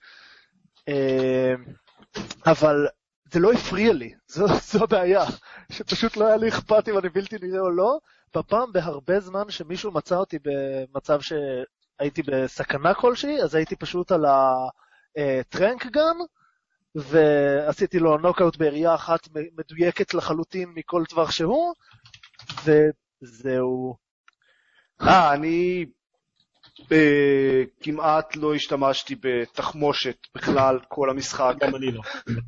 אבל 2.46 2.88
זה 3.32 3.39
לא 3.39 3.52
הפריע 3.54 3.94
לי, 3.94 4.13
זו, 4.28 4.46
זו 4.72 4.84
הבעיה, 4.84 5.26
שפשוט 5.72 6.17
לא 6.17 6.28
היה 6.28 6.38
לי 6.38 6.50
אכפת 6.50 6.89
אם 6.89 6.98
אני 6.98 7.10
בלתי 7.10 7.36
נראה 7.41 7.60
או 7.60 7.70
לא, 7.70 8.00
בפעם 8.36 8.72
בהרבה 8.72 9.20
זמן 9.20 9.50
שמישהו 9.50 9.91
מצא 9.91 10.15
אותי 10.15 10.38
במצב 10.44 11.20
שהייתי 11.22 12.22
בסכנה 12.22 12.94
כלשהי, 12.94 13.41
אז 13.44 13.56
הייתי 13.56 13.76
פשוט 13.76 14.12
על 14.12 14.26
הטרנק 14.26 15.86
גן, 15.86 16.17
ועשיתי 16.96 18.00
לו 18.00 18.17
נוקאוט 18.17 18.58
בירייה 18.58 18.96
אחת 18.96 19.28
מדויקת 19.58 20.13
לחלוטין 20.13 20.70
מכל 20.76 21.04
טווח 21.10 21.32
שהוא, 21.32 21.74
וזהו. 22.63 23.96
אה, 25.02 25.34
אני 25.34 25.86
אה, 25.88 26.00
כמעט 27.82 28.36
לא 28.36 28.56
השתמשתי 28.56 29.15
בתחמושת 29.22 30.17
בכלל 30.36 30.80
כל 30.88 31.10
המשחק. 31.10 31.54
גם 31.60 31.76
אני 31.76 31.91
לא. 31.91 32.02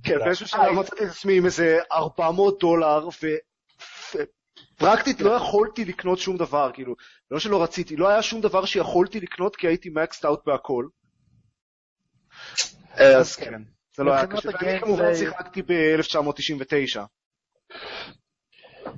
כן, 0.03 0.17
באיזשהו 0.19 0.47
שלב 0.47 0.71
מצאתי 0.71 1.03
את 1.03 1.09
עצמי 1.09 1.37
עם 1.37 1.45
איזה 1.45 1.79
400 1.91 2.59
דולר, 2.59 3.07
ופרקטית 4.77 5.21
לא 5.21 5.31
יכולתי 5.31 5.85
לקנות 5.85 6.19
שום 6.19 6.37
דבר, 6.37 6.71
כאילו, 6.73 6.95
לא 7.31 7.39
שלא 7.39 7.63
רציתי, 7.63 7.95
לא 7.95 8.07
היה 8.07 8.21
שום 8.21 8.41
דבר 8.41 8.65
שיכולתי 8.65 9.19
לקנות 9.19 9.55
כי 9.55 9.67
הייתי 9.67 9.89
מקסט 9.89 10.25
אאוט 10.25 10.45
בהכל. 10.45 10.87
אז 12.95 13.35
כן, 13.35 13.61
זה 13.95 14.03
לא 14.03 14.13
היה 14.13 14.27
קשה. 14.27 14.49
ואני 14.61 14.79
כמובן 14.79 15.15
שיחקתי 15.15 15.61
ב-1999. 15.61 16.99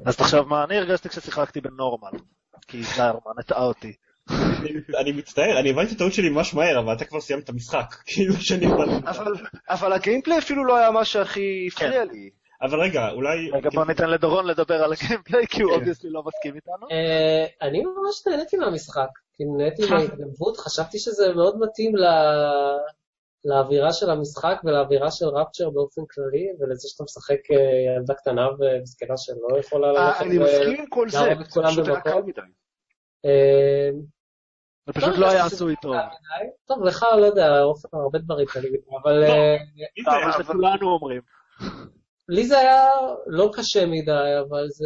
אז 0.05 0.17
תחשוב 0.17 0.47
מה 0.47 0.63
אני 0.63 0.77
הרגשתי 0.77 1.09
כששיחקתי 1.09 1.61
ב-normal, 1.61 2.19
כי 2.67 2.83
זיירמן 2.83 3.33
הטעה 3.39 3.63
אותי. 3.63 3.93
אני- 5.01 5.11
מצטער, 5.11 5.59
אני 5.59 5.69
הבנתי 5.69 5.89
את 5.91 5.95
הטעות 5.95 6.13
שלי 6.13 6.29
ממש 6.29 6.53
מהר, 6.53 6.79
אבל 6.79 6.93
אתה 6.93 7.05
כבר 7.05 7.21
סיימת 7.21 7.43
את 7.43 7.49
המשחק. 7.49 7.95
כאילו 8.07 8.33
שאני... 8.33 8.65
אבל, 9.07 9.33
אבל 9.69 9.93
ה-gameplay 9.93 10.37
אפילו 10.37 10.65
לא 10.65 10.77
היה 10.77 10.91
מה 10.91 11.05
שהכי 11.05 11.67
הפריע 11.71 12.03
לי. 12.05 12.29
אבל 12.61 12.81
רגע, 12.81 13.09
אולי... 13.11 13.49
רגע 13.53 13.69
בוא 13.73 13.85
ניתן 13.85 14.09
לדורון 14.09 14.45
לדבר 14.47 14.83
על 14.83 14.93
ה-gameplay, 14.93 15.47
כי 15.47 15.61
הוא 15.63 15.71
כן. 15.71 15.79
obviously 15.79 16.09
לא 16.09 16.23
מסכים 16.23 16.55
איתנו. 16.55 16.87
אה, 16.91 17.67
אני 17.67 17.81
ממש 17.81 18.27
נהניתי 18.27 18.57
מהמשחק, 18.57 19.07
כי 19.33 19.43
נהניתי 19.45 19.81
מההתגנבות, 19.89 20.57
חשבתי 20.57 20.99
שזה 20.99 21.33
מאוד 21.35 21.59
מתאים 21.59 21.95
ל- 21.95 22.05
לאווירה 23.45 23.93
של 23.93 24.09
המשחק 24.09 24.55
ולאווירה 24.63 25.11
של 25.11 25.25
רפצ'ר 25.25 25.69
באופן 25.69 26.01
כללי, 26.11 26.45
ולזה 26.59 26.87
שאתה 26.89 27.03
משחק 27.03 27.51
אה, 27.51 27.57
ילדה 27.97 28.13
קטנה 28.13 28.47
ומסכנה 28.59 29.17
שלא 29.17 29.59
יכולה 29.59 29.87
אה, 29.87 29.93
ללכת 30.07 30.21
אני 30.21 30.37
מסכים 30.37 30.79
עם 30.79 30.85
כל 30.89 31.09
זה, 31.09 31.17
להרוג 31.17 31.39
את 31.39 31.45
זה 31.45 31.51
כולם 31.51 31.71
פשוט 31.71 31.85
היה 31.87 31.95
במקום. 31.95 32.11
קל 32.11 32.21
מדי. 32.27 32.41
אה, 34.87 34.93
זה 34.93 35.01
פשוט 35.01 35.17
לא 35.17 35.29
היה 35.29 35.45
עשוי 35.45 35.75
טוב. 35.81 35.95
מדי. 35.95 36.05
טוב, 36.67 36.83
לך, 36.83 37.05
לא 37.19 37.25
יודע, 37.25 37.59
עופר, 37.59 37.87
הרבה 37.93 38.19
דברים 38.19 38.47
כאלה, 38.47 38.67
אבל 39.03 39.13
לא. 39.19 39.25
אה? 39.33 39.57
אבל 40.33 40.43
שכולנו 40.43 40.87
אומרים. 40.91 41.21
לי 42.29 42.45
זה 42.45 42.59
היה 42.59 42.85
לא 43.27 43.51
קשה 43.53 43.85
מדי, 43.85 44.11
אבל 44.49 44.67
זה- 44.69 44.85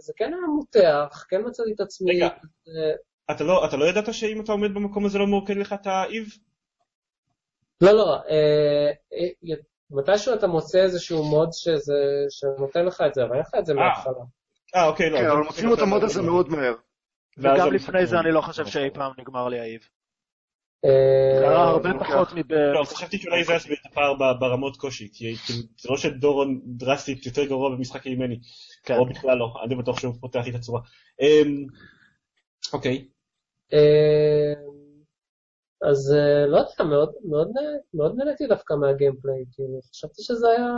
זה 0.00 0.12
כן 0.16 0.24
היה 0.34 0.46
מותח, 0.56 1.24
כן 1.28 1.40
מצאתי 1.46 1.72
את 1.72 1.80
עצמי. 1.80 2.16
רגע. 2.16 2.26
אה, 2.26 3.34
אתה 3.34 3.44
לא, 3.44 3.64
אתה 3.66 3.76
לא 3.76 3.84
ידעת 3.84 4.14
שאם 4.14 4.40
אתה 4.40 4.52
עומד 4.52 4.74
במקום 4.74 5.06
הזה 5.06 5.18
לא 5.18 5.26
מורכן 5.26 5.58
לך 5.58 5.72
את 5.72 5.86
האיב? 5.86 6.26
לא, 7.80 7.92
לא, 7.92 8.14
אה, 8.14 8.90
אה, 9.12 9.54
מתישהו 9.90 10.34
אתה 10.34 10.46
מוצא 10.46 10.78
איזשהו 10.78 11.24
מוד 11.24 11.48
שנותן 12.30 12.84
לך 12.84 13.00
את 13.06 13.14
זה, 13.14 13.22
אבל 13.24 13.32
אין 13.32 13.40
לך 13.40 13.54
את 13.58 13.66
זה 13.66 13.72
אה. 13.72 13.76
מההתחלה. 13.76 14.24
אה, 14.76 14.86
אוקיי, 14.86 15.10
לא. 15.10 15.18
כן, 15.18 15.26
אבל 15.30 15.40
מוצאים 15.42 15.72
את 15.74 15.78
המוד 15.78 16.04
הזה 16.04 16.22
מאוד 16.22 16.48
מהר. 16.48 16.74
וגם 17.38 17.72
לפני 17.72 18.06
זה 18.06 18.20
אני 18.20 18.32
לא 18.32 18.40
חושב 18.40 18.66
שאי 18.66 18.90
פעם 18.90 19.12
נגמר 19.18 19.48
לי 19.48 19.60
האיב. 19.60 19.80
אה, 20.84 21.38
זה 21.38 21.48
היה 21.48 21.58
הרבה. 21.58 21.90
פחות 22.00 22.28
מב... 22.34 22.52
לא, 22.52 22.84
חשבתי 22.84 23.18
שאולי 23.18 23.44
זה 23.44 23.52
יסביר 23.52 23.76
את 23.80 23.92
הפער 23.92 24.14
ברמות 24.40 24.76
קושי, 24.76 25.08
כי 25.12 25.34
זה 25.78 25.88
לא 25.90 25.96
שדורון 25.96 26.60
דרסטית 26.64 27.26
יותר 27.26 27.44
גרוע 27.44 27.70
במשחק 27.70 28.06
ממני, 28.06 28.38
כן. 28.82 28.96
או 28.96 29.06
בכלל 29.06 29.38
לא, 29.38 29.54
אני 29.64 29.74
בטוח 29.74 30.00
שהוא 30.00 30.14
פותח 30.20 30.40
לי 30.44 30.50
את 30.50 30.54
הצורה. 30.54 30.80
אמ, 31.20 31.66
אוקיי, 32.72 33.08
אה, 33.72 34.54
אז 35.90 36.14
אה, 36.14 36.46
לא 36.46 36.56
יודע, 36.56 36.84
מאוד, 36.84 37.12
מאוד, 37.24 37.48
מאוד 37.94 38.14
נהניתי 38.16 38.46
דווקא 38.46 38.74
מהגיימפליי, 38.74 39.44
כאילו, 39.52 39.80
חשבתי 39.90 40.22
שזה 40.22 40.48
היה 40.48 40.68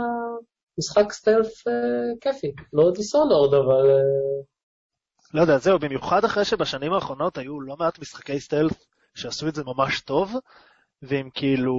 משחק 0.77 1.11
סטלף 1.11 1.67
אה, 1.67 1.73
כיפי, 2.21 2.53
לא 2.73 2.91
דיסונורד, 2.95 3.53
אבל... 3.53 3.85
לא 5.33 5.41
יודע, 5.41 5.57
זהו, 5.57 5.79
במיוחד 5.79 6.25
אחרי 6.25 6.45
שבשנים 6.45 6.93
האחרונות 6.93 7.37
היו 7.37 7.61
לא 7.61 7.75
מעט 7.79 7.99
משחקי 7.99 8.39
סטלף 8.39 8.71
שעשו 9.15 9.47
את 9.47 9.55
זה 9.55 9.63
ממש 9.63 10.01
טוב, 10.01 10.33
והם 11.01 11.29
כאילו 11.33 11.75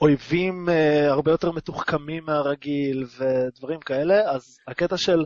אויבים 0.00 0.68
אה, 0.68 1.10
הרבה 1.10 1.30
יותר 1.30 1.52
מתוחכמים 1.52 2.24
מהרגיל 2.24 3.06
ודברים 3.18 3.80
כאלה, 3.80 4.30
אז 4.30 4.58
הקטע 4.68 4.96
של 4.96 5.24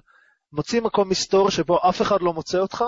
מוצאים 0.53 0.85
מקום 0.85 1.09
מסתור 1.09 1.51
שבו 1.51 1.88
אף 1.88 2.03
אחד 2.03 2.23
לא 2.23 2.33
מוצא 2.33 2.59
אותך, 2.59 2.85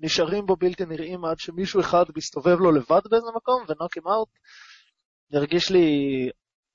נשארים 0.00 0.46
בו 0.46 0.56
בלתי 0.56 0.84
נראים 0.86 1.24
עד 1.24 1.38
שמישהו 1.38 1.80
אחד 1.80 2.04
מסתובב 2.16 2.60
לו 2.60 2.72
לבד 2.72 3.00
באיזה 3.10 3.26
מקום 3.36 3.64
ונוקים 3.68 4.02
אאוט, 4.06 4.28
הרגיש 5.32 5.70
לי 5.70 5.88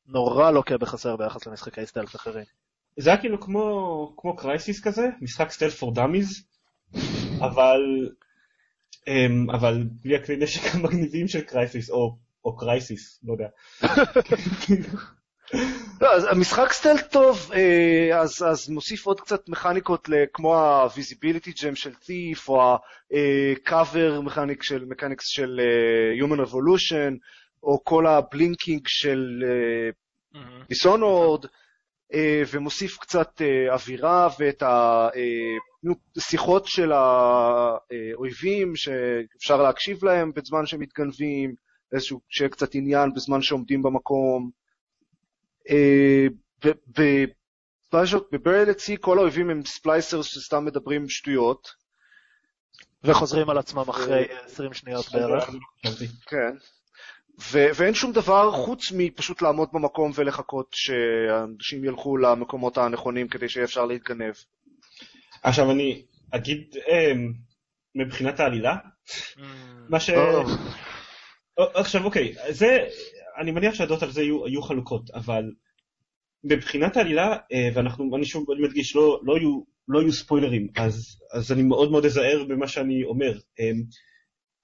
נורא 0.06 0.52
לוקה 0.52 0.78
בחסר 0.78 1.16
ביחס 1.16 1.48
למשחקי 1.48 1.86
סטלף 1.86 2.16
אחרים. 2.16 2.46
זה 2.98 3.10
היה 3.10 3.20
כאילו 3.20 3.42
כמו, 3.42 4.14
כמו 4.18 4.36
קרייסיס 4.36 4.84
כזה, 4.84 5.10
משחק 5.22 5.52
סטל 5.52 5.70
פור 5.70 5.94
דאמיז, 5.94 6.51
אבל, 7.42 8.10
אמ, 9.08 9.50
אבל 9.50 9.84
בלי 10.04 10.16
הכלי 10.16 10.38
נשק 10.38 10.62
המגניבים 10.76 11.28
של 11.28 11.42
Crysis, 11.42 11.90
או, 11.90 12.18
או 12.46 12.58
Crysis, 12.58 13.20
לא 13.24 13.34
יודע. 13.34 13.48
לא, 16.02 16.14
אז 16.16 16.28
המשחק 16.32 16.72
stealth 16.74 17.12
טוב, 17.12 17.52
אה, 17.54 18.20
אז, 18.22 18.44
אז 18.52 18.70
מוסיף 18.70 19.06
עוד 19.06 19.22
קצת 19.22 19.50
מכניקות 19.50 20.10
ל- 20.10 20.26
כמו 20.34 20.56
ה-visibility 20.56 21.50
gem 21.58 21.76
של 21.76 21.92
Thief, 21.92 22.48
או 22.48 22.62
ה-cover 22.62 24.22
mechanic 24.24 24.64
של, 24.64 24.86
mechanics 24.86 25.26
של 25.28 25.60
אה, 25.60 26.26
Human 26.26 26.48
Revolution, 26.50 27.18
או 27.64 27.84
כל 27.84 28.08
ה-blinking 28.08 28.82
של 28.88 29.44
אה, 29.46 29.90
Dishonored, 30.70 31.46
אה, 31.46 31.50
ומוסיף 32.52 32.98
קצת 32.98 33.42
אה, 33.42 33.74
אווירה 33.74 34.30
ואת 34.40 34.64
השיחות 36.18 36.68
של 36.68 36.92
האויבים, 36.92 38.76
שאפשר 38.76 39.62
להקשיב 39.62 40.06
להם 40.06 40.32
בזמן 40.36 40.66
שהם 40.66 40.80
מתגנבים, 40.80 41.56
איזשהו, 41.94 42.22
שיהיה 42.30 42.50
קצת 42.50 42.76
עניין 42.76 43.14
בזמן 43.14 43.42
שעומדים 43.42 43.84
במקום. 43.84 44.50
אה, 45.70 46.28
בברל 48.32 48.74
סי 48.78 48.98
כל 49.02 49.18
האויבים 49.18 49.50
הם 49.50 49.66
ספלייסרס 49.66 50.26
שסתם 50.26 50.66
מדברים 50.66 51.10
שטויות. 51.10 51.82
וחוזרים 53.04 53.50
על 53.50 53.58
עצמם 53.58 53.90
אחרי 53.90 54.26
20 54.46 54.74
שניות 54.74 55.06
בערך. 55.14 55.50
כן. 56.26 56.56
ו- 57.40 57.70
ואין 57.76 57.94
שום 57.94 58.12
דבר 58.12 58.52
חוץ 58.52 58.92
מפשוט 58.98 59.42
לעמוד 59.42 59.70
במקום 59.74 60.12
ולחכות 60.16 60.68
שאנשים 60.72 61.86
ילכו 61.86 62.18
למקומות 62.18 62.78
הנכונים 62.78 63.28
כדי 63.28 63.50
שיהיה 63.50 63.66
אפשר 63.66 63.86
להתגנב. 63.86 64.34
עכשיו 65.44 65.72
אני 65.72 66.06
אגיד 66.32 66.76
אמ, 66.88 67.34
מבחינת 67.96 68.40
העלילה, 68.40 68.76
מה 69.90 70.00
ש... 70.00 70.10
עכשיו 71.58 72.04
אוקיי, 72.06 72.36
זה, 72.50 72.78
אני 73.42 73.52
מניח 73.52 73.74
שהדעות 73.74 74.04
על 74.04 74.12
זה 74.12 74.22
יהיו, 74.22 74.48
יהיו 74.48 74.62
חלוקות, 74.62 75.10
אבל 75.10 75.44
מבחינת 76.44 76.98
העלילה, 76.98 77.38
אה, 77.54 77.70
ואנחנו, 77.74 78.16
אני 78.16 78.26
שוב 78.26 78.52
אני 78.52 78.62
מדגיש, 78.62 78.96
לא, 78.96 79.22
לא, 79.24 79.38
יהיו, 79.38 79.62
לא 79.88 80.00
יהיו 80.00 80.12
ספוילרים, 80.12 80.68
אז, 80.78 81.20
אז 81.34 81.52
אני 81.52 81.64
מאוד 81.64 81.92
מאוד 81.92 82.06
אזהר 82.06 82.44
במה 82.48 82.68
שאני 82.68 83.04
אומר. 83.04 83.34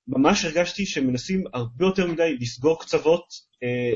ממש 0.08 0.46
הרגשתי 0.46 0.86
שמנסים 0.86 1.44
הרבה 1.54 1.86
יותר 1.86 2.08
מדי 2.08 2.38
לסגור 2.40 2.82
קצוות 2.82 3.24
אה, 3.64 3.94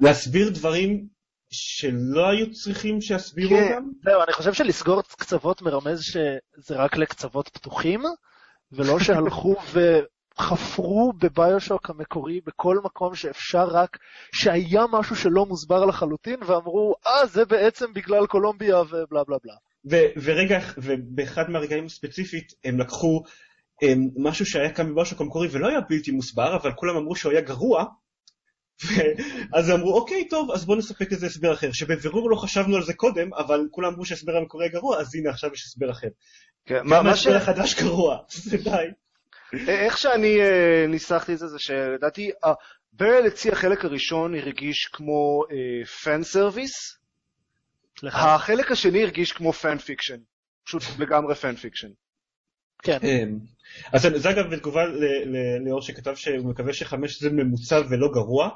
ולהסביר 0.00 0.50
דברים 0.50 1.06
שלא 1.50 2.28
היו 2.28 2.52
צריכים 2.52 3.00
שיסבירו 3.00 3.56
כן. 3.56 3.74
אותם. 3.74 3.88
זהו, 4.04 4.22
אני 4.22 4.32
חושב 4.32 4.52
שלסגור 4.52 5.02
קצוות 5.02 5.62
מרמז 5.62 6.02
שזה 6.02 6.74
רק 6.76 6.96
לקצוות 6.96 7.48
פתוחים, 7.48 8.02
ולא 8.72 8.98
שהלכו 9.04 9.56
וחפרו 9.72 11.12
בביושוק 11.12 11.90
המקורי 11.90 12.40
בכל 12.46 12.78
מקום 12.84 13.14
שאפשר 13.14 13.64
רק, 13.64 13.98
שהיה 14.32 14.84
משהו 14.92 15.16
שלא 15.16 15.46
מוסבר 15.46 15.84
לחלוטין, 15.84 16.40
ואמרו, 16.46 16.94
אה, 17.06 17.26
זה 17.26 17.44
בעצם 17.44 17.92
בגלל 17.92 18.26
קולומביה 18.26 18.80
ובלה 18.80 19.24
בלה 19.24 19.36
בלה. 19.44 19.54
ו- 19.90 20.20
ורגע, 20.22 20.58
ובאחד 20.78 21.50
מהרגעים 21.50 21.86
הספציפית 21.86 22.52
הם 22.64 22.80
לקחו 22.80 23.22
הם, 23.82 24.08
משהו 24.16 24.46
שהיה 24.46 24.72
כאן 24.72 24.90
בביושוק 24.90 25.20
המקורי 25.20 25.48
ולא 25.50 25.68
היה 25.68 25.80
בלתי 25.80 26.10
מוסבר, 26.10 26.56
אבל 26.56 26.72
כולם 26.72 26.96
אמרו 26.96 27.16
שהוא 27.16 27.32
היה 27.32 27.40
גרוע, 27.40 27.84
אז 29.56 29.70
אמרו, 29.70 29.94
אוקיי, 29.94 30.28
טוב, 30.28 30.50
אז 30.50 30.64
בואו 30.64 30.78
נספק 30.78 31.12
איזה 31.12 31.26
הסבר 31.26 31.52
אחר, 31.52 31.72
שבבירור 31.72 32.30
לא 32.30 32.36
חשבנו 32.36 32.76
על 32.76 32.82
זה 32.82 32.94
קודם, 32.94 33.34
אבל 33.34 33.60
כולם 33.70 33.92
אמרו 33.92 34.04
שההסבר 34.04 34.36
המקורי 34.36 34.64
היה 34.64 34.72
גרוע, 34.72 35.00
אז 35.00 35.14
הנה 35.14 35.30
עכשיו 35.30 35.50
יש 35.52 35.64
הסבר 35.64 35.90
אחר. 35.90 36.08
כן, 36.66 36.80
מה 36.84 37.02
מה 37.02 37.16
ש... 37.16 37.26
החדש 37.26 37.82
גרוע? 37.82 38.18
זה 38.50 38.56
די. 38.56 38.86
איך 39.68 39.98
שאני 39.98 40.40
אה, 40.40 40.86
ניסחתי 40.88 41.32
את 41.32 41.38
זה, 41.38 41.46
זה 41.48 41.58
שלדעתי, 41.58 42.30
ברל 42.92 43.26
הציע 43.26 43.52
החלק 43.52 43.84
הראשון 43.84 44.34
הרגיש 44.34 44.86
כמו 44.92 45.42
fan 46.04 46.22
service, 46.22 46.98
החלק 48.04 48.70
השני 48.70 49.02
הרגיש 49.02 49.32
כמו 49.32 49.52
fan 49.52 49.78
fiction, 49.78 50.18
פשוט 50.64 50.82
לגמרי 50.98 51.34
fan 51.34 51.56
fiction. 51.56 51.90
כן. 52.82 52.98
אמ, 53.02 53.38
אז 53.92 54.06
זה 54.16 54.30
אגב 54.30 54.54
בתגובה 54.54 54.86
ל- 54.86 55.04
ל- 55.04 55.62
ליאור 55.64 55.82
שכתב 55.82 56.14
שהוא 56.14 56.50
מקווה 56.50 56.72
שחמש 56.72 57.22
זה 57.22 57.30
ממוצע 57.30 57.80
ולא 57.90 58.08
גרוע, 58.12 58.50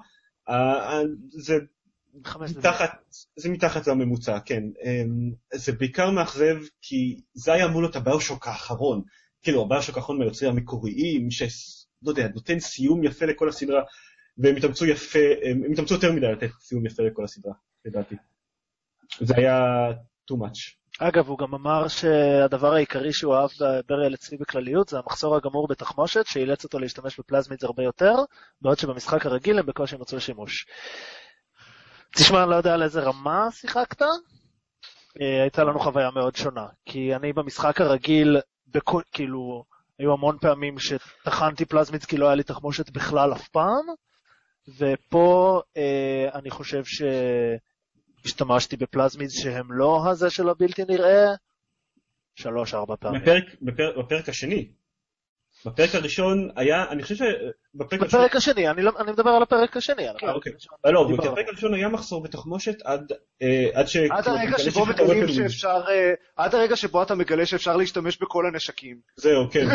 זה. 1.31 1.55
מתחת, 2.59 2.91
זה 3.37 3.49
מתחת 3.49 3.87
לממוצע, 3.87 4.39
כן. 4.41 4.63
אמ, 4.85 5.33
זה 5.55 5.73
בעיקר 5.73 6.11
מאכזב 6.11 6.57
כי 6.83 7.21
זה 7.35 7.53
היה 7.53 7.67
אמור 7.67 7.83
להיות 7.83 7.97
ה-BioShock 7.97 8.47
האחרון. 8.47 9.03
כאילו, 9.43 9.63
ה-BioShock 9.63 9.97
האחרון 9.97 10.19
מהיוצרים 10.19 10.51
המקוריים, 10.51 11.31
שלא 11.31 11.47
יודע, 12.07 12.29
נותן 12.35 12.61
סיום 12.61 13.05
יפה 13.05 13.27
לכל 13.27 13.49
הסדרה, 13.49 13.83
והם 14.39 14.57
התאמצו 14.57 14.87
יפה, 14.87 15.19
הם 15.45 15.73
התאמצו 15.73 15.95
יותר 15.95 16.13
מדי 16.13 16.33
לתת 16.33 16.51
סיום 16.61 16.87
יפה 16.87 17.03
לכל 17.03 17.25
הסדרה, 17.25 17.53
לדעתי. 17.85 18.15
זה 19.19 19.35
היה 19.37 19.87
too 20.31 20.35
much. 20.35 20.81
אגב, 21.03 21.29
הוא 21.29 21.39
גם 21.39 21.55
אמר 21.55 21.89
שהדבר 21.89 22.75
העיקרי 22.75 23.13
שהוא 23.13 23.35
אהב 23.35 23.51
בבריאל 23.61 24.15
אצלי 24.15 24.39
בכלליות 24.39 24.89
זה 24.89 24.99
המחסור 24.99 25.37
הגמור 25.37 25.69
בתחמושת, 25.69 26.27
שאילץ 26.27 26.65
אותו 26.65 26.79
להשתמש 26.79 27.21
בפלזמידס 27.21 27.65
הרבה 27.65 27.83
יותר, 27.83 28.15
בעוד 28.63 28.79
שבמשחק 28.79 29.27
הרגיל 29.27 29.59
הם 29.59 29.67
בקושי 29.67 29.97
מצאו 29.97 30.21
שימוש. 30.21 30.67
תשמע, 32.17 32.43
אני 32.43 32.51
לא 32.51 32.55
יודע 32.55 32.75
על 32.75 32.83
איזה 32.83 33.01
רמה 33.01 33.49
שיחקת, 33.51 34.03
אה, 35.21 35.43
הייתה 35.43 35.65
לנו 35.65 35.81
חוויה 35.81 36.11
מאוד 36.11 36.37
שונה, 36.37 36.67
כי 36.87 37.15
אני 37.15 37.33
במשחק 37.33 37.81
הרגיל, 37.81 38.37
בכל, 38.67 39.03
כאילו, 39.13 39.65
היו 39.99 40.13
המון 40.13 40.39
פעמים 40.41 40.79
שטחנתי 40.79 41.65
פלזמידס 41.65 42.05
כי 42.05 42.17
לא 42.17 42.27
היה 42.27 42.35
לי 42.35 42.43
תחמושת 42.43 42.91
בכלל 42.91 43.33
אף 43.33 43.49
פעם, 43.49 43.87
ופה 44.79 45.61
אה, 45.77 46.29
אני 46.35 46.51
חושב 46.51 46.85
ש... 46.85 47.03
השתמשתי 48.25 48.77
בפלזמיד 48.77 49.31
שהם 49.31 49.73
לא 49.73 50.11
הזה 50.11 50.31
של 50.31 50.49
הבלתי 50.49 50.83
נראה, 50.89 51.27
שלוש-ארבע 52.35 52.97
פעמים. 53.01 53.21
בפרק, 53.23 53.45
בפרק, 53.63 53.97
בפרק 53.97 54.29
השני. 54.29 54.69
בפרק 55.67 55.95
הראשון 55.95 56.51
היה, 56.57 56.85
אני 56.91 57.03
חושב 57.03 57.15
שבפרק 57.15 58.01
הראשון... 58.01 58.21
בפרק 58.21 58.37
השני, 58.37 58.71
אני, 58.71 58.83
לא, 58.83 58.93
אני 58.99 59.13
מדבר 59.13 59.31
על 59.31 59.43
הפרק 59.43 59.77
השני. 59.77 60.09
הפרק 60.09 60.35
אוקיי. 60.35 60.53
הראשון. 60.53 60.75
לא, 60.85 61.07
דיברנו. 61.09 61.33
בפרק 61.33 61.49
הראשון 61.49 61.75
היה 61.75 61.89
מחסור 61.89 62.23
בתחמושת 62.23 62.83
עד 62.85 63.13
אה, 63.43 63.69
עד 63.75 63.87
ש... 63.87 63.97
עד 63.97 64.25
כאילו, 64.25 64.37
הרגע 64.37 64.59
שבו 64.59 64.87
מגלים 64.87 65.29
שאפשר, 65.29 65.83
אה, 65.89 66.13
עד 66.37 66.55
הרגע 66.55 66.77
שבו 66.77 67.03
אתה 67.03 67.15
מגלה 67.15 67.47
שאפשר 67.47 67.77
להשתמש 67.77 68.19
בכל 68.23 68.47
הנשקים. 68.47 69.01
זהו, 69.17 69.51
כן. 69.51 69.67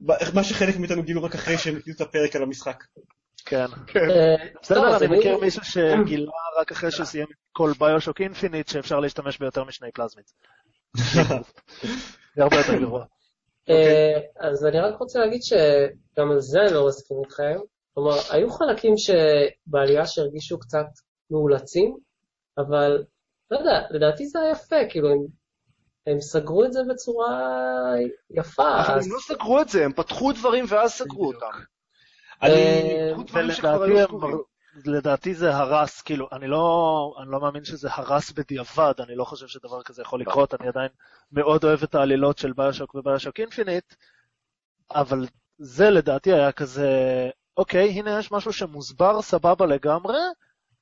מה 0.34 0.44
שחלק 0.44 0.76
מאיתנו 0.76 1.02
גילו 1.02 1.22
רק 1.22 1.34
אחרי 1.34 1.58
שהם 1.58 1.76
הקליטו 1.76 2.04
את 2.04 2.08
הפרק 2.08 2.36
על 2.36 2.42
המשחק. 2.42 2.84
כן. 3.46 3.66
אה, 4.10 4.34
בסדר, 4.62 4.96
אני 4.96 5.18
מכיר 5.18 5.38
מישהו 5.38 5.64
שגילה 5.64 6.30
רק 6.60 6.72
אחרי 6.72 6.90
שסיים 6.90 7.26
כל 7.52 7.72
BioShock 7.78 8.20
Infinite 8.20 8.68
שאפשר 8.68 9.00
להשתמש 9.00 9.38
ביותר 9.38 9.64
משני 9.64 9.88
plasmid. 9.92 10.24
זה 12.36 12.42
הרבה 12.42 12.56
יותר 12.56 12.78
גרוע. 12.80 13.04
אה, 13.70 14.20
אז 14.40 14.66
אני 14.66 14.80
רק 14.80 14.98
רוצה 15.00 15.18
להגיד 15.18 15.40
שגם 15.42 16.30
על 16.30 16.40
זה 16.40 16.60
אני 16.60 16.74
לא 16.74 16.86
מסכים 16.88 17.16
איתכם. 17.24 17.56
כלומר, 17.94 18.14
היו 18.30 18.50
חלקים 18.50 18.94
ב-Burial 18.96 20.06
שהרגישו 20.06 20.58
קצת 20.58 20.86
מאולצים, 21.30 21.96
אבל 22.58 23.04
לא 23.50 23.58
יודע, 23.58 23.80
לדעתי 23.90 24.26
זה 24.26 24.38
היה 24.40 24.50
יפה, 24.50 24.76
כאילו 24.90 25.08
הם, 25.10 25.18
הם 26.06 26.20
סגרו 26.20 26.64
את 26.64 26.72
זה 26.72 26.80
בצורה 26.90 27.28
יפה. 28.30 28.80
אבל 28.86 28.94
אז- 28.98 29.06
הם 29.06 29.12
לא 29.12 29.18
סגרו 29.20 29.60
את 29.60 29.68
זה, 29.68 29.84
הם 29.84 29.92
פתחו 29.92 30.32
דברים 30.32 30.64
ואז 30.68 30.90
סגרו 30.92 31.28
בדיוק. 31.28 31.42
אותם. 31.42 31.58
לדעתי 34.84 35.34
זה 35.34 35.56
הרס, 35.56 36.02
כאילו, 36.02 36.28
אני 36.32 36.46
לא, 36.48 37.14
אני 37.22 37.30
לא 37.30 37.40
מאמין 37.40 37.64
שזה 37.64 37.88
הרס 37.92 38.32
בדיעבד, 38.32 38.94
אני 39.00 39.16
לא 39.16 39.24
חושב 39.24 39.46
שדבר 39.46 39.82
כזה 39.82 40.02
יכול 40.02 40.20
לקרות, 40.20 40.54
אני 40.54 40.68
עדיין 40.68 40.88
מאוד 41.32 41.64
אוהב 41.64 41.82
את 41.82 41.94
העלילות 41.94 42.38
של 42.38 42.52
ביושוק 42.52 42.94
וביושוק 42.94 43.40
אינפיניט, 43.40 43.94
אבל 44.94 45.26
זה 45.58 45.90
לדעתי 45.90 46.32
היה 46.32 46.52
כזה, 46.52 46.90
אוקיי, 47.56 47.88
הנה 47.88 48.18
יש 48.18 48.32
משהו 48.32 48.52
שמוסבר 48.52 49.22
סבבה 49.22 49.66
לגמרי, 49.66 50.18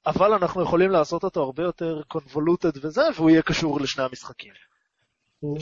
אבל 0.06 0.32
אנחנו 0.32 0.62
יכולים 0.62 0.90
לעשות 0.90 1.24
אותו 1.24 1.42
הרבה 1.42 1.62
יותר 1.62 2.00
convoluted 2.14 2.78
וזה, 2.82 3.02
והוא 3.16 3.30
יהיה 3.30 3.42
קשור 3.42 3.80
לשני 3.80 4.04
המשחקים. 4.04 4.52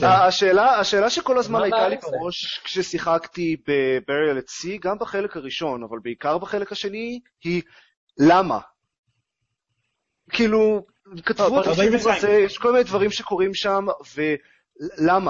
השאלה, 0.01 0.79
השאלה 0.79 1.09
שכל 1.09 1.37
הזמן 1.37 1.61
הייתה 1.63 1.89
לי? 1.89 1.95
בראש 1.97 2.61
כששיחקתי 2.63 3.55
בבריאל 3.67 4.37
את 4.37 4.49
סי, 4.49 4.77
גם 4.77 4.99
בחלק 4.99 5.37
הראשון, 5.37 5.83
אבל 5.83 5.99
בעיקר 6.03 6.37
בחלק 6.37 6.71
השני, 6.71 7.19
היא 7.43 7.61
למה? 8.19 8.59
כאילו, 10.29 10.85
כתבו 11.25 11.61
את 11.61 11.67
הסיפור 11.67 11.83
42. 11.83 12.17
הזה, 12.17 12.31
יש 12.31 12.57
כל 12.57 12.71
מיני 12.71 12.83
דברים 12.83 13.11
שקורים 13.11 13.53
שם, 13.53 13.85
ולמה? 14.15 14.31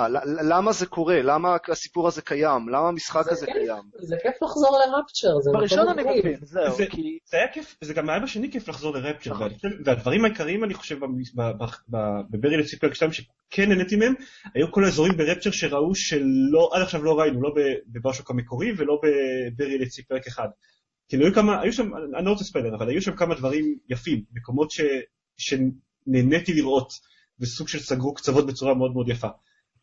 ל- 0.08 0.54
למה 0.54 0.74
זה 0.74 0.86
קורה? 0.86 1.22
למה 1.22 1.58
הסיפור 1.72 2.08
הזה 2.08 2.22
קיים? 2.22 2.70
למה 2.70 2.88
המשחק 2.88 3.24
זה 3.24 3.32
הזה 3.32 3.46
כיף. 3.46 3.56
קיים? 3.56 3.84
זה 4.00 4.16
כיף 4.24 4.44
לחזור 4.44 4.78
לרפצ'ר, 4.80 5.40
זה 5.42 5.52
בראשון 5.54 5.88
אני. 5.90 6.20
מבין, 6.20 6.40
זהו, 6.42 6.76
זה- 6.76 6.86
כי... 6.90 7.18
זה 7.26 7.38
היה 7.38 7.48
כיף, 7.54 7.76
זה 7.82 7.94
גם 7.94 8.10
היה 8.10 8.20
בשני 8.20 8.52
כיף 8.52 8.70
לחזור 8.70 8.94
לרפצ'ר, 8.98 9.32
נכון. 9.32 9.50
והדברים 9.86 10.26
העיקריים 10.26 10.64
אני 10.64 10.74
חושב 10.74 11.00
בברי 12.30 12.58
לצי 12.58 12.80
פרק 12.80 12.94
2 12.94 13.12
שכן 13.12 13.70
נהניתי 13.70 13.96
מהם, 13.96 14.14
היו 14.56 14.72
כל 14.72 14.84
האזורים 14.86 15.18
ברפצ'ר 15.18 15.52
שראו 15.52 15.96
שלא, 15.96 16.70
עד 16.74 16.82
עכשיו 16.82 17.04
לא 17.04 17.20
ראינו, 17.20 17.42
לא 17.42 17.50
בברשוק 17.88 18.32
המקורי 18.32 18.72
ולא 18.78 19.00
בברי 19.04 19.78
לצי 19.78 20.04
פרק 20.04 20.28
1. 20.28 20.50
כאילו 21.10 21.26
היו 21.26 21.34
כמה, 21.34 21.62
היו 21.62 21.74
שם, 21.74 21.90
אני 22.18 22.26
לא 22.26 22.32
רוצה 22.32 22.44
ספיילר, 22.44 22.76
אבל 22.76 22.90
היו 22.90 23.02
שם 23.02 23.16
כמה 23.16 23.36
דברים 23.36 23.78
יפים, 23.90 24.24
מקומות 24.34 24.72
ש, 24.72 24.82
שנהניתי 25.38 26.54
לראות, 26.54 26.94
וסוג 27.42 27.68
של 27.68 27.80
סגרו 27.80 28.14
קצוות 28.14 28.48
בצורה 28.48 28.74
מאוד 28.74 28.94
מאוד 28.94 29.10
יפה. 29.10 29.28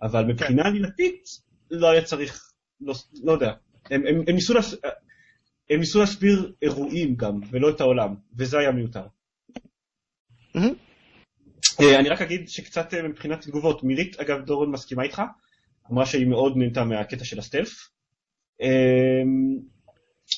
אבל 0.02 0.24
מבחינה 0.24 0.62
עלילתית, 0.62 1.24
לא 1.70 1.90
היה 1.90 2.02
צריך, 2.02 2.52
לא, 2.80 2.94
לא 3.24 3.32
יודע, 3.32 3.52
הם, 3.90 4.06
הם, 4.06 4.22
הם 4.28 4.34
ניסו 4.34 4.54
להס... 4.54 4.74
הם 5.70 5.80
ניסו 5.80 6.00
להסביר 6.00 6.52
אירועים 6.62 7.16
גם, 7.16 7.40
ולא 7.50 7.70
את 7.70 7.80
העולם, 7.80 8.14
וזה 8.36 8.58
היה 8.58 8.70
מיותר. 8.70 9.06
אה, 11.80 11.98
אני 11.98 12.08
רק 12.08 12.22
אגיד 12.22 12.48
שקצת 12.48 12.94
אה, 12.94 13.02
מבחינת 13.02 13.40
תגובות, 13.40 13.84
מירית, 13.84 14.20
אגב, 14.20 14.44
דורון 14.44 14.70
מסכימה 14.70 15.02
איתך, 15.02 15.22
אמרה 15.92 16.06
שהיא 16.06 16.26
מאוד 16.26 16.56
נהנתה 16.56 16.84
מהקטע 16.84 17.24
של 17.24 17.38
הסטלף. 17.38 17.88
אה, 18.62 19.22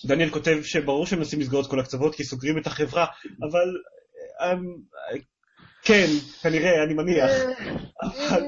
דניאל 0.05 0.31
כותב 0.31 0.59
שברור 0.63 1.07
שהם 1.07 1.19
מנסים 1.19 1.41
לסגור 1.41 1.61
את 1.61 1.67
כל 1.67 1.81
הקצוות 1.81 2.15
כי 2.15 2.25
סוגרים 2.25 2.59
את 2.59 2.67
החברה, 2.67 3.07
אבל 3.51 3.77
אה, 4.41 4.51
אה, 4.51 4.57
כן, 5.85 6.07
כנראה, 6.43 6.85
אני 6.85 6.95
מניח, 6.95 7.31
אבל 8.03 8.43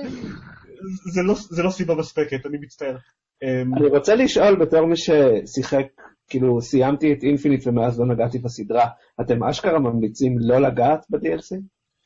זה 1.12 1.22
לא- 1.22 1.34
זה 1.34 1.62
לא 1.62 1.70
סיבה 1.70 1.94
מספקת, 1.94 2.46
אני 2.46 2.58
מצטער. 2.60 2.96
אה, 3.42 3.62
אני 3.78 3.88
רוצה 3.88 4.14
לשאול 4.14 4.56
בתור 4.56 4.86
מי 4.86 4.94
ששיחק, 4.96 5.86
כאילו 6.28 6.60
סיימתי 6.62 7.12
את 7.12 7.22
אינפיניט 7.22 7.66
ומאז 7.66 8.00
לא 8.00 8.06
נגעתי 8.06 8.38
בסדרה, 8.38 8.86
אתם 9.20 9.44
אשכרה 9.44 9.78
ממליצים 9.78 10.36
לא 10.40 10.58
לגעת 10.58 11.04
ב-DLC? 11.10 11.56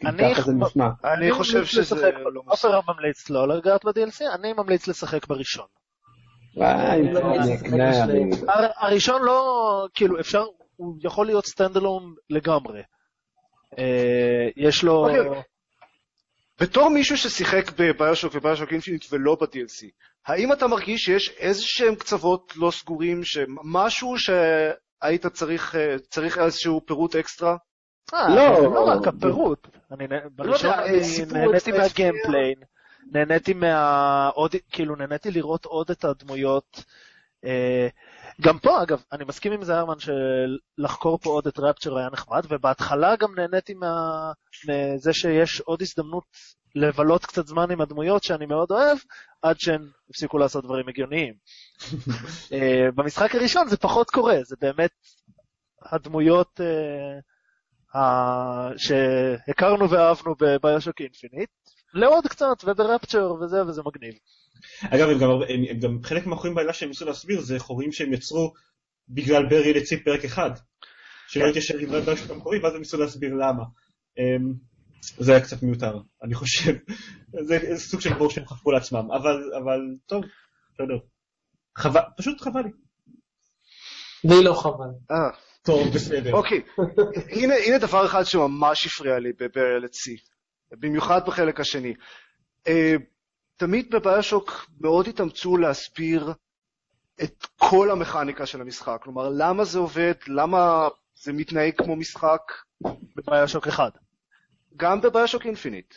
אני- 0.06 0.34
ככה 0.34 0.42
זה 0.42 0.52
נשמע. 0.52 0.88
אני 1.04 1.32
חושב 1.32 1.64
שזה 1.64 1.94
לא 2.10 2.42
מספיק. 2.46 2.50
עופר 2.50 2.80
ממליץ 2.92 3.30
לא 3.30 3.48
לגעת 3.48 3.84
ב-DLC, 3.84 4.34
אני 4.34 4.52
ממליץ 4.52 4.88
לשחק 4.88 5.26
בראשון. 5.26 5.66
וואי, 6.56 7.00
אני 7.00 7.12
לא 7.14 7.20
אקנה, 7.54 7.90
הראשון 8.76 9.22
לא, 9.22 9.62
כאילו, 9.94 10.20
אפשר, 10.20 10.44
הוא 10.76 10.96
יכול 11.02 11.26
להיות 11.26 11.46
standalone 11.46 12.14
לגמרי. 12.30 12.82
אה, 13.78 14.48
יש 14.56 14.84
לו... 14.84 15.06
בתור 16.60 16.88
מישהו 16.88 17.16
ששיחק 17.16 17.70
בביושוק 17.78 18.34
וביושוק 18.34 18.72
אינפיניט 18.72 19.04
ולא 19.10 19.36
ב-DLC, 19.40 19.86
האם 20.26 20.52
אתה 20.52 20.66
מרגיש 20.66 21.04
שיש 21.04 21.30
איזה 21.38 21.62
שהם 21.62 21.94
קצוות 21.94 22.52
לא 22.56 22.70
סגורים, 22.70 23.24
שמשהו 23.24 24.14
שהיית 24.18 25.26
צריך, 25.26 25.74
אה, 25.76 25.96
צריך 26.10 26.38
איזשהו 26.38 26.80
פירוט 26.86 27.16
אקסטרה? 27.16 27.56
אה, 28.14 28.28
לא. 28.36 28.74
לא 28.74 28.84
רק 28.84 29.06
הפירוט. 29.06 29.68
אני 29.92 30.06
נה- 30.06 30.28
בראשון 30.30 30.70
נהניתי 31.32 31.72
מה-gameplay, 31.72 32.54
נהניתי 33.12 33.54
מה... 33.54 34.30
כאילו, 34.70 34.96
נהניתי 34.96 35.30
לראות 35.30 35.64
עוד 35.64 35.90
את 35.90 36.04
הדמויות. 36.04 36.84
גם 38.40 38.58
פה, 38.58 38.82
אגב, 38.82 39.02
אני 39.12 39.24
מסכים 39.24 39.52
עם 39.52 39.64
זיירמן 39.64 39.94
שלחקור 39.98 41.18
פה 41.18 41.30
עוד 41.30 41.46
את 41.46 41.58
Rapture 41.58 41.98
היה 41.98 42.08
נחמד, 42.12 42.42
ובהתחלה 42.48 43.16
גם 43.16 43.34
נהניתי 43.34 43.74
מה... 43.74 44.32
מזה 44.68 45.12
שיש 45.12 45.60
עוד 45.60 45.82
הזדמנות 45.82 46.24
לבלות 46.74 47.26
קצת 47.26 47.46
זמן 47.46 47.70
עם 47.70 47.80
הדמויות 47.80 48.22
שאני 48.24 48.46
מאוד 48.46 48.70
אוהב, 48.70 48.98
עד 49.42 49.60
שהן 49.60 49.88
הפסיקו 50.10 50.38
לעשות 50.38 50.64
דברים 50.64 50.88
הגיוניים. 50.88 51.34
אה, 52.52 52.88
במשחק 52.94 53.34
הראשון 53.34 53.68
זה 53.68 53.76
פחות 53.76 54.10
קורה, 54.10 54.36
זה 54.42 54.56
באמת 54.60 54.90
הדמויות 55.82 56.60
אה, 56.60 57.18
ה- 58.00 58.70
שהכרנו 58.78 59.90
ואהבנו 59.90 60.34
ב-BioShock 60.40 61.00
Infinite, 61.00 61.50
לעוד 61.94 62.26
קצת, 62.26 62.64
וב-Rapture 62.64 63.32
וזה, 63.32 63.66
וזה 63.66 63.82
מגניב. 63.86 64.14
אגב, 64.90 65.08
הם 65.08 65.18
גם, 65.18 65.30
הם, 65.30 65.64
הם 65.70 65.78
גם 65.78 65.98
חלק 66.02 66.26
מהחורים 66.26 66.54
בעלילה 66.54 66.72
שהם 66.72 66.88
ניסו 66.88 67.04
להסביר 67.04 67.40
זה 67.40 67.58
חורים 67.58 67.92
שהם 67.92 68.12
יצרו 68.12 68.52
בגלל 69.08 69.46
ברי 69.48 69.72
לציפ 69.72 70.04
פרק 70.04 70.24
אחד. 70.24 70.50
שלא 71.28 71.46
התיישר 71.46 71.78
עם 71.78 71.94
הביושוק 71.94 72.30
המקורי, 72.30 72.58
ואז 72.62 72.74
הם 72.74 72.78
ניסו 72.78 72.96
להסביר 72.98 73.34
למה. 73.34 73.64
אמ, 74.18 74.52
זה 75.18 75.32
היה 75.32 75.40
קצת 75.40 75.62
מיותר, 75.62 75.98
אני 76.22 76.34
חושב. 76.34 76.74
זה 77.46 77.58
סוג 77.76 78.00
של 78.00 78.14
בור 78.14 78.30
שהם 78.30 78.46
חפרו 78.46 78.72
לעצמם, 78.72 79.08
אבל, 79.12 79.36
אבל 79.62 79.80
טוב, 80.06 80.24
בסדר. 80.74 80.98
חבל, 81.76 82.00
פשוט 82.16 82.40
חבל 82.40 82.60
לי. 82.60 82.70
לי 84.24 84.44
לא 84.44 84.54
חבל. 84.54 84.90
אה, 85.10 85.38
טוב, 85.62 85.94
בסדר. 85.94 86.32
אוקיי, 86.32 86.62
הנה, 87.30 87.54
הנה 87.66 87.78
דבר 87.78 88.06
אחד 88.06 88.24
שממש 88.24 88.86
הפריע 88.86 89.18
לי 89.18 89.32
בברלט 89.32 89.94
C, 89.94 90.10
במיוחד 90.72 91.20
בחלק 91.26 91.60
השני. 91.60 91.94
אה, 93.56 93.66
תמיד 93.66 93.90
ב-BioShock 93.90 94.70
מאוד 94.80 95.08
התאמצו 95.08 95.56
להסביר 95.56 96.32
את 97.22 97.46
כל 97.56 97.90
המכניקה 97.90 98.46
של 98.46 98.60
המשחק, 98.60 98.98
כלומר, 99.02 99.28
למה 99.32 99.64
זה 99.64 99.78
עובד, 99.78 100.14
למה 100.28 100.88
זה 101.14 101.32
מתנהג 101.32 101.74
כמו 101.76 101.96
משחק, 101.96 102.52
ב-BioShock 103.16 103.66
אחד. 103.66 103.90
גם 104.76 105.00
ב-BioShock 105.00 105.46
Infinite. 105.46 105.94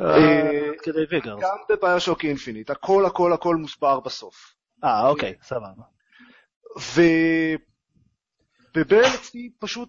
אה, 0.00 0.70
vigors. 1.10 1.40
גם 1.42 1.56
ב-BioShock 1.70 2.24
Infinite, 2.24 2.70
הכל 2.70 3.06
הכל 3.06 3.32
הכל 3.32 3.56
מוסבר 3.56 4.00
בסוף. 4.00 4.54
אה, 4.84 5.08
אוקיי, 5.08 5.34
סבבה. 5.42 5.82
ובברלצי 8.74 9.52
פשוט, 9.58 9.88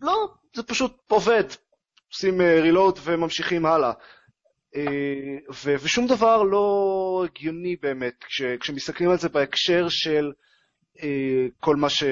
לא, 0.00 0.34
זה 0.54 0.62
פשוט 0.62 1.02
עובד. 1.08 1.44
עושים 2.12 2.40
רילוד 2.40 2.98
וממשיכים 3.02 3.66
הלאה. 3.66 3.92
אה, 4.76 4.82
ו- 5.64 5.74
ושום 5.82 6.06
דבר 6.06 6.42
לא 6.42 7.24
הגיוני 7.28 7.76
באמת, 7.82 8.24
כש- 8.28 8.42
כשמסתכלים 8.60 9.10
על 9.10 9.18
זה 9.18 9.28
בהקשר 9.28 9.86
של 9.88 10.32
אה, 11.02 11.08
כל 11.60 11.76
מה 11.76 11.88
ש... 11.90 12.04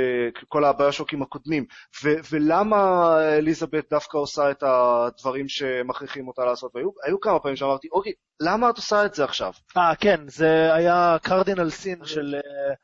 כל 0.48 0.64
הביושוקים 0.64 1.22
הקודמים. 1.22 1.64
ו- 2.04 2.14
ולמה 2.30 3.06
אליזבת 3.38 3.90
דווקא 3.90 4.18
עושה 4.18 4.50
את 4.50 4.62
הדברים 4.66 5.48
שמכריחים 5.48 6.28
אותה 6.28 6.44
לעשות? 6.44 6.70
והיו 6.74 6.90
היו 7.06 7.20
כמה 7.20 7.38
פעמים 7.40 7.56
שאמרתי, 7.56 7.88
אוקיי, 7.92 8.12
למה 8.40 8.70
את 8.70 8.76
עושה 8.76 9.06
את 9.06 9.14
זה 9.14 9.24
עכשיו? 9.24 9.52
אה, 9.76 9.94
כן, 9.96 10.20
זה 10.28 10.74
היה 10.74 11.16
קרדינל 11.22 11.70
סין 11.70 12.04
של... 12.04 12.34
אה, 12.34 12.74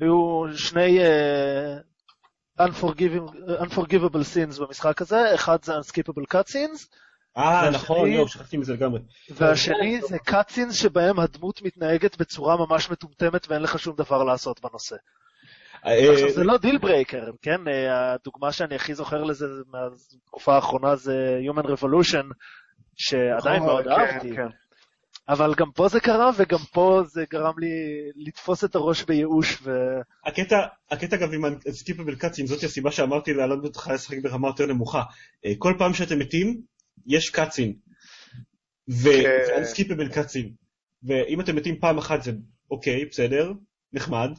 היו 0.00 0.42
שני 0.56 0.98
אה, 1.00 1.76
unforgiving- 2.66 3.32
unforgivable 3.60 4.24
sins 4.34 4.60
במשחק 4.62 5.02
הזה, 5.02 5.34
אחד 5.34 5.58
זה 5.62 5.72
unskippable 5.78 6.34
cutscenes, 6.34 6.86
אה, 7.38 7.60
והשני- 7.64 7.74
נכון, 7.76 8.08
יואו, 8.12 8.28
שכחתי 8.28 8.56
מזה 8.56 8.72
לגמרי. 8.72 9.00
והשני 9.30 10.00
זה 10.08 10.16
cutscenes 10.28 10.72
שבהם 10.72 11.20
הדמות 11.20 11.62
מתנהגת 11.62 12.16
בצורה 12.18 12.56
ממש 12.56 12.90
מטומטמת 12.90 13.48
ואין 13.50 13.62
לך 13.62 13.78
שום 13.78 13.96
דבר 13.96 14.24
לעשות 14.24 14.60
בנושא. 14.62 14.96
אה, 15.86 16.12
עכשיו, 16.12 16.30
זה 16.30 16.44
לא 16.44 16.56
deal 16.56 16.78
breaker, 16.78 17.30
כן? 17.42 17.68
אה, 17.68 18.12
הדוגמה 18.12 18.52
שאני 18.52 18.74
הכי 18.74 18.94
זוכר 18.94 19.22
לזה 19.22 19.46
מהתקופה 19.72 20.54
האחרונה 20.54 20.96
זה 20.96 21.38
Human 21.50 21.64
Revolution, 21.66 22.24
שעדיין 22.96 23.62
מאוד 23.62 23.84
כן, 23.84 23.90
אהבתי. 23.90 24.36
כן. 24.36 24.46
אבל 25.28 25.54
גם 25.54 25.70
פה 25.74 25.88
זה 25.88 26.00
קרה, 26.00 26.30
וגם 26.36 26.58
פה 26.72 27.02
זה 27.06 27.24
גרם 27.30 27.58
לי 27.58 27.68
לתפוס 28.16 28.64
את 28.64 28.74
הראש 28.74 29.04
בייאוש, 29.04 29.58
ו... 29.62 29.70
הקטע, 30.26 30.56
הקטע 30.90 31.16
אגב 31.16 31.32
עם 31.34 31.44
הסקיפבל 31.68 32.14
קאצין, 32.14 32.46
זאת 32.46 32.62
הסיבה 32.64 32.90
שאמרתי 32.90 33.32
להעלות 33.34 33.64
אותך 33.64 33.90
לשחק 33.94 34.16
ברמה 34.22 34.48
יותר 34.48 34.66
נמוכה. 34.66 35.02
אה, 35.46 35.52
כל 35.58 35.74
פעם 35.78 35.94
שאתם 35.94 36.18
מתים, 36.18 36.60
יש 37.06 37.30
קאצין. 37.30 37.74
וזה 38.88 39.22
unskeepable 39.62 40.14
קאצין. 40.14 40.52
ואם 41.02 41.40
אתם 41.40 41.56
מתים 41.56 41.80
פעם 41.80 41.98
אחת 41.98 42.22
זה 42.22 42.32
אוקיי, 42.70 43.04
בסדר, 43.04 43.52
נחמד. 43.92 44.30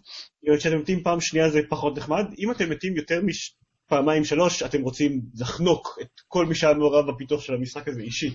אם 0.49 0.57
כשאתם 0.57 0.79
מתים 0.79 1.03
פעם 1.03 1.21
שנייה 1.21 1.49
זה 1.49 1.59
פחות 1.69 1.97
נחמד. 1.97 2.25
אם 2.39 2.51
אתם 2.51 2.69
מתים 2.69 2.95
יותר 2.95 3.21
מפעמיים 3.25 4.25
שלוש, 4.25 4.63
אתם 4.63 4.81
רוצים 4.81 5.21
לחנוק 5.39 5.97
את 6.01 6.07
כל 6.27 6.45
מי 6.45 6.55
שהיה 6.55 6.73
מעורב 6.73 7.11
בפיתוח 7.11 7.41
של 7.41 7.53
המשחק 7.53 7.87
הזה 7.87 8.01
אישית. 8.01 8.33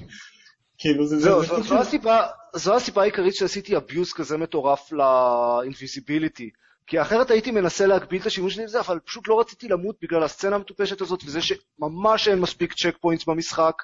כאילו 0.78 1.06
זה... 1.06 1.16
זה- 1.16 1.22
זהו, 1.22 1.44
זה 1.44 1.62
זו- 1.62 1.78
הסיבה- 1.80 2.26
זו 2.56 2.76
הסיבה 2.76 3.02
העיקרית 3.02 3.34
שעשיתי 3.34 3.76
abuse 3.76 4.14
כזה 4.14 4.36
מטורף 4.36 4.92
ל-invisibility. 4.92 6.50
כי 6.86 7.02
אחרת 7.02 7.30
הייתי 7.30 7.50
מנסה 7.50 7.86
להגביל 7.86 8.20
את 8.20 8.26
השימוש 8.26 8.54
שלי 8.54 8.64
בזה, 8.64 8.80
אבל 8.80 8.98
פשוט 9.04 9.28
לא 9.28 9.40
רציתי 9.40 9.68
למות 9.68 9.96
בגלל 10.02 10.22
הסצנה 10.22 10.56
המטופשת 10.56 11.00
הזאת, 11.00 11.20
וזה 11.26 11.40
שממש 11.42 12.28
אין 12.28 12.38
מספיק 12.38 12.72
checkpoints 12.72 13.24
במשחק. 13.24 13.74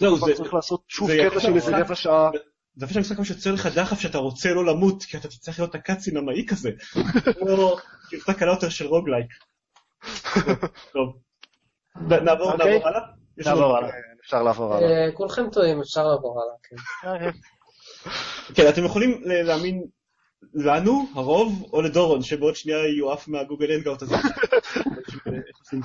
זהו, 0.00 0.16
זה- 0.26 0.34
צריך 0.34 0.54
לעשות 0.54 0.82
שוב 0.88 1.08
זה 1.10 1.18
קטע 1.30 1.40
של 1.40 1.54
איזה 1.54 1.76
רבע 1.78 1.94
שעה. 1.94 2.30
זה 2.76 2.84
יפה 2.84 2.94
שהמשחק 2.94 3.18
ממש 3.18 3.30
יוצר 3.30 3.52
לך 3.52 3.66
דחף 3.66 4.00
שאתה 4.00 4.18
רוצה 4.18 4.54
לא 4.54 4.66
למות, 4.66 5.02
כי 5.04 5.16
אתה 5.16 5.28
תצטרך 5.28 5.58
להיות 5.58 5.74
ה-cutscene 5.74 6.16
המעיק 6.16 6.52
הזה. 6.52 6.70
כמו 7.38 7.76
גרסה 8.12 8.34
קלה 8.34 8.52
יותר 8.52 8.68
של 8.68 8.86
roguelike. 8.86 9.26
טוב. 10.92 11.16
נעבור 11.96 12.52
אוקיי. 12.52 12.72
נעבור 12.72 12.88
הלאה? 12.88 13.00
נעבור 13.36 13.76
הלאה. 13.76 13.90
כן, 13.90 13.96
אפשר 14.24 14.42
לעבור 14.42 14.74
הלאה. 14.74 14.88
אה, 15.06 15.12
כולכם 15.12 15.50
טועים, 15.52 15.80
אפשר 15.80 16.06
לעבור 16.06 16.42
הלאה, 16.42 16.54
כן. 16.62 17.30
כן, 18.54 18.68
אתם 18.68 18.84
יכולים 18.84 19.22
להאמין 19.24 19.82
לנו, 20.54 21.06
הרוב, 21.14 21.70
או 21.72 21.82
לדורון, 21.82 22.22
שבעוד 22.22 22.56
שנייה 22.56 22.78
יועף 22.98 23.28
מהגוגל 23.28 23.72
אנגאוט 23.72 24.02
הזה. 24.02 24.16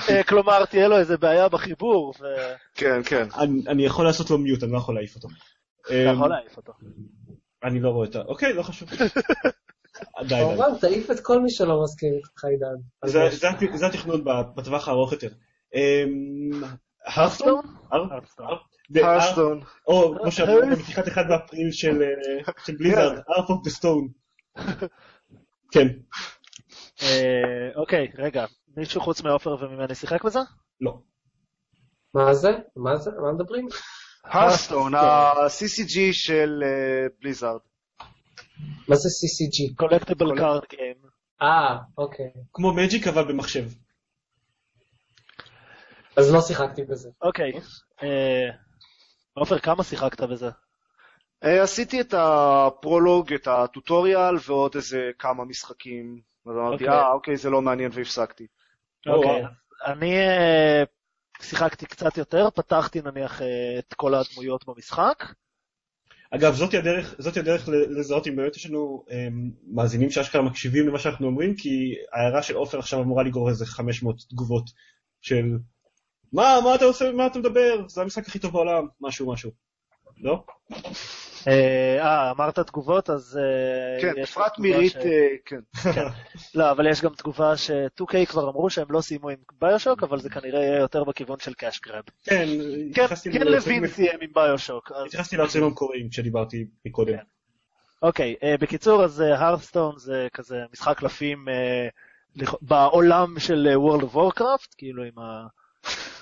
אה, 0.10 0.24
כלומר, 0.24 0.66
תהיה 0.66 0.88
לו 0.88 0.98
איזה 0.98 1.18
בעיה 1.18 1.50
בחיבור, 1.50 2.14
ואתה 2.20 2.54
כן, 2.76 3.02
כן. 3.06 3.28
אני 3.38 3.64
אני 3.68 3.86
יכול 3.86 4.06
לעשות 4.06 4.30
לו 4.30 4.38
מיוט, 4.38 4.64
אני 4.64 4.72
לא 4.72 4.78
יכול 4.78 4.96
להעיף 4.96 5.16
אותו. 5.16 5.28
יכול 5.90 6.30
להעיף 6.30 6.58
אותו. 6.58 6.74
אני 7.64 7.80
לא 7.80 7.90
רואה 7.90 8.08
את 8.08 8.16
ה... 8.16 8.20
אוקיי, 8.22 8.54
לא 8.54 8.64
חשוב. 8.64 8.90
די, 8.96 9.04
די. 10.28 10.36
כמובן, 10.42 10.78
תעיף 10.82 11.12
את 11.12 11.20
כל 11.20 11.42
מי 11.42 11.50
שלא 11.50 11.84
מסכים 11.84 12.14
איתך, 12.14 12.46
עידן. 12.46 12.76
זה- 13.06 13.30
זה 13.38 13.50
הת- 13.50 13.78
זה 13.78 13.86
התכנון 13.88 14.24
בטווח 14.56 14.88
הארוך 14.88 15.12
יותר. 15.12 15.30
אמ, 15.76 16.62
הרסטון? 17.06 17.62
הר- 17.92 18.08
הרסטון. 19.04 19.62
או 19.88 20.16
כמו 20.22 20.32
שאמרו 20.32 20.60
בפתיחת 20.72 21.08
1 21.08 21.26
באפריל 21.30 21.72
של 21.72 22.02
אה, 22.02 22.54
של 22.66 22.76
בליזארד, 22.76 23.18
Arp 23.18 23.48
of 23.50 23.68
the 23.70 23.80
Stone. 23.80 24.12
כן, 25.72 25.88
אה, 27.04 27.70
אוקיי, 27.76 28.08
רגע, 28.18 28.46
מישהו 28.78 29.02
חוץ 29.02 29.22
מעופר 29.22 29.56
וממני 29.60 29.96
שיחק 29.96 30.24
בזה? 30.24 30.40
לא. 30.82 31.00
מה 32.14 32.34
זה? 32.34 32.52
מה 32.76 32.96
זה? 32.96 33.12
מה 33.22 33.32
מדברים? 33.34 33.68
הרסטון, 34.24 34.96
ה-CCG 34.96 36.00
של 36.12 36.64
אה, 36.66 37.08
בליזארד. 37.22 37.60
מה 38.88 38.96
זה 38.96 39.10
CCG? 39.10 39.76
collectible 39.76 40.38
card 40.38 40.62
game. 40.70 40.96
אה, 41.42 41.78
אוקיי. 41.98 42.32
כמו 42.54 42.74
Magic 42.74 43.08
אבל 43.08 43.28
במחשב. 43.28 43.66
אז 46.18 46.34
לא 46.34 46.42
שיחקתי 46.42 46.84
בזה. 46.84 47.10
אוקיי. 47.22 47.52
אה, 48.04 48.50
עופר, 49.34 49.60
כמה 49.60 49.84
שיחקת 49.84 50.22
בזה? 50.22 50.50
אה, 51.44 51.64
עשיתי 51.64 52.02
את 52.02 52.14
הפרולוג, 52.18 53.34
את 53.34 53.48
הטוטוריאל, 53.48 54.36
ועוד 54.48 54.76
איזה 54.76 55.12
כמה 55.20 55.46
משחקים. 55.46 56.22
אז 56.46 56.52
אמרתי, 56.52 56.74
אוקיי. 56.84 56.90
אה, 56.90 57.12
אוקיי, 57.12 57.38
זה 57.38 57.50
לא 57.50 57.62
מעניין, 57.62 57.92
והפסקתי. 57.94 58.48
אוקיי. 59.08 59.42
וואו. 59.42 59.52
אני 59.86 60.18
אה, 60.18 60.84
שיחקתי 61.42 61.86
קצת 61.86 62.18
יותר, 62.18 62.50
פתחתי 62.56 63.02
נניח 63.02 63.42
אה, 63.42 63.80
את 63.80 63.94
כל 63.94 64.14
הדמויות 64.14 64.66
במשחק. 64.68 65.24
אגב, 66.32 66.54
זאתי 66.54 66.78
הדרך, 66.78 67.16
זאתי 67.20 67.40
הדרך 67.40 67.70
ל- 67.70 68.00
לזהות 68.00 68.28
אם 68.28 68.36
באמת 68.36 68.56
יש 68.56 68.66
לנו 68.66 69.06
אמ, 69.12 69.52
מאזינים 69.68 70.12
שאשכרה 70.12 70.42
מקשיבים 70.42 70.88
למה 70.88 71.00
שאנחנו 71.00 71.28
אומרים, 71.28 71.56
כי 71.56 71.96
ההערה 72.14 72.42
של 72.42 72.56
עופר 72.56 72.80
עכשיו 72.80 73.02
אמורה 73.02 73.24
לגרור 73.24 73.50
איזה 73.50 73.66
500 73.66 74.16
תגובות 74.30 74.70
של 75.22 75.46
מה, 76.34 76.60
מה 76.64 76.76
אתה 76.76 76.86
עושה, 76.86 77.12
מה 77.12 77.28
אתה 77.28 77.40
מדבר, 77.40 77.88
זה 77.88 78.02
המשחק 78.02 78.28
הכי 78.28 78.40
טוב 78.40 78.54
בעולם, 78.54 78.88
משהו 79.02 79.34
משהו. 79.34 79.52
לא? 80.18 80.44
אה, 81.48 81.98
אה, 82.02 82.32
אמרת 82.32 82.60
תגובות, 82.60 83.10
אז... 83.10 83.40
אה, 83.42 84.02
כן, 84.02 84.22
אפרת 84.24 84.60
מירית, 84.60 84.92
ש- 84.92 84.96
אה, 84.96 85.28
כן. 85.46 85.60
לא, 86.56 86.72
אבל 86.72 86.88
יש 86.88 87.02
גם 87.02 87.14
תגובה 87.18 87.58
ש-2K 87.58 88.26
כבר 88.28 88.50
אמרו 88.50 88.70
שהם 88.70 88.86
לא 88.90 89.02
סיימו 89.02 89.30
עם 89.30 89.36
ביושוק, 89.62 90.04
אבל 90.04 90.20
זה 90.20 90.30
כנראה 90.30 90.60
יהיה 90.64 90.78
יותר 90.80 91.04
בכיוון 91.04 91.40
של 91.40 91.54
קאש 91.54 91.82
גרב. 91.82 92.04
כן, 92.24 92.36
כן, 92.36 92.48
התייחסתי 92.90 93.32
כן 93.32 93.48
לוין 93.48 93.88
סיים 93.88 94.20
עם 94.22 94.30
ביושוק. 94.34 94.92
התייחסתי 95.06 95.38
ליוצרים 95.38 95.64
המקוריים 95.64 96.10
כשדיברתי 96.10 96.66
מקודם. 96.86 97.18
כן. 97.18 97.24
אוקיי, 98.02 98.36
בקיצור, 98.60 99.04
אז 99.04 99.20
הרסטון 99.20 99.94
זה 99.98 100.28
כזה 100.34 100.56
משחק 100.74 100.98
קלפים 100.98 101.46
לכ- 102.36 102.56
בעולם 102.62 103.40
של 103.40 103.68
World 103.78 104.02
of 104.04 104.16
Warcraft, 104.16 104.74
כאילו 104.78 105.04
עם 105.04 105.20
ה... 105.20 105.48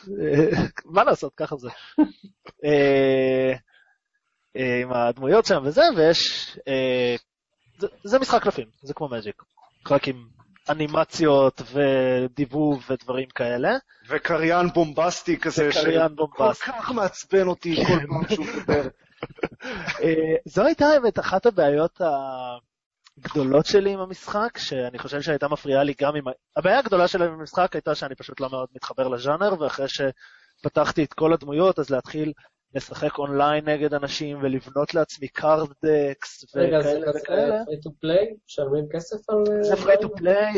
מה 0.85 1.03
לעשות, 1.03 1.33
ככה 1.37 1.55
זה. 1.57 1.69
אה, 4.57 4.81
עם 4.81 4.93
הדמויות 4.93 5.45
שם 5.45 5.61
וזה, 5.63 5.81
ויש... 5.97 6.19
אה, 6.67 7.15
זה- 7.77 7.87
זה 8.03 8.19
משחק 8.19 8.43
קלפים, 8.43 8.67
זה 8.81 8.93
כמו 8.93 9.07
מג'יק. 9.09 9.43
רק 9.91 10.07
עם 10.07 10.25
אנימציות 10.69 11.61
ודיבוב 11.73 12.85
ודברים 12.89 13.29
כאלה. 13.35 13.69
וקריין 14.09 14.67
בומבסטי 14.73 15.39
כזה, 15.39 15.71
שכל. 15.71 15.81
כך 16.81 16.91
מעצבן 16.91 17.47
אותי 17.47 17.75
כל 17.75 17.99
פעם 18.07 18.35
שהוא 18.35 18.45
מדבר. 18.45 18.87
אה, 20.03 20.13
זו 20.45 20.65
הייתה 20.65 20.85
האמת 20.85 21.19
אחת 21.19 21.45
הבעיות 21.45 22.01
הגדולות 23.19 23.65
שלי 23.65 23.91
עם 23.93 23.99
המשחק, 23.99 24.57
שאני 24.57 24.99
חושב 24.99 25.21
שהייתה 25.21 25.47
מפריעה 25.47 25.83
לי 25.83 25.93
גם 26.01 26.15
עם... 26.15 26.23
הבעיה 26.57 26.79
הגדולה 26.79 27.07
שלי 27.07 27.25
עם 27.25 27.33
המשחק 27.33 27.73
הייתה 27.73 27.95
שאני 27.95 28.15
פשוט 28.15 28.39
לא 28.39 28.49
מאוד 28.49 28.67
מתחבר 28.75 29.07
לז'אנר, 29.07 29.61
ואחרי 29.61 29.85
שפתחתי 29.87 31.03
את 31.03 31.13
כל 31.13 31.33
הדמויות, 31.33 31.79
אז 31.79 31.89
להתחיל 31.89 32.33
לשחק 32.75 33.17
אונליין 33.17 33.69
נגד 33.69 33.93
אנשים 33.93 34.37
ולבנות 34.41 34.93
לעצמי 34.93 35.27
card 35.27 35.69
decks 35.85 36.55
רגע, 36.55 36.81
זה 36.81 36.89
וכאלה 36.89 37.11
וכאלה. 37.15 37.65
free 37.65 37.81
to 37.81 37.89
play? 37.99 38.27
משלמים 38.47 38.85
כסף 38.91 39.29
על... 39.29 39.43
אה, 39.57 39.63
זה 39.63 39.75
free 39.75 39.95
to 40.01 40.15
play, 40.15 40.53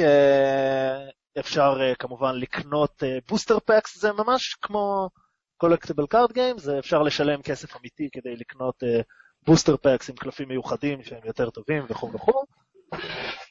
אפשר 1.40 1.78
אה, 1.82 1.96
כמובן 1.96 2.36
לקנות 2.36 3.04
booster 3.30 3.60
packs, 3.60 4.02
זה 4.02 4.12
ממש 4.12 4.58
כמו 4.62 5.10
collectible 5.58 6.08
card 6.08 6.32
game, 6.32 6.58
זה 6.58 6.80
אפשר 6.80 7.02
לשלם 7.02 7.42
כסף 7.42 7.78
אמיתי 7.78 8.10
כדי 8.12 8.36
לקנות 8.36 8.76
booster 9.48 9.78
packs 9.78 10.10
עם 10.10 10.16
קלפים 10.16 10.48
מיוחדים 10.48 11.04
שהם 11.04 11.22
יותר 11.26 11.50
טובים 11.50 11.84
וכו' 11.90 12.12
וכו'. 12.14 12.44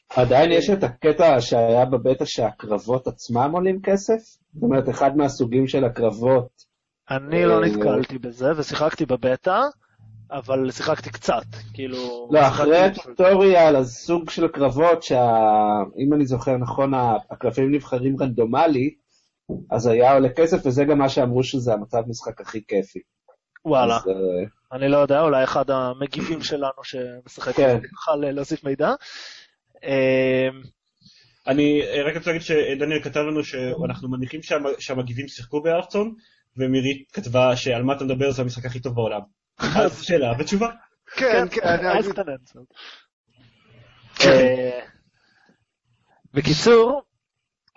עדיין 0.09 0.51
יש 0.51 0.69
את 0.69 0.83
הקטע 0.83 1.41
שהיה 1.41 1.85
בבטא 1.85 2.25
שהקרבות 2.25 3.07
עצמם 3.07 3.51
עולים 3.53 3.81
כסף? 3.81 4.19
זאת 4.53 4.63
אומרת, 4.63 4.89
אחד 4.89 5.17
מהסוגים 5.17 5.67
של 5.67 5.85
הקרבות, 5.85 6.64
אני 7.09 7.45
לא 7.45 7.65
נתקלתי 7.65 8.17
בזה 8.17 8.51
ושיחקתי 8.57 9.05
בבטא, 9.05 9.59
אבל 10.31 10.71
שיחקתי 10.71 11.09
קצת, 11.09 11.45
כאילו... 11.73 12.29
לא, 12.31 12.47
אחרי 12.47 12.77
הטוטוריאל, 12.79 13.75
אז 13.75 13.95
סוג 13.95 14.29
של 14.29 14.47
קרבות 14.47 15.03
שאם 15.03 16.13
אני 16.13 16.25
זוכר 16.25 16.57
נכון, 16.57 16.93
הקלפים 17.31 17.71
נבחרים 17.71 18.15
רנדומלית, 18.21 19.05
אז 19.71 19.87
היה 19.87 20.13
עולה 20.13 20.29
כסף, 20.29 20.65
וזה 20.65 20.83
גם 20.83 20.97
מה 20.97 21.09
שאמרו 21.09 21.43
שזה 21.43 21.73
המצב 21.73 22.01
משחק 22.07 22.41
הכי 22.41 22.61
כיפי. 22.67 22.99
וואלה, 23.65 23.95
אז, 23.95 24.07
אה, 24.07 24.77
אני 24.77 24.89
לא 24.89 24.97
יודע, 24.97 25.21
אולי 25.21 25.43
אחד 25.43 25.69
המגיבים 25.69 26.41
שלנו 26.41 26.83
שמשחק 26.83 27.55
כן. 27.55 27.79
יוכל 27.91 28.15
להוסיף 28.15 28.63
מידע. 28.63 28.93
אה, 29.83 30.47
אני 31.47 31.81
אה, 31.81 32.03
רק 32.09 32.17
רוצה 32.17 32.31
להגיד 32.31 32.41
שדניאל 32.41 33.03
כתב 33.03 33.19
לנו 33.19 33.43
שאנחנו 33.43 34.09
מניחים 34.09 34.39
שהמ- 34.43 34.79
שהמגיבים 34.79 35.27
שיחקו 35.27 35.61
בארצון, 35.61 36.13
ומירית 36.57 37.11
כתבה 37.11 37.55
שעל 37.55 37.83
מה 37.83 37.93
אתה 37.93 38.03
מדבר 38.03 38.31
זה 38.31 38.41
המשחק 38.41 38.65
הכי 38.65 38.79
טוב 38.79 38.95
בעולם. 38.95 39.21
אז 39.81 40.01
שאלה 40.03 40.33
ותשובה. 40.39 40.69
כן, 41.15 41.45
כן, 41.51 41.67
אני 41.67 41.99
אז 41.99 42.09
אגיד. 42.09 42.19
אה, 44.25 44.79
בקיצור, 46.33 47.01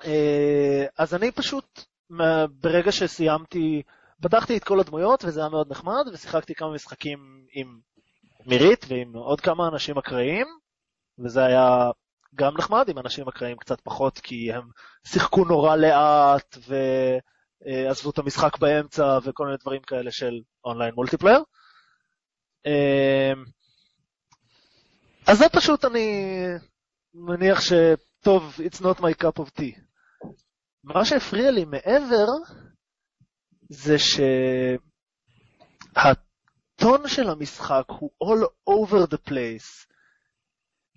אה, 0.05 0.87
אז 0.99 1.15
אני 1.15 1.33
פשוט, 1.33 1.85
ברגע 2.51 2.93
שסיימתי, 2.93 3.83
פתחתי 4.23 4.57
את 4.57 4.65
כל 4.65 4.81
הדמויות 4.81 5.25
וזה 5.25 5.41
היה 5.41 5.49
מאוד 5.49 5.71
נחמד, 5.71 6.05
ושיחקתי 6.13 6.55
כמה 6.55 6.75
משחקים 6.75 7.19
עם 7.53 7.79
מירית 8.47 8.87
ועם 8.89 9.13
עוד 9.15 9.41
כמה 9.41 9.69
אנשים 9.69 9.99
אקראיים, 9.99 10.47
וזה 11.19 11.45
היה 11.45 11.91
גם 12.35 12.55
נחמד, 12.59 12.89
עם 12.89 12.99
אנשים 12.99 13.29
אקראיים 13.29 13.57
קצת 13.57 13.81
פחות, 13.81 14.19
כי 14.19 14.53
הם 14.53 14.63
שיחקו 15.07 15.45
נורא 15.45 15.77
לאט 15.77 16.59
ועזבו 17.61 18.11
את 18.11 18.19
המשחק 18.19 18.59
באמצע 18.59 19.19
וכל 19.25 19.45
מיני 19.45 19.57
דברים 19.57 19.83
כאלה 19.83 20.11
של 20.11 20.41
online 20.65 20.95
multiplayer. 20.95 21.43
אה, 22.67 23.33
אז 25.27 25.39
זה 25.39 25.49
פשוט 25.53 25.85
אני 25.85 26.33
מניח 27.15 27.61
שטוב, 27.61 28.57
it's 28.59 28.81
not 28.81 29.01
my 29.01 29.15
cup 29.23 29.39
of 29.39 29.51
tea. 29.61 29.81
מה 30.85 31.05
שהפריע 31.05 31.51
לי 31.51 31.65
מעבר 31.65 32.27
זה 33.69 33.97
שהטון 36.79 37.09
של 37.09 37.31
המשחק 37.31 37.85
הוא 37.89 38.11
all 38.25 38.47
over 38.71 39.07
the 39.13 39.19
place. 39.31 39.89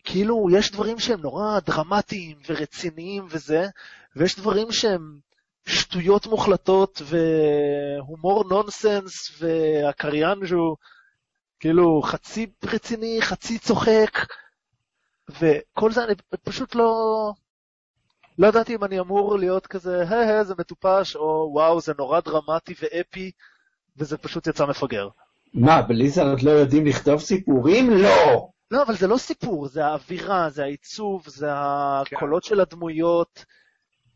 כאילו, 0.04 0.48
יש 0.52 0.72
דברים 0.72 1.00
שהם 1.00 1.22
נורא 1.22 1.60
דרמטיים 1.60 2.38
ורציניים 2.50 3.26
וזה, 3.30 3.66
ויש 4.16 4.40
דברים 4.40 4.72
שהם 4.72 5.20
שטויות 5.66 6.28
מוחלטות 6.28 7.02
והומור 7.06 8.44
נונסנס, 8.50 9.42
והקריין 9.42 10.48
שהוא 10.48 10.78
כאילו 11.60 12.02
חצי 12.02 12.48
רציני, 12.64 13.22
חצי 13.22 13.60
צוחק, 13.60 14.18
וכל 15.30 15.92
זה 15.92 16.04
אני 16.04 16.14
פשוט 16.44 16.76
לא... 16.76 16.94
לא 18.38 18.48
ידעתי 18.48 18.76
אם 18.76 18.84
אני 18.84 19.00
אמור 19.00 19.38
להיות 19.38 19.68
כזה, 19.68 20.04
היי 20.10 20.28
היי, 20.28 20.46
זה 20.46 20.54
מטופש, 20.60 21.16
או 21.16 21.50
וואו, 21.54 21.82
זה 21.82 21.94
נורא 21.98 22.20
דרמטי 22.20 22.74
ואפי, 22.82 23.32
וזה 23.98 24.18
פשוט 24.18 24.48
יצא 24.48 24.66
מפגר. 24.66 25.08
מה, 25.54 25.82
בליזרד 25.82 26.42
לא 26.42 26.52
יודעים 26.52 26.86
לכתוב 26.86 27.20
סיפורים? 27.20 27.90
לא! 27.90 28.50
לא, 28.72 28.84
אבל 28.84 28.96
זה 28.96 29.08
לא 29.08 29.18
סיפור, 29.18 29.68
זה 29.68 29.86
האווירה, 29.86 30.50
זה 30.50 30.64
העיצוב, 30.64 31.24
זה 31.28 31.48
הקולות 31.52 32.44
של 32.44 32.60
הדמויות, 32.60 33.46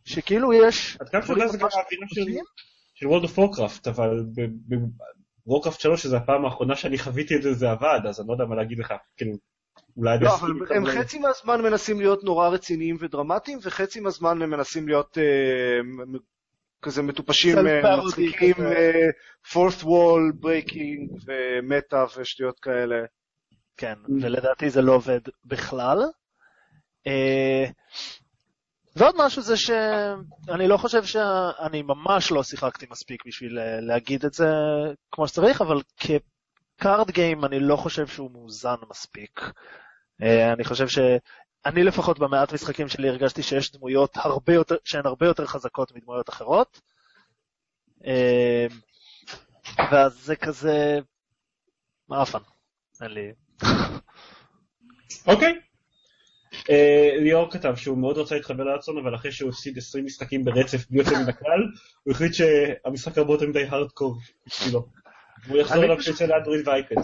שכאילו 0.05 0.53
יש... 0.53 0.97
עד 0.99 1.09
כמה 1.09 1.21
שאתה 1.21 1.33
יודע 1.33 1.47
זה 1.47 1.57
גם 1.57 1.67
האווירה 1.73 2.07
של- 2.07 3.05
World 3.07 3.23
of 3.29 3.37
Warcraft, 3.37 3.89
אבל 3.89 4.23
בוורקראפט 5.45 5.79
3, 5.79 6.03
שזו 6.03 6.17
הפעם 6.17 6.45
האחרונה 6.45 6.75
שאני 6.75 6.97
חוויתי 6.97 7.35
את 7.35 7.41
זה, 7.41 7.53
זה 7.53 7.71
עבד, 7.71 7.99
אז 8.09 8.19
אני 8.19 8.27
לא 8.27 8.33
יודע 8.33 8.45
מה 8.45 8.55
להגיד 8.55 8.79
לך, 8.79 8.93
כאילו, 9.17 9.31
אולי... 9.97 10.17
לא, 10.21 10.35
אבל 10.35 10.49
הם 10.75 10.83
אולי- 10.83 10.99
חצי 10.99 11.19
מהזמן 11.19 11.61
מנסים 11.61 11.99
להיות 11.99 12.23
נורא 12.23 12.47
רציניים 12.49 12.97
ודרמטיים, 12.99 13.59
וחצי 13.63 13.99
מהזמן 13.99 14.41
הם 14.41 14.49
מנסים 14.49 14.87
להיות 14.87 15.17
אה, 15.17 15.23
כזה 16.81 17.01
מטופשים, 17.01 17.57
אה, 17.67 17.97
מצחיקים, 18.05 18.53
כזה. 18.53 19.09
fourth 19.51 19.83
wall 19.83 20.43
breaking 20.45 21.25
ומטה 21.25 22.05
ושטויות 22.17 22.59
כאלה. 22.59 22.95
כן, 23.77 23.95
ולדעתי 24.21 24.69
זה 24.69 24.81
לא 24.81 24.91
עובד 24.95 25.19
בכלל. 25.45 25.97
ועוד 28.95 29.15
משהו 29.17 29.41
זה 29.41 29.57
שאני 29.57 30.67
לא 30.67 30.77
חושב 30.77 31.03
שאני 31.03 31.81
ממש 31.81 32.31
לא 32.31 32.43
שיחקתי 32.43 32.85
מספיק 32.91 33.25
בשביל 33.25 33.59
אה, 33.59 33.79
להגיד 33.81 34.25
את 34.25 34.33
זה 34.33 34.47
כמו 35.11 35.27
שצריך, 35.27 35.61
אבל 35.61 35.81
כקארד 35.97 37.11
גיים 37.11 37.45
אני 37.45 37.59
לא 37.59 37.75
חושב 37.75 38.07
שהוא 38.07 38.31
מאוזן 38.31 38.75
מספיק. 38.89 39.41
אה, 40.21 40.53
אני 40.53 40.63
חושב 40.63 40.87
ש... 40.87 40.99
אני 41.65 41.83
לפחות 41.83 42.19
במעט 42.19 42.53
משחקים 42.53 42.87
שלי 42.87 43.09
הרגשתי 43.09 43.43
שיש 43.43 43.71
דמויות 43.71 44.17
הרבה 44.17 44.53
יותר, 44.53 44.75
שהן 44.83 45.05
הרבה 45.05 45.25
יותר 45.25 45.45
חזקות 45.45 45.91
מדמויות 45.95 46.29
אחרות. 46.29 46.81
אה, 48.05 48.67
ואז 49.91 50.13
זה 50.13 50.35
כזה... 50.35 50.99
מעפן. 52.09 52.39
אין 53.01 53.11
לי... 53.11 53.31
אוקיי. 55.27 55.64
אה, 56.69 57.15
ליאור 57.19 57.51
כתב 57.51 57.75
שהוא 57.75 57.97
מאוד 57.97 58.17
רצה 58.17 58.35
להתחבר 58.35 58.63
לארצון, 58.63 58.97
אבל 58.97 59.15
אחרי 59.15 59.31
שהוא 59.31 59.49
הפסיד 59.49 59.77
20 59.77 60.05
משחקים 60.05 60.43
ברצף 60.43 60.89
בלי 60.89 60.99
יוצא 60.99 61.11
מן 61.11 61.29
הכלל, 61.29 61.59
הוא 62.03 62.11
החליט 62.11 62.33
שהמשחק 62.33 63.17
הרבה 63.17 63.33
יותר 63.33 63.47
מדי 63.47 63.63
הארדקור 63.63 64.17
בשבילו. 64.47 64.85
והוא 65.47 65.57
יחזור 65.57 65.83
אליו 65.83 65.97
כשיצא 65.97 66.25
לאנדרואיד 66.25 66.67
ואייפד. 66.67 66.95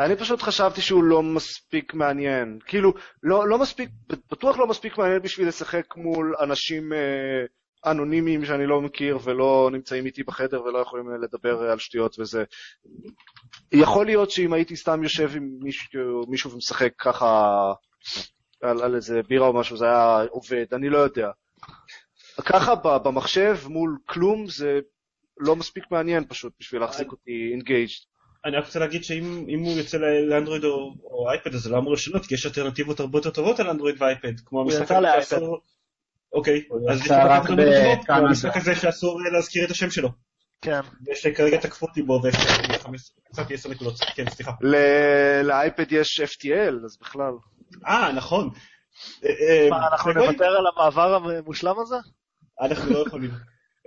אני 0.00 0.16
פשוט 0.16 0.42
חשבתי 0.42 0.80
שהוא 0.80 1.04
לא 1.04 1.22
מספיק 1.22 1.94
מעניין. 1.94 2.58
כאילו, 2.66 2.92
לא, 3.22 3.48
לא 3.48 3.58
מספיק, 3.58 3.90
בטוח 4.30 4.58
לא 4.58 4.66
מספיק 4.66 4.98
מעניין 4.98 5.22
בשביל 5.22 5.48
לשחק 5.48 5.96
מול 5.96 6.34
אנשים 6.40 6.92
אה, 6.92 7.44
אנונימיים 7.90 8.44
שאני 8.44 8.66
לא 8.66 8.80
מכיר 8.80 9.18
ולא 9.24 9.70
נמצאים 9.72 10.06
איתי 10.06 10.22
בחדר 10.22 10.62
ולא 10.62 10.78
יכולים 10.78 11.06
לדבר 11.22 11.62
על 11.62 11.78
שטויות 11.78 12.18
וזה. 12.18 12.44
יכול 13.72 14.06
להיות 14.06 14.30
שאם 14.30 14.52
הייתי 14.52 14.76
סתם 14.76 15.02
יושב 15.02 15.30
עם 15.36 15.48
מישהו, 15.60 16.26
מישהו 16.28 16.50
ומשחק 16.50 16.92
ככה 16.98 17.72
על, 18.62 18.82
על 18.82 18.94
איזה 18.94 19.20
בירה 19.28 19.46
או 19.46 19.52
משהו, 19.52 19.76
זה 19.76 19.84
היה 19.84 20.24
עובד, 20.30 20.64
אני 20.72 20.88
לא 20.88 20.98
יודע. 20.98 21.30
ככה 22.44 22.74
במחשב 22.74 23.58
מול 23.66 23.98
כלום 24.06 24.46
זה 24.48 24.78
לא 25.38 25.56
מספיק 25.56 25.84
מעניין 25.90 26.24
פשוט 26.28 26.52
בשביל 26.60 26.80
להחזיק 26.80 27.12
אותי 27.12 27.48
engaged. 27.52 27.92
אני 28.44 28.56
רק 28.56 28.64
רוצה 28.64 28.78
להגיד 28.78 29.04
שאם 29.04 29.44
אם 29.48 29.60
הוא 29.60 29.72
יוצא 29.72 29.98
ל- 29.98 30.28
לאנדרואיד 30.28 30.64
או, 30.64 30.94
או 31.04 31.30
אייפד 31.30 31.54
אז 31.54 31.60
זה 31.60 31.70
לא 31.70 31.78
אמור 31.78 31.92
לשנות, 31.92 32.26
כי 32.26 32.34
יש 32.34 32.46
אלטרנטיבות 32.46 33.00
הרבה 33.00 33.18
יותר 33.18 33.30
טובות 33.30 33.60
על 33.60 33.70
אנדרואיד 33.70 34.02
ואייפד, 34.02 34.40
כמו 34.44 34.58
הוא 34.58 34.64
המשחק 34.66 34.84
יצא 34.84 34.94
הזה 34.94 35.02
לאייפד. 35.02 35.28
שאסור... 35.28 35.60
אוקיי, 36.32 36.62
אז 36.90 37.00
יש 37.04 37.10
רק 37.10 37.42
בקנדה. 37.42 37.94
המשחק 38.08 38.56
הזה 38.56 38.74
שאסור 38.74 39.20
להזכיר 39.32 39.64
את 39.64 39.70
השם 39.70 39.90
שלו. 39.90 40.08
כן. 40.62 40.80
יש 41.10 41.26
לי 41.26 41.34
כרגע 41.34 41.56
תקפו 41.56 41.86
אותי 41.86 42.02
בו 42.02 42.20
והפסדתי 42.22 43.54
10 43.54 43.68
נקודות, 43.68 43.94
כן 44.14 44.30
סליחה. 44.30 44.52
לאייפד 45.44 45.92
יש 45.92 46.20
FTL, 46.20 46.84
אז 46.84 46.98
בכלל. 47.00 47.32
אה 47.86 48.12
נכון. 48.12 48.50
אה, 49.24 49.30
אה, 49.30 49.70
מה, 49.70 49.88
אנחנו 49.88 50.12
נוותר 50.12 50.44
על 50.44 50.66
המעבר 50.66 51.14
המושלם 51.14 51.74
הזה? 51.78 51.96
אנחנו 52.60 52.92
לא 52.92 53.04
יכולים. 53.06 53.30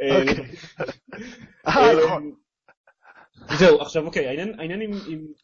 אה, 0.01 0.21
אוקיי. 0.21 0.45
נכון. 2.03 2.31
זהו, 3.57 3.81
עכשיו 3.81 4.05
אוקיי, 4.05 4.27
העניין, 4.27 4.81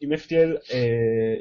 עם, 0.01 0.13
FTL 0.13 0.73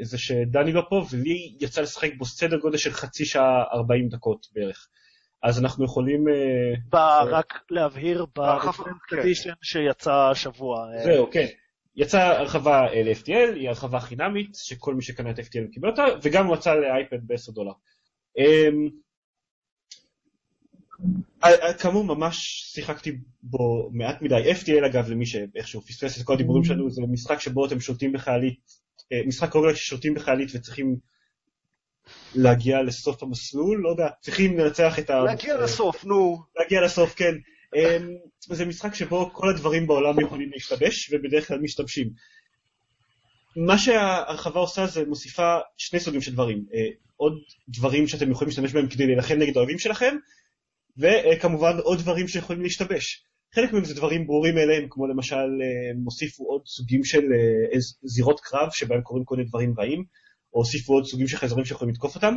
זה 0.03 0.18
שדני 0.18 0.72
לא 0.72 0.82
פה 0.88 1.05
ולי 1.11 1.57
יצא 1.61 1.80
לשחק 1.80 2.11
בו 2.18 2.24
סדר 2.24 2.59
גודל 2.59 2.76
של 2.76 2.92
חצי 2.92 3.24
שעה 3.24 3.64
40 3.72 4.09
דקות 4.09 4.46
בערך. 4.55 4.88
אז 5.42 5.61
אנחנו 5.61 5.84
יכולים... 5.84 6.24
רק 7.30 7.61
להבהיר, 7.70 8.26
בהרחבה, 8.36 8.84
כן. 9.09 9.16
ב-Edition 9.16 9.55
שיצא 9.62 10.12
השבוע. 10.30 10.86
זהו, 11.05 11.30
כן. 11.30 11.46
יצא 11.97 12.20
הרחבה 12.20 12.86
אה, 12.86 13.03
ל-FTL, 13.03 13.55
היא 13.55 13.68
הרחבה 13.68 14.01
חינמית, 14.01 14.55
שכל 14.55 14.95
מי 14.95 15.03
שקנה 15.03 15.30
את 15.30 15.38
FTL 15.38 15.72
קיבל 15.72 15.88
אותה, 15.88 16.05
וגם 16.22 16.47
הוא 16.47 16.57
יצא 16.57 16.74
לאייפד 16.74 17.26
ב-10 17.26 17.53
דולר. 17.53 17.72
אמ, 18.38 18.88
אה, 21.45 21.55
אה, 21.62 21.74
כאמור 21.74 22.05
ממש 22.05 22.62
שיחקתי 22.74 23.18
בו 23.43 23.91
מעט 23.93 24.22
מדי, 24.22 24.53
FTL 24.53 24.86
אגב 24.86 25.11
למי 25.11 25.26
שאיכשהו 25.26 25.80
פספס 25.80 26.20
את 26.20 26.26
כל 26.26 26.34
הדיבורים 26.34 26.64
שלנו 26.64 26.91
זה 26.91 27.03
משחק 27.03 27.41
שבו 27.41 27.66
אתם 27.66 27.80
שולטים 27.80 28.12
בחיילית, 28.12 28.80
משחק 29.26 29.55
רוגלק 29.55 29.76
ששולטים 29.76 30.14
בחיילית 30.14 30.49
וצריכים 30.55 30.97
להגיע 32.34 32.82
לסוף 32.82 33.22
המסלול, 33.22 33.80
לא 33.82 33.88
יודע, 33.88 34.09
צריכים 34.20 34.59
לנצח 34.59 34.99
את 34.99 35.11
ה... 35.11 35.20
להגיע 35.20 35.57
לסוף, 35.57 36.05
נו. 36.05 36.43
להגיע 36.59 36.80
לסוף, 36.80 37.14
כן. 37.14 37.34
אמ, 37.76 38.16
זה 38.40 38.64
משחק 38.64 38.94
שבו 38.94 39.30
כל 39.32 39.48
הדברים 39.48 39.86
בעולם 39.86 40.20
יכולים 40.20 40.50
להשתבש, 40.52 41.12
ובדרך 41.12 41.48
כלל 41.48 41.58
משתבשים. 41.58 42.10
מה 43.56 43.78
שההרחבה 43.78 44.60
עושה 44.60 44.86
זה 44.86 45.04
מוסיפה 45.06 45.58
שני 45.76 46.00
סוגים 46.00 46.20
של 46.20 46.32
דברים. 46.32 46.64
אה, 46.74 46.88
עוד 47.16 47.32
דברים 47.68 48.06
שאתם 48.06 48.30
יכולים 48.30 48.48
להשתמש 48.48 48.72
בהם 48.72 48.88
כדי 48.88 49.06
להילחם 49.06 49.34
נגד 49.34 49.56
האויבים 49.56 49.78
שלכם, 49.78 50.16
וכמובן 50.98 51.78
עוד 51.82 51.98
דברים 51.98 52.28
שיכולים 52.28 52.62
להשתבש. 52.62 53.24
חלק 53.54 53.72
מהם 53.72 53.84
זה 53.84 53.94
דברים 53.94 54.26
ברורים 54.26 54.54
מאליהם, 54.54 54.86
כמו 54.90 55.06
למשל 55.06 55.36
אה, 55.36 55.92
הוסיפו 56.04 56.44
עוד 56.44 56.62
סוגים 56.66 57.04
של 57.04 57.22
אה, 57.22 57.78
זירות 58.02 58.40
קרב, 58.40 58.68
שבהם 58.72 59.02
קורים 59.02 59.24
כל 59.24 59.36
מיני 59.36 59.48
דברים 59.48 59.74
רעים, 59.78 60.04
או 60.54 60.58
הוסיפו 60.58 60.92
עוד 60.92 61.04
סוגים 61.04 61.28
של 61.28 61.36
חייזרים 61.36 61.64
שיכולים 61.64 61.94
לתקוף 61.94 62.14
אתכם. 62.14 62.34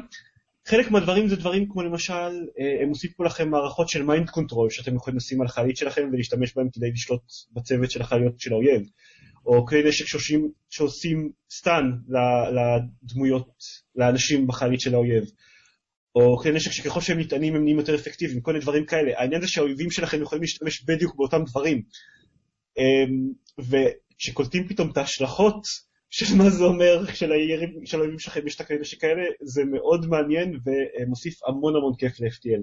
חלק 0.67 0.91
מהדברים 0.91 1.27
זה 1.27 1.35
דברים 1.35 1.69
כמו 1.69 1.81
למשל, 1.81 2.13
אה, 2.13 2.83
הם 2.83 2.89
הוסיפו 2.89 3.23
לכם 3.23 3.49
מערכות 3.49 3.89
של 3.89 4.03
mind 4.03 4.29
control 4.29 4.69
שאתם 4.69 4.95
יכולים 4.95 5.17
לשים 5.17 5.41
על 5.41 5.47
החללית 5.47 5.77
שלכם 5.77 6.09
ולהשתמש 6.11 6.53
בהם 6.55 6.67
כדי 6.73 6.91
לשלוט 6.91 7.23
בצוות 7.51 7.91
של 7.91 8.01
החיילות 8.01 8.39
של 8.39 8.53
האויב. 8.53 8.81
או 9.45 9.65
כלי 9.65 9.83
נשק 9.83 10.05
שעושים, 10.05 10.51
שעושים 10.69 11.31
סטן 11.51 11.83
לדמויות, 13.03 13.49
לאנשים 13.95 14.47
בחיילית 14.47 14.81
של 14.81 14.93
האויב. 14.93 15.23
או 16.15 16.37
כלי 16.37 16.51
נשק 16.51 16.71
שככל 16.71 17.01
שהם 17.01 17.19
נטענים 17.19 17.55
הם 17.55 17.63
נהיים 17.63 17.79
יותר 17.79 17.95
אפקטיביים, 17.95 18.41
כל 18.41 18.51
מיני 18.51 18.61
דברים 18.61 18.85
כאלה. 18.85 19.19
העניין 19.19 19.41
זה 19.41 19.47
שהאויבים 19.47 19.91
שלכם 19.91 20.21
יכולים 20.21 20.41
להשתמש 20.41 20.83
בדיוק 20.83 21.15
באותם 21.15 21.43
דברים. 21.43 21.81
אמ, 22.77 23.31
וכשקולטים 23.59 24.67
פתאום 24.67 24.91
את 24.91 24.97
ההשלכות 24.97 25.63
של 26.13 26.35
מה 26.37 26.49
זה 26.49 26.63
אומר 26.63 27.05
כשליריב- 27.07 27.83
כשלאויבים 27.83 28.19
שלכם 28.19 28.47
יש 28.47 28.55
את 28.55 28.61
הכלי 28.61 28.77
נשק 28.79 29.03
האלה, 29.03 29.21
זה 29.41 29.61
מאוד 29.65 30.05
מעניין 30.05 30.59
ומוסיף 30.65 31.39
המון 31.47 31.75
המון 31.75 31.93
כיף 31.97 32.19
ל-FTL. 32.19 32.61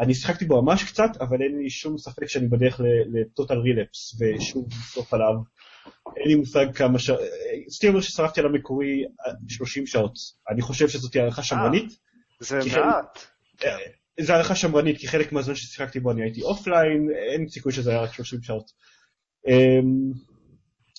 אני 0.00 0.14
שיחקתי 0.14 0.44
בו 0.44 0.62
ממש 0.62 0.84
קצת, 0.84 1.10
אבל 1.20 1.42
אין 1.42 1.58
לי 1.58 1.70
שום 1.70 1.98
ספק 1.98 2.26
שאני 2.26 2.48
בדרך 2.48 2.80
ל 3.12 3.20
total 3.20 3.58
relapse, 3.58 4.20
ושוב 4.20 4.68
אשרוף 4.92 5.14
עליו. 5.14 5.34
אין 6.16 6.28
לי 6.28 6.34
מושג 6.34 6.66
כמה 6.74 6.98
שעות, 6.98 7.20
אצלי 7.68 7.88
אומר 7.88 8.00
ששרפתי 8.00 8.40
על 8.40 8.46
המקורי 8.46 9.04
אה, 9.26 9.32
30 9.48 9.86
שעות. 9.86 10.14
אני 10.50 10.62
חושב 10.62 10.88
שזאת 10.88 11.16
הערכה 11.16 11.42
שמרנית. 11.42 11.92
זה 12.40 12.58
כי 12.62 12.70
חלק- 12.70 12.84
מעט. 12.84 13.18
אה, 13.64 13.76
זו 14.20 14.32
הערכה 14.32 14.54
שמרנית, 14.54 14.98
כי 14.98 15.08
חלק 15.08 15.32
מהזמן 15.32 15.54
ששיחקתי 15.54 16.00
בו 16.00 16.10
אני 16.10 16.22
הייתי 16.22 16.42
offline, 16.42 17.08
אין 17.32 17.48
סיכוי 17.48 17.72
שזה 17.72 17.90
היה 17.90 18.00
רק 18.00 18.12
30 18.14 18.42
שעות. 18.42 18.70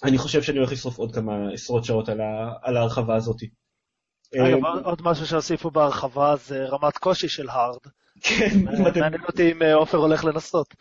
אני 0.03 0.17
חושב 0.17 0.41
שאני 0.41 0.57
הולך 0.57 0.71
לשרוף 0.71 0.97
עוד 0.97 1.15
כמה 1.15 1.33
עשרות 1.53 1.85
שעות 1.85 2.09
על 2.09 2.21
ה- 2.21 2.53
על 2.61 2.77
ההרחבה 2.77 3.15
הזאת. 3.15 3.37
אגב, 4.35 4.65
אמ, 4.65 4.65
עוד 4.83 5.01
משהו 5.03 5.25
שהוסיפו 5.25 5.71
בהרחבה 5.71 6.35
זה 6.35 6.65
רמת 6.65 6.97
קושי 6.97 7.29
של 7.29 7.49
הארד. 7.49 7.77
כן, 8.21 8.49
אם 8.79 8.87
אתם, 8.87 8.99
מעניין 8.99 9.23
אותי 9.27 9.51
אם 9.51 9.61
אה, 9.61 9.73
עופר 9.73 9.97
הולך 9.97 10.25
לנסות. 10.25 10.75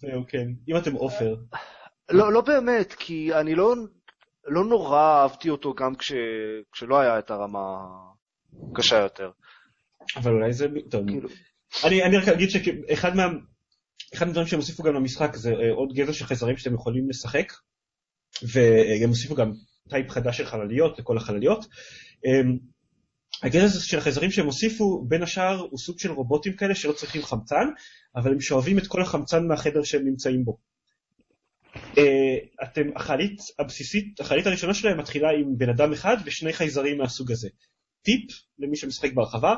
זהו, 0.00 0.24
כן, 0.28 0.46
אם 0.68 0.76
אתם 0.76 0.92
עופר. 0.92 1.34
לא, 2.10 2.32
לא 2.32 2.40
באמת, 2.40 2.92
כי 2.98 3.34
אני 3.34 3.54
לא, 3.54 3.74
לא 4.46 4.64
נורא 4.64 5.22
אהבתי 5.22 5.50
אותו 5.50 5.74
גם 5.74 5.94
כש, 5.94 6.12
כשלא 6.72 7.00
היה 7.00 7.18
את 7.18 7.30
הרמה 7.30 7.76
קשה 8.74 8.96
יותר. 8.96 9.30
אבל 10.16 10.32
אולי 10.32 10.52
זה, 10.52 10.66
טוב, 10.90 11.06
כאילו, 11.06 11.28
אני, 11.84 12.02
אני 12.02 12.16
רק 12.16 12.28
אגיד 12.28 12.48
שאחד 12.50 13.16
מה... 13.16 13.22
אחד 14.14 14.28
הדברים 14.28 14.46
שהם 14.46 14.58
הוסיפו 14.60 14.82
גם 14.82 14.94
למשחק 14.94 15.36
זה 15.36 15.50
אה, 15.50 15.72
עוד 15.72 15.92
גזע 15.92 16.12
של 16.12 16.24
חייזרים 16.24 16.56
שאתם 16.56 16.74
יכולים 16.74 17.08
לשחק, 17.08 17.52
והם 18.42 19.08
הוסיפו 19.08 19.34
גם 19.34 19.52
טייפ 19.88 20.10
חדש 20.10 20.38
של 20.38 20.46
חלליות 20.46 20.98
לכל 20.98 21.16
החלליות. 21.16 21.66
אמ, 22.26 22.58
הגזע 23.42 23.80
של 23.80 23.98
החייזרים 23.98 24.30
שהם 24.30 24.46
הוסיפו, 24.46 25.04
בין 25.08 25.22
השאר, 25.22 25.60
הוא 25.70 25.78
סוג 25.78 25.98
של 25.98 26.10
רובוטים 26.10 26.52
כאלה 26.52 26.74
שלא 26.74 26.92
צריכים 26.92 27.22
חמצן, 27.22 27.68
אבל 28.16 28.32
הם 28.32 28.40
שואבים 28.40 28.78
את 28.78 28.86
כל 28.86 29.02
החמצן 29.02 29.46
מהחדר 29.46 29.82
שהם 29.82 30.04
נמצאים 30.04 30.44
בו. 30.44 30.58
אה, 31.98 32.36
אתם, 32.62 32.82
החללית 32.96 33.40
הבסיסית, 33.58 34.20
החללית 34.20 34.46
הראשונה 34.46 34.74
שלהם 34.74 34.98
מתחילה 34.98 35.28
עם 35.30 35.58
בן 35.58 35.68
אדם 35.68 35.92
אחד 35.92 36.16
ושני 36.24 36.52
חייזרים 36.52 36.98
מהסוג 36.98 37.32
הזה. 37.32 37.48
טיפ 38.02 38.30
למי 38.58 38.76
שמשחק 38.76 39.12
בהרחבה, 39.12 39.54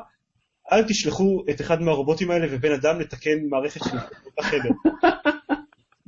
אל 0.73 0.89
תשלחו 0.89 1.45
את 1.51 1.61
אחד 1.61 1.83
מהרובוטים 1.83 2.31
האלה 2.31 2.47
ובן 2.51 2.73
אדם 2.73 3.01
לתקן 3.01 3.39
מערכת 3.51 3.81
של 3.85 3.97
החדר. 4.39 4.71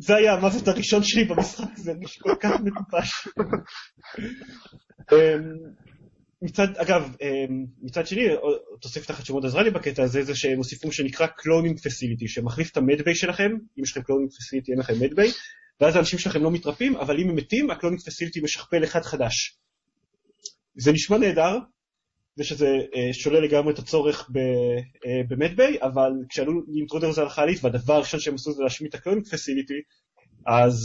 זה 0.06 0.16
היה 0.16 0.32
המוות 0.32 0.68
הראשון 0.68 1.02
שלי 1.04 1.24
במשחק, 1.24 1.76
זה 1.76 1.90
הרגיש 1.90 2.18
כל 2.18 2.34
כך 2.40 2.50
מטופש. 2.60 3.28
אמ, 5.12 5.52
מצד, 6.42 6.76
אגב, 6.76 7.16
אמ, 7.22 7.64
מצד 7.82 8.06
שני, 8.06 8.26
תוספת 8.80 9.10
אחת 9.10 9.24
שמאוד 9.24 9.46
עזרה 9.46 9.62
לי 9.62 9.70
בקטע 9.70 10.02
הזה, 10.02 10.22
זה 10.22 10.34
שהם 10.34 10.56
הוסיפו 10.56 10.92
שנקרא 10.92 11.26
cloning 11.26 11.80
facility, 11.80 12.28
שמחליף 12.28 12.70
את 12.72 12.76
ה 12.76 12.82
medbay 12.82 13.14
שלכם, 13.14 13.50
אם 13.78 13.82
יש 13.82 13.90
לכם 13.90 14.02
cloning 14.02 14.30
facility 14.30 14.72
אין 14.72 14.80
לכם 14.80 14.94
medbay, 15.00 15.30
ואז 15.80 15.96
האנשים 15.96 16.18
שלכם 16.18 16.42
לא 16.42 16.50
מתרפים, 16.50 16.96
אבל 16.96 17.20
אם 17.20 17.28
הם 17.30 17.36
מתים, 17.36 17.70
ה 17.70 17.74
cloning 17.74 18.02
facility 18.02 18.40
משכפל 18.40 18.84
אחד 18.84 19.02
חדש. 19.02 19.58
זה 20.74 20.92
נשמע 20.92 21.18
נהדר, 21.18 21.58
זה 22.36 22.44
שזה 22.44 22.78
אה, 22.94 23.12
שולל 23.12 23.40
לגמרי 23.40 23.72
את 23.72 23.78
הצורך 23.78 24.30
אה, 25.06 25.20
ב 25.28 25.35
medbay, 25.35 25.78
אבל 25.82 26.12
כשעלו 26.28 26.62
לי 26.68 27.10
intruders 27.10 27.20
על 27.20 27.26
החללית, 27.26 27.64
והדבר 27.64 27.94
הראשון 27.94 28.20
שהם 28.20 28.34
עשו 28.34 28.52
זה 28.52 28.62
להשמיד 28.62 28.94
את 28.94 29.00
ה 29.00 29.04
cloning 29.04 29.26
facility, 29.26 29.80
אז 30.46 30.76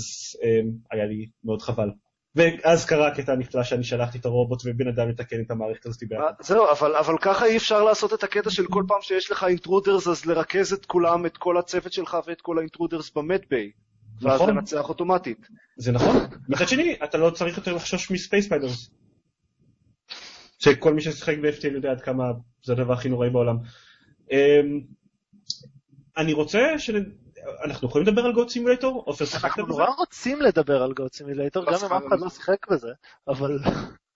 אה, 0.43 0.62
היה 0.91 1.06
לי 1.06 1.26
מאוד 1.43 1.62
חבל. 1.62 1.89
ואז 2.36 2.86
קרה 2.86 3.08
הקטע 3.08 3.32
הנפלא 3.32 3.64
שאני 3.64 3.84
שלחתי 3.84 4.18
את 4.18 4.26
הרובוט 4.26 4.62
ובן 4.66 4.88
אדם 4.88 5.10
לתקן 5.10 5.41
את 5.41 5.52
המערכת 5.52 5.86
הזאת 5.86 6.04
ביחד. 6.10 6.24
אה, 6.24 6.32
זהו, 6.41 6.72
אבל, 6.72 6.95
אבל 6.95 7.16
ככה 7.22 7.45
אי 7.45 7.58
אפשר 7.58 7.84
לעשות 7.84 8.14
את 8.14 8.24
הקטע 8.24 8.49
של 8.49 8.66
כל 8.66 8.84
פעם 8.88 9.02
שיש 9.02 9.32
לך 9.32 9.43
intruders, 9.43 10.08
אז 10.08 10.26
לרכז 10.26 10.74
את 10.74 10.86
כולם, 10.86 11.26
את 11.26 11.38
כל 11.38 11.58
הצוות 11.58 11.93
שלך 11.93 12.18
ואת 12.28 12.41
כל 12.41 12.58
ה 12.58 12.63
intruders 12.63 13.12
ב 13.16 13.22
medbay. 13.22 13.72
ואז 14.22 14.41
נכון. 14.41 14.49
לנצח 14.49 14.89
אוטומטית. 14.89 15.47
זה 15.78 15.91
נכון. 15.91 16.16
מצד 16.49 16.68
שני, 16.68 16.95
אתה 17.04 17.18
לא 17.18 17.30
צריך 17.30 17.58
יותר 17.58 17.76
לחשוש 17.76 18.12
מ 18.12 18.18
space 18.18 18.49
spiders. 18.49 18.91
שכל 20.64 20.93
מי 20.93 21.01
ששיחק 21.01 21.38
ב-FTL 21.38 21.74
יודע 21.74 21.91
עד 21.91 22.01
כמה 22.01 22.24
זה 22.64 22.74
הדבר 22.74 22.93
הכי 22.93 23.09
נוראי 23.09 23.30
בעולם. 23.30 23.57
אמ, 24.32 24.82
אני 26.18 26.34
רוצה 26.34 26.59
ש... 26.78 26.89
אנחנו 27.64 27.88
יכולים 27.88 28.07
לדבר 28.07 28.26
על 28.26 28.34
Goat 28.34 28.49
Simulator? 28.49 29.04
עופר 29.05 29.26
שיחקת 29.26 29.45
אנחנו 29.45 29.66
בזה? 29.66 29.82
נורא 29.82 29.91
רוצים 29.97 30.41
לדבר 30.41 30.84
על 30.84 30.93
Goat 30.93 31.14
Simulator, 31.14 31.64
לא 31.64 31.72
גם 31.72 31.86
אם. 31.86 31.93
אף 31.93 32.07
אחד 32.07 32.20
לא 32.20 32.30
שיחק 32.30 32.68
בזה, 32.72 32.88
אבל 33.28 33.59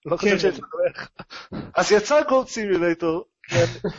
לא 0.06 0.16
כן, 0.16 0.36
חושב 0.36 0.38
שיש 0.38 0.58
לנו 0.58 0.68
איך. 0.88 1.10
אז 1.76 1.92
יצא 1.92 2.22
גוד 2.28 2.48
סימולטור, 2.48 3.24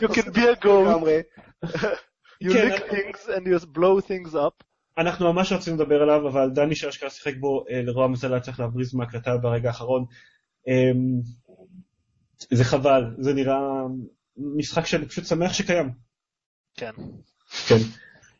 You 0.00 0.08
can 0.08 0.32
be 0.32 0.44
a 0.44 0.56
goat, 0.64 1.24
you 2.44 2.52
כן, 2.52 2.70
lick 2.70 2.90
things 2.90 3.28
and 3.28 3.46
you 3.46 3.66
blow 3.66 4.00
things 4.00 4.34
up. 4.34 4.64
אנחנו 4.98 5.32
ממש 5.32 5.52
רצינו 5.52 5.76
לדבר 5.76 6.02
עליו, 6.02 6.28
אבל 6.28 6.50
דני 6.50 6.74
שאשכרה 6.74 7.10
שיחק 7.10 7.34
בו, 7.40 7.64
אה, 7.70 7.82
לרוע 7.82 8.04
המזל 8.04 8.32
היה 8.32 8.40
צריך 8.40 8.60
להבריז 8.60 8.94
מהקלטה 8.94 9.36
ברגע 9.36 9.68
האחרון. 9.68 10.04
אמ, 12.52 12.56
זה 12.56 12.64
חבל, 12.64 13.04
זה 13.18 13.34
נראה 13.34 13.58
משחק 14.36 14.86
שאני 14.86 15.08
פשוט 15.08 15.24
שמח 15.24 15.52
שקיים. 15.52 15.90
כן. 16.76 16.92
כן. 17.68 17.76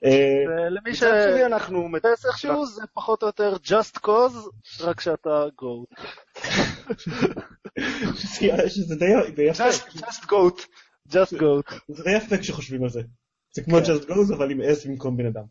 אה, 0.04 0.68
למי 0.70 0.94
ש... 0.94 1.02
אנחנו... 1.46 1.88
מחפש 1.88 2.26
איכשהו 2.26 2.66
זה 2.66 2.82
פחות 2.94 3.22
או 3.22 3.26
יותר 3.26 3.56
just 3.64 3.98
cause, 4.06 4.50
רק 4.80 5.00
שאתה 5.00 5.44
goat. 5.62 6.04
שזה 8.68 8.94
די 9.36 9.42
יפה, 9.42 9.68
Just 9.68 9.96
just 9.96 10.24
goat. 10.24 10.60
just 11.08 11.34
goat. 11.34 11.74
זה 11.88 12.04
די 12.04 12.16
יפה 12.16 12.38
כשחושבים 12.38 12.82
על 12.82 12.90
זה. 12.90 13.02
זה 13.52 13.62
כמו 13.62 13.78
just 13.78 14.08
goes 14.08 14.34
אבל 14.34 14.50
עם 14.50 14.60
S 14.60 14.88
במקום 14.88 15.16
בן 15.16 15.26
אדם. 15.26 15.44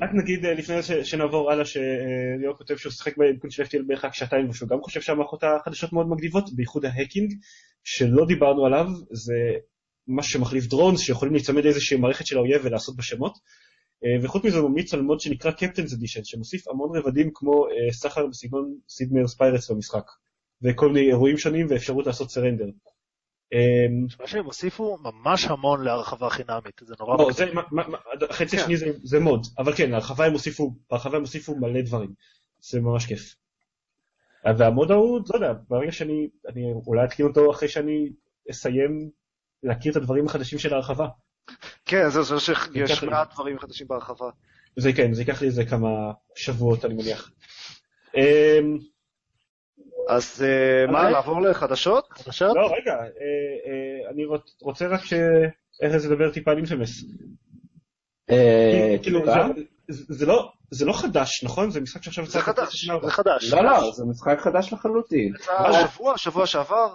רק 0.00 0.10
נגיד 0.14 0.44
אה, 0.44 0.54
לפני 0.54 0.82
שנעבור 1.04 1.52
הלאה 1.52 1.64
שליאור 1.64 2.56
כותב 2.58 2.76
שהוא 2.76 2.92
שיחק 2.92 3.16
בארגון 3.16 3.50
של 3.50 3.62
FTL 3.62 3.82
בערך 3.86 4.04
רק 4.04 4.14
שעתיים 4.14 4.50
ושהוא 4.50 4.68
גם 4.68 4.80
חושב 4.82 5.00
שהמערכות 5.00 5.44
החדשות 5.44 5.92
מאוד 5.92 6.08
מגניבות, 6.08 6.52
בייחוד 6.54 6.84
ההקינג, 6.84 7.32
שלא 7.84 8.26
דיברנו 8.26 8.66
עליו, 8.66 8.86
זה 9.10 9.34
משהו 10.08 10.32
שמחליף 10.32 10.66
drones 10.66 11.00
שיכולים 11.00 11.34
להיצמד 11.34 11.64
לאיזושהי 11.64 11.96
מערכת 11.96 12.26
של 12.26 12.36
האויב 12.36 12.60
ולעשות 12.64 12.96
בו 12.96 13.05
שמות. 13.05 13.32
אה, 14.04 14.24
וחוץ 14.24 14.44
מזה 14.44 14.58
הוא 14.58 14.70
ממליץ 14.70 14.94
על 14.94 15.02
מוד 15.02 15.20
שנקרא 15.20 15.50
Captain's 15.50 15.94
Edition, 15.94 16.24
שמוסיף 16.24 16.68
המון 16.68 16.96
רבדים 16.96 17.30
כמו 17.34 17.66
אה, 17.66 17.92
סחר 17.92 18.26
בסגנון 18.26 18.74
Sid 18.88 19.02
Meier's 19.02 19.36
Pirates 19.36 19.70
במשחק, 19.70 20.04
וכל 20.62 20.88
מיני 20.88 21.06
אירועים 21.06 21.38
שונים 21.38 21.66
ואפשרות 21.70 22.06
לעשות 22.06 22.30
surrender. 22.30 22.66
אמ, 23.52 24.06
מה 24.20 24.26
שהם 24.26 24.44
הוסיפו 24.44 24.98
ממש 25.02 25.44
המון 25.44 25.84
להרחבה 25.84 26.30
חינמית, 26.30 26.80
זה 26.80 26.94
נורא 27.00 27.16
נאה. 27.18 27.32
זה, 27.32 27.46
החצי. 28.30 28.56
השני 28.60 28.76
זה- 28.76 28.92
זה 29.02 29.20
מוד, 29.20 29.46
אבל 29.58 29.74
כן, 29.76 29.90
בהרחבה 29.90 30.26
הם 30.26 30.32
הוסיפו, 30.32 30.74
בהרחבה 30.90 31.16
הם 31.16 31.22
הוסיפו 31.22 31.56
מלא 31.56 31.80
דברים, 31.80 32.10
זה 32.60 32.80
ממש 32.80 33.06
כיף. 33.06 33.34
והמוד 34.58 34.90
ההוא, 34.90 35.20
לא 35.30 35.34
יודע, 35.34 35.52
ברגע 35.68 35.92
שאני, 35.92 36.28
אני 36.48 36.72
אולי 36.86 37.04
אתקין 37.04 37.26
אותו 37.26 37.50
אחרי 37.50 37.68
שאני 37.68 38.10
אסיים 38.50 39.10
להכיר 39.62 39.92
את 39.92 39.96
הדברים 39.96 40.26
החדשים 40.26 40.58
של 40.58 40.72
ההרחבה. 40.72 41.08
כן, 41.84 42.08
זהו, 42.08 42.24
זה 42.24 42.40
שיש 42.40 42.58
ייקח 42.74 43.02
לי. 43.02 43.10
מעט 43.10 43.34
דברים 43.34 43.58
חדשים 43.58 43.86
בהרחבה. 43.88 44.30
זה 44.76 44.92
כן, 44.92 45.12
זה 45.14 45.22
ייקח 45.22 45.40
לי 45.40 45.46
איזה 45.46 45.64
כמה 45.64 45.88
שבועות 46.36 46.84
אני 46.84 46.94
מניח. 46.94 47.30
אז 50.08 50.44
אה, 50.46 50.92
מה, 50.92 50.98
אוקיי. 50.98 51.12
לעבור 51.12 51.42
לחדשות? 51.42 52.08
חדשות? 52.10 52.56
לא, 52.56 52.66
רגע, 52.66 52.92
אה, 52.92 53.04
אה, 53.66 54.10
אני 54.10 54.24
רוצ- 54.24 54.58
רוצה 54.62 54.86
רק 54.86 55.00
שארז 55.04 56.04
ידבר 56.06 56.30
טיפה 56.32 56.50
על 56.50 56.56
אינפמס. 56.56 57.04
כאילו, 59.02 59.20
טיפה? 59.20 59.32
זה- 59.56 59.62
זה- 59.88 60.14
זה 60.14 60.26
לא- 60.26 60.48
זה 60.70 60.84
לא 60.84 60.92
חדש, 60.92 61.44
נכון? 61.44 61.70
זה 61.70 61.80
משחק 61.80 62.02
שעכשיו 62.02 62.24
זה 62.26 62.30
יצא 62.30 62.40
חדש, 62.40 62.52
בפלייסטיישן 62.54 62.90
ארבע. 62.92 63.06
זה 63.06 63.12
חדש. 63.12 63.52
לא, 63.52 63.64
לא, 63.64 63.90
זה 63.92 64.04
משחק 64.04 64.38
חדש 64.40 64.72
לחלוטין. 64.72 65.32
יצא 65.34 65.86
שבוע, 65.94 66.18
שבוע 66.18 66.46
שעבר? 66.46 66.94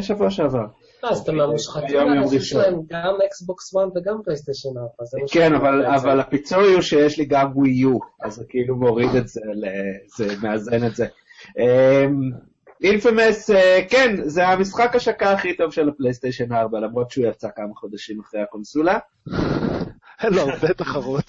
שבוע 0.00 0.30
שעבר. 0.30 0.64
אז 1.02 1.20
אתם 1.20 1.34
מהמושחתים 1.36 1.88
היום 1.88 2.08
יום 2.08 2.18
האלה 2.18 2.28
שיש 2.30 2.34
ראשון. 2.54 2.60
להם 2.62 2.80
גם 2.90 3.14
אקסבוקס 3.26 3.76
1 3.76 3.82
וגם 3.96 4.14
פלייסטיישן 4.24 4.68
4. 4.68 4.88
זה 5.04 5.18
מה 5.22 5.28
כן, 5.32 5.54
אבל, 5.54 6.20
הפיצוי 6.20 6.72
הוא 6.72 6.80
שיש 6.82 7.18
לי 7.18 7.24
גם 7.24 7.52
ווי 7.56 7.70
יו, 7.70 7.98
אז 8.24 8.34
זה 8.34 8.44
כאילו 8.48 8.76
מוריד 8.76 9.14
את 9.14 9.28
זה, 9.28 9.40
ל- 9.54 9.66
זה 10.16 10.34
מאזן 10.42 10.86
את 10.86 10.96
זה. 10.96 11.06
Infamous, 12.82 13.50
כן, 13.90 14.16
זה 14.24 14.48
המשחק 14.48 14.96
השקה 14.96 15.32
הכי 15.32 15.56
טוב 15.56 15.72
של 15.72 15.88
הפלייסטיישן 15.88 16.52
4, 16.52 16.80
למרות 16.80 17.10
שהוא 17.10 17.26
יצא 17.26 17.48
כמה 17.56 17.74
חודשים 17.74 18.20
אחרי 18.20 18.40
הקונסולה. 18.40 18.98
לא, 20.24 20.40
הרבה 20.40 20.74
תחרות. 20.74 21.24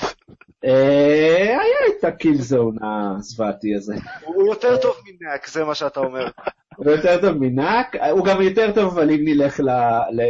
אה, 0.66 1.58
היה 1.62 1.96
את 2.00 2.04
ה 2.04 2.12
Killzone 2.12 2.76
הזוועתי 2.84 3.76
הזה. 3.76 3.96
הוא 4.26 4.48
יותר 4.48 4.78
טוב 4.78 4.96
מ 5.06 5.12
Knack, 5.12 5.48
זה 5.48 5.64
מה 5.64 5.76
שאתה 5.76 6.00
אומר. 6.00 6.28
הוא 6.76 6.92
יותר 6.92 7.22
טוב 7.22 7.38
מ 7.38 7.46
Knack, 7.46 7.96
הוא 8.12 8.26
גם 8.26 8.42
יותר 8.42 8.72
טוב 8.76 8.98
אבל 8.98 9.12
אם 9.12 9.22
נלך 9.24 9.60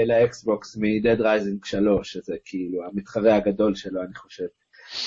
לאקסבוקס 0.07 0.77
מ-Dead 0.77 1.19
Rising 1.19 1.67
3, 1.67 2.11
שזה 2.11 2.36
כאילו 2.45 2.83
המתחרה 2.86 3.36
הגדול 3.36 3.75
שלו, 3.75 4.01
אני 4.01 4.15
חושב. 4.15 4.45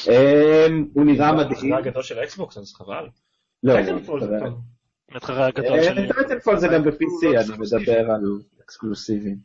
אה, 0.08 0.66
הוא 0.94 1.04
נראה 1.04 1.32
מדהים. 1.32 1.70
זה 1.70 1.76
הגדול 1.76 2.02
של 2.02 2.18
האקסבוקס, 2.18 2.58
אז 2.58 2.74
חבל. 2.74 3.06
לא, 3.62 3.72
Titanfall 3.74 4.20
זה. 4.24 4.38
Titanfall 6.14 6.59
זה 6.59 6.68
גם 6.68 6.84
ב-PC, 6.84 7.24
לא 7.26 7.30
אני. 7.40 7.59
מדבר 7.59 8.11
על 8.11 8.22
אקסקלוסיבים. 8.64 9.36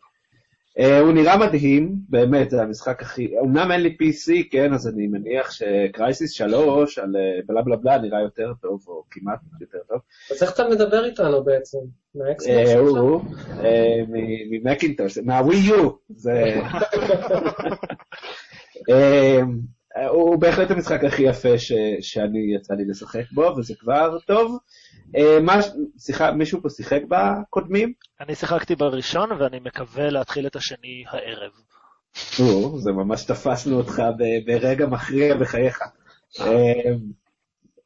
אה, 0.79 0.99
הוא 0.99 1.11
נראה 1.13 1.37
מדהים, 1.37 1.95
באמת, 2.09 2.49
זה 2.49 2.61
המשחק 2.61 3.01
הכי... 3.01 3.39
אמנם 3.39 3.71
אין 3.71 3.81
לי 3.81 3.97
PC, 4.01 4.31
כן, 4.51 4.73
אז 4.73 4.87
אני 4.87 5.07
מניח 5.07 5.51
שקרייסיס 5.51 6.31
3 6.31 6.97
על 6.99 7.15
אה, 7.15 7.39
בלה 7.45 7.61
בלה 7.61 7.75
בלה 7.75 7.97
נראה 7.97 8.21
יותר 8.21 8.53
טוב, 8.61 8.83
או 8.87 9.03
כמעט 9.11 9.39
יותר 9.61 9.77
טוב. 9.89 9.99
אז 10.31 10.43
איך 10.43 10.53
אתה 10.53 10.69
מדבר 10.69 11.05
איתנו 11.05 11.43
בעצם? 11.43 11.77
אה? 12.49 12.79
הוא, 12.79 12.97
הוא, 12.99 13.21
אה, 13.63 14.01
מ- 14.07 14.51
ממקינטוש, 14.51 15.17
מהווי 15.17 15.55
יו. 15.57 15.89
אה, 19.97 20.07
הוא 20.07 20.35
בהחלט 20.35 20.71
המשחק 20.71 21.03
הכי 21.03 21.23
יפה 21.23 21.59
ש- 21.59 21.71
שאני 22.01 22.55
יצא 22.55 22.73
לי 22.73 22.85
לשחק 22.85 23.23
בו, 23.31 23.41
וזה 23.57 23.73
כבר 23.79 24.19
טוב. 24.19 24.57
אה, 25.17 25.39
מה, 25.41 25.59
שיחה, 25.99 26.31
מישהו 26.31 26.61
פה 26.61 26.69
שיחק 26.69 27.01
בקודמים? 27.07 27.93
אני 28.21 28.35
שיחקתי 28.35 28.75
בראשון 28.75 29.29
ואני 29.31 29.59
מקווה 29.59 30.09
להתחיל 30.09 30.47
את 30.47 30.55
השני 30.55 31.03
הערב. 31.09 31.51
או, 32.39 32.79
זה 32.79 32.91
ממש 32.91 33.25
תפסנו 33.25 33.77
אותך 33.77 34.01
ב- 34.17 34.51
ברגע 34.51 34.85
מכריע 34.87 35.35
בחייך. 35.35 35.79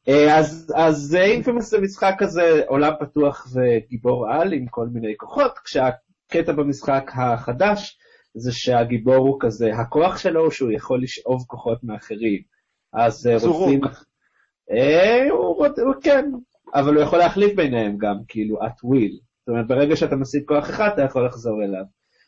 אה, 0.08 0.38
אז 0.38 0.74
אז 0.76 1.16
אינפימוס 1.20 1.70
זה 1.70 1.80
משחק 1.82 2.16
כזה 2.18 2.62
עולם 2.68 2.94
פתוח 3.00 3.48
וגיבור 3.54 4.30
על 4.32 4.54
עם 4.54 4.66
כל 4.68 4.88
מיני 4.94 5.14
כוחות, 5.18 5.60
כשהקטע 5.64 6.52
במשחק 6.52 7.12
החדש 7.16 7.98
זה 8.34 8.52
שהגיבור 8.52 9.16
הוא 9.16 9.38
כזה, 9.40 9.76
הכוח 9.76 10.18
שלו 10.18 10.42
הוא 10.42 10.52
שהוא 10.52 10.72
יכול 10.72 11.04
לשאוב 11.04 11.44
כוחות 11.48 11.84
מאחרים. 11.84 12.42
אז 12.94 13.28
אה, 13.28 13.38
רוצים... 13.48 13.82
אה, 14.72 15.30
הוא, 15.30 15.68
כן, 16.02 16.32
אבל 16.74 16.96
הוא 16.96 17.04
יכול 17.04 17.20
להחליף 17.20 17.56
ביניהם 17.56 17.98
גם, 17.98 18.18
כאילו, 18.28 18.62
at 18.62 18.86
will. 18.86 19.28
זאת 19.40 19.48
אומרת, 19.48 19.68
ברגע 19.68 19.96
שאתה 19.96 20.16
משיג 20.16 20.44
כוח 20.46 20.70
אחד, 20.70 20.90
אתה 20.94 21.02
יכול 21.02 21.26
לחזור 21.26 21.64
אליו. 21.64 21.84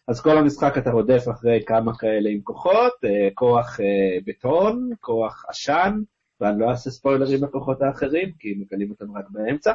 אז 0.08 0.22
כל 0.22 0.38
המשחק 0.38 0.78
אתה 0.78 0.92
רודף 0.92 1.24
אחרי 1.32 1.60
כמה 1.66 1.98
כאלה 1.98 2.30
עם 2.30 2.42
כוחות, 2.42 2.94
אה, 3.06 3.30
כוח 3.34 3.80
אה, 3.80 4.18
בטון, 4.26 4.90
כוח 5.00 5.46
עשן, 5.50 6.00
ואני 6.42 6.60
לא 6.60 6.70
אעשה 6.70 6.90
ספוילרים 6.90 7.44
לכוחות 7.44 7.82
האחרים, 7.82 8.32
כי 8.40 8.56
מגלים 8.58 8.90
אותם 8.90 9.18
רק 9.18 9.26
באמצע. 9.30 9.74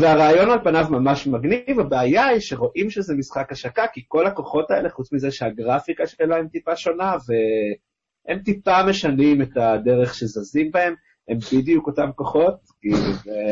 והרעיון 0.00 0.50
על 0.50 0.58
פניו 0.64 0.86
ממש 0.90 1.26
מגניב, 1.26 1.80
הבעיה 1.80 2.26
היא 2.26 2.40
שרואים 2.40 2.90
שזה 2.90 3.14
משחק 3.14 3.52
השקה, 3.52 3.86
כי 3.92 4.04
כל 4.08 4.26
הכוחות 4.26 4.70
האלה, 4.70 4.90
חוץ 4.90 5.12
מזה 5.12 5.30
שהגרפיקה 5.30 6.06
שלהם 6.06 6.48
טיפה 6.48 6.76
שונה, 6.76 7.16
והם 7.26 8.38
טיפה 8.38 8.82
משנים 8.82 9.42
את 9.42 9.56
הדרך 9.56 10.14
שזזים 10.14 10.70
בהם, 10.70 10.94
הם 11.28 11.38
בדיוק 11.52 11.86
אותם 11.86 12.10
כוחות, 12.14 12.56
כאילו, 12.80 12.98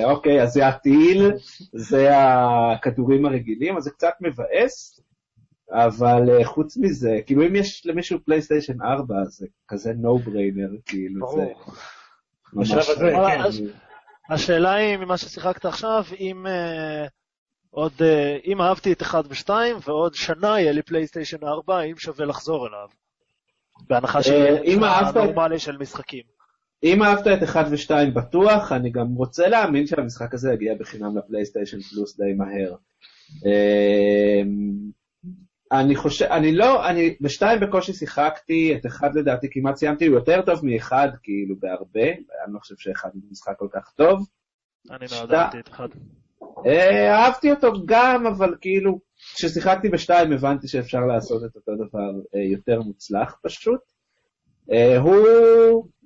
אוקיי, 0.04 0.42
אז 0.42 0.52
זה 0.52 0.68
הטיל, 0.68 1.32
זה 1.72 2.08
הכדורים 2.12 3.26
הרגילים, 3.26 3.76
אז 3.76 3.82
זה 3.82 3.90
קצת 3.90 4.12
מבאס, 4.20 5.00
אבל 5.70 6.30
אה, 6.30 6.44
חוץ 6.44 6.76
מזה, 6.76 7.20
כאילו 7.26 7.46
אם 7.46 7.56
יש 7.56 7.86
למישהו 7.86 8.18
פלייסטיישן 8.24 8.82
4, 8.82 9.24
זה 9.24 9.46
כזה 9.68 9.92
no-brainer, 9.92 10.70
כאילו, 10.86 11.26
זה. 11.36 11.46
ממש... 12.52 13.62
השאלה 14.34 14.74
היא, 14.74 14.96
ממה 14.96 15.16
ששיחקת 15.16 15.64
עכשיו, 15.64 16.04
אם 16.20 16.46
אה, 16.46 17.06
עוד, 17.70 17.92
אה, 18.00 18.36
אם 18.46 18.60
אהבתי 18.60 18.92
את 18.92 19.02
1 19.02 19.24
ו-2 19.28 19.50
ועוד 19.86 20.14
שנה 20.14 20.60
יהיה 20.60 20.72
לי 20.72 20.82
פלייסטיישן 20.82 21.44
4, 21.44 21.78
האם 21.78 21.96
שווה 21.98 22.26
לחזור 22.26 22.66
אליו? 22.66 22.88
בהנחה 23.88 24.22
שיהיה 24.22 24.60
מבחן 24.76 24.84
אהבת- 24.84 25.16
נורמלי 25.16 25.58
של 25.58 25.76
משחקים. 25.76 26.22
אם 26.82 27.02
אהבת 27.02 27.26
את 27.26 27.42
1 27.42 27.66
ו-2 27.70 28.10
בטוח, 28.14 28.72
אני 28.72 28.90
גם 28.90 29.06
רוצה 29.14 29.48
להאמין 29.48 29.86
שהמשחק 29.86 30.34
הזה 30.34 30.52
יגיע 30.52 30.74
בחינם 30.80 31.18
לפלייסטיישן 31.18 31.80
פלוס 31.80 32.16
די 32.20 32.32
מהר. 32.36 32.74
אני 35.72 35.96
חושב, 35.96 36.24
אני 36.24 36.52
לא, 36.52 36.88
אני 36.88 37.16
בשתיים 37.20 37.60
בקושי 37.60 37.92
שיחקתי, 37.92 38.74
את 38.76 38.86
אחד 38.86 39.14
לדעתי 39.14 39.48
כמעט 39.50 39.76
סיימתי, 39.76 40.06
הוא 40.06 40.14
יותר 40.16 40.42
טוב 40.46 40.60
מאחד, 40.66 41.08
כאילו 41.22 41.54
בהרבה, 41.60 42.08
אני 42.44 42.54
לא 42.54 42.58
חושב 42.58 42.74
שאחד 42.78 43.08
הוא 43.14 43.22
משחק 43.30 43.54
כל 43.58 43.68
כך 43.72 43.92
טוב. 43.96 44.26
אני 44.90 44.98
מאוד 44.98 45.08
שתה- 45.08 45.42
אהבתי 45.42 45.58
את 45.58 45.68
1. 45.68 45.88
אה, 46.66 47.14
אהבתי 47.14 47.50
אותו 47.50 47.72
גם, 47.86 48.26
אבל 48.26 48.54
כאילו, 48.60 48.98
כששיחקתי 49.34 49.88
בשתיים 49.88 50.32
הבנתי 50.32 50.68
שאפשר 50.68 51.00
לעשות 51.00 51.42
את 51.44 51.56
אותו 51.56 51.72
דבר 51.76 52.10
אה, 52.34 52.40
יותר 52.40 52.80
מוצלח 52.80 53.36
פשוט. 53.42 53.80
אה, 54.72 54.98
הוא, 54.98 55.16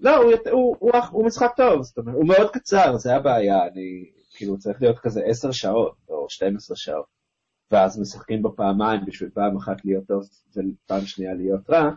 לא, 0.01 0.17
הוא, 0.17 0.33
הוא, 0.51 0.77
הוא, 0.79 0.93
הוא 1.11 1.27
משחק 1.27 1.51
טוב, 1.57 1.83
זאת 1.83 1.99
אומרת, 1.99 2.15
הוא 2.17 2.27
מאוד 2.29 2.51
קצר, 2.51 2.97
זה 2.97 3.17
הבעיה, 3.17 3.57
אני, 3.73 4.05
כאילו, 4.37 4.59
צריך 4.59 4.83
להיות 4.83 4.99
כזה 4.99 5.21
עשר 5.25 5.51
שעות, 5.53 5.95
או 6.09 6.27
12 6.31 6.77
שעות. 6.77 7.16
ואז 7.71 8.01
משחקים 8.01 8.43
בו 8.43 8.57
פעמיים 8.57 9.01
בשביל 9.07 9.31
פעם 9.35 9.57
אחת 9.57 9.85
להיות 9.85 10.05
טוב 10.09 10.23
ופעם 10.51 11.07
שנייה 11.07 11.35
להיות 11.35 11.71
רע. 11.71 11.91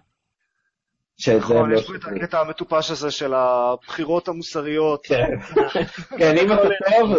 נכון, 1.37 1.69
לא 1.69 1.75
יש 1.75 1.87
פה 1.87 1.95
את. 1.95 2.01
הקטע 2.03 2.39
המטופש 2.39 2.91
הזה 2.91 3.11
של 3.11 3.33
הבחירות 3.33 4.27
המוסריות. 4.27 5.05
כן, 5.05 5.29
כן, 6.17 6.35
אם 6.37 6.53
אתה 6.53 6.69
טוב, 6.89 7.15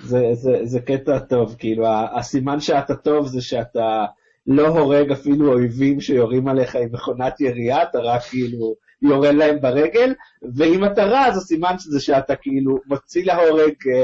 זה, 0.00 0.30
זה, 0.32 0.60
זה 0.64 0.80
קטע 0.80 1.18
טוב, 1.18 1.56
כאילו, 1.58 1.86
הסימן 2.18 2.60
שאתה 2.60 2.94
טוב 2.94 3.26
זה 3.26 3.42
שאתה 3.42 4.04
לא 4.46 4.68
הורג 4.68 5.12
אפילו 5.12 5.52
אויבים 5.52 6.00
שיורים 6.00 6.48
עליך 6.48 6.76
עם 6.76 6.88
מכונת 6.92 7.40
ירייה, 7.40 7.82
אתה 7.82 7.98
רק 7.98 8.22
כאילו 8.22 8.74
יורה 9.02 9.32
להם 9.32 9.60
ברגל, 9.60 10.14
ואם 10.56 10.84
אתה 10.84 11.04
רע, 11.04 11.26
אז 11.26 11.36
הסימן 11.36 11.78
שזה 11.78 12.00
שאתה 12.00 12.36
כאילו 12.36 12.78
מוציא 12.86 13.24
להורג 13.24 13.74
אה, 13.94 13.98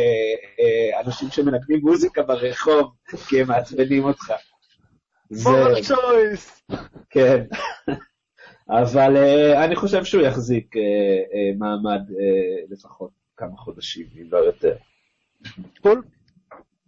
אה, 0.60 1.00
אנשים 1.00 1.28
שמנגנים 1.30 1.80
מוזיקה 1.82 2.22
ברחוב, 2.22 2.92
כי 3.28 3.40
הם 3.40 3.48
מעצבנים 3.48 4.04
אותך. 4.04 4.32
זה, 5.30 5.44
פורק 5.44 5.84
צ'ויס. 5.84 6.62
כן. 7.10 7.44
אבל 8.80 9.16
אה, 9.16 9.64
אני 9.64 9.76
חושב 9.76 10.04
שהוא 10.04 10.22
יחזיק 10.22 10.76
אה, 10.76 10.82
אה, 10.82 11.52
מעמד 11.58 12.00
אה, 12.10 12.64
לפחות 12.70 13.10
כמה 13.36 13.56
חודשים, 13.56 14.06
אם 14.16 14.26
לא 14.30 14.38
יותר. 14.38 14.76
Cool. 15.82 16.02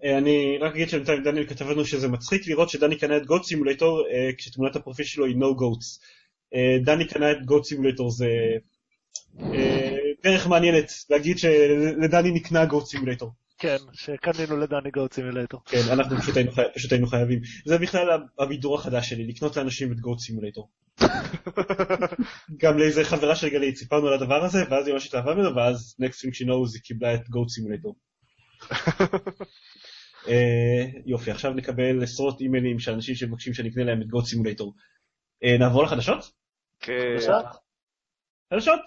אה, 0.04 0.18
אני 0.18 0.58
רק 0.60 0.72
אגיד 0.72 0.88
שבינתיים 0.88 1.22
דניאל 1.22 1.46
כתב 1.46 1.68
לנו 1.68 1.84
שזה 1.84 2.08
מצחיק 2.08 2.48
לראות 2.48 2.68
שדני 2.68 2.98
קנה 2.98 3.16
את 3.16 3.26
Goat 3.26 3.44
Simulator 3.44 4.06
אה, 4.10 4.30
כשתמונת 4.36 4.76
הפרופיל 4.76 5.04
שלו 5.04 5.26
היא 5.26 5.36
no 5.36 5.60
goats. 5.60 6.00
אה, 6.54 6.78
דני 6.84 7.06
קנה 7.06 7.32
את 7.32 7.44
גוט 7.44 7.64
סימולטור 7.64 8.10
זה 8.10 8.28
אה, 9.40 9.96
דרך 10.22 10.46
מעניינת 10.46 10.92
להגיד 11.10 11.38
שלדני 11.38 12.30
נקנה 12.30 12.64
Goat 12.64 12.86
Simulator. 12.86 13.30
כן, 13.58 13.76
שקנינו 13.92 14.56
לדני 14.56 14.90
Goat 14.90 15.12
Simulator. 15.12 15.60
כן, 15.66 15.82
אנחנו 15.92 16.16
פשוט 16.16 16.36
היינו, 16.36 16.52
חי... 16.52 16.62
פשוט 16.74 16.92
היינו 16.92 17.06
חייבים. 17.06 17.40
זה 17.64 17.78
בכלל 17.78 18.20
הבידור 18.38 18.74
החדש 18.74 19.08
שלי, 19.08 19.26
לקנות 19.26 19.56
לאנשים 19.56 19.92
את 19.92 20.00
Goat 20.00 20.18
Simulator. 20.18 20.68
גם 22.62 22.78
לאיזה 22.78 23.04
חברה 23.04 23.36
של 23.36 23.48
גלית, 23.48 23.76
סיפרנו 23.76 24.08
על 24.08 24.14
הדבר 24.14 24.44
הזה, 24.44 24.58
ואז 24.70 24.86
היא 24.86 24.92
ממש 24.92 25.06
התאהבה 25.06 25.34
ממנו, 25.34 25.56
ואז 25.56 25.96
next 26.02 26.14
thing 26.14 26.30
she 26.30 26.46
knows 26.46 26.74
היא 26.74 26.82
קיבלה 26.82 27.14
את 27.14 27.28
גוט 27.28 27.48
סימולטור. 27.48 27.96
יופי, 31.06 31.30
עכשיו 31.30 31.52
נקבל 31.52 32.02
עשרות 32.02 32.40
אימיילים 32.40 32.78
של 32.78 32.92
אנשים 32.92 33.14
שמבקשים 33.14 33.54
שאני 33.54 33.68
אקנה 33.68 33.84
להם 33.84 34.02
את 34.02 34.06
גוט 34.06 34.24
סימולטור. 34.24 34.74
אה, 35.44 35.58
נעבור 35.58 35.82
לחדשות? 35.82 36.39
כן. 36.80 37.16
חדשות? 38.54 38.80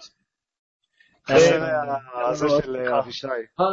זה 1.28 1.34
אה, 1.34 2.34
זה 2.34 2.46
מאוד 2.46 2.62
של 2.64 2.76
כיף. 2.84 2.92
אבישי. 2.92 3.26
אה, 3.26 3.64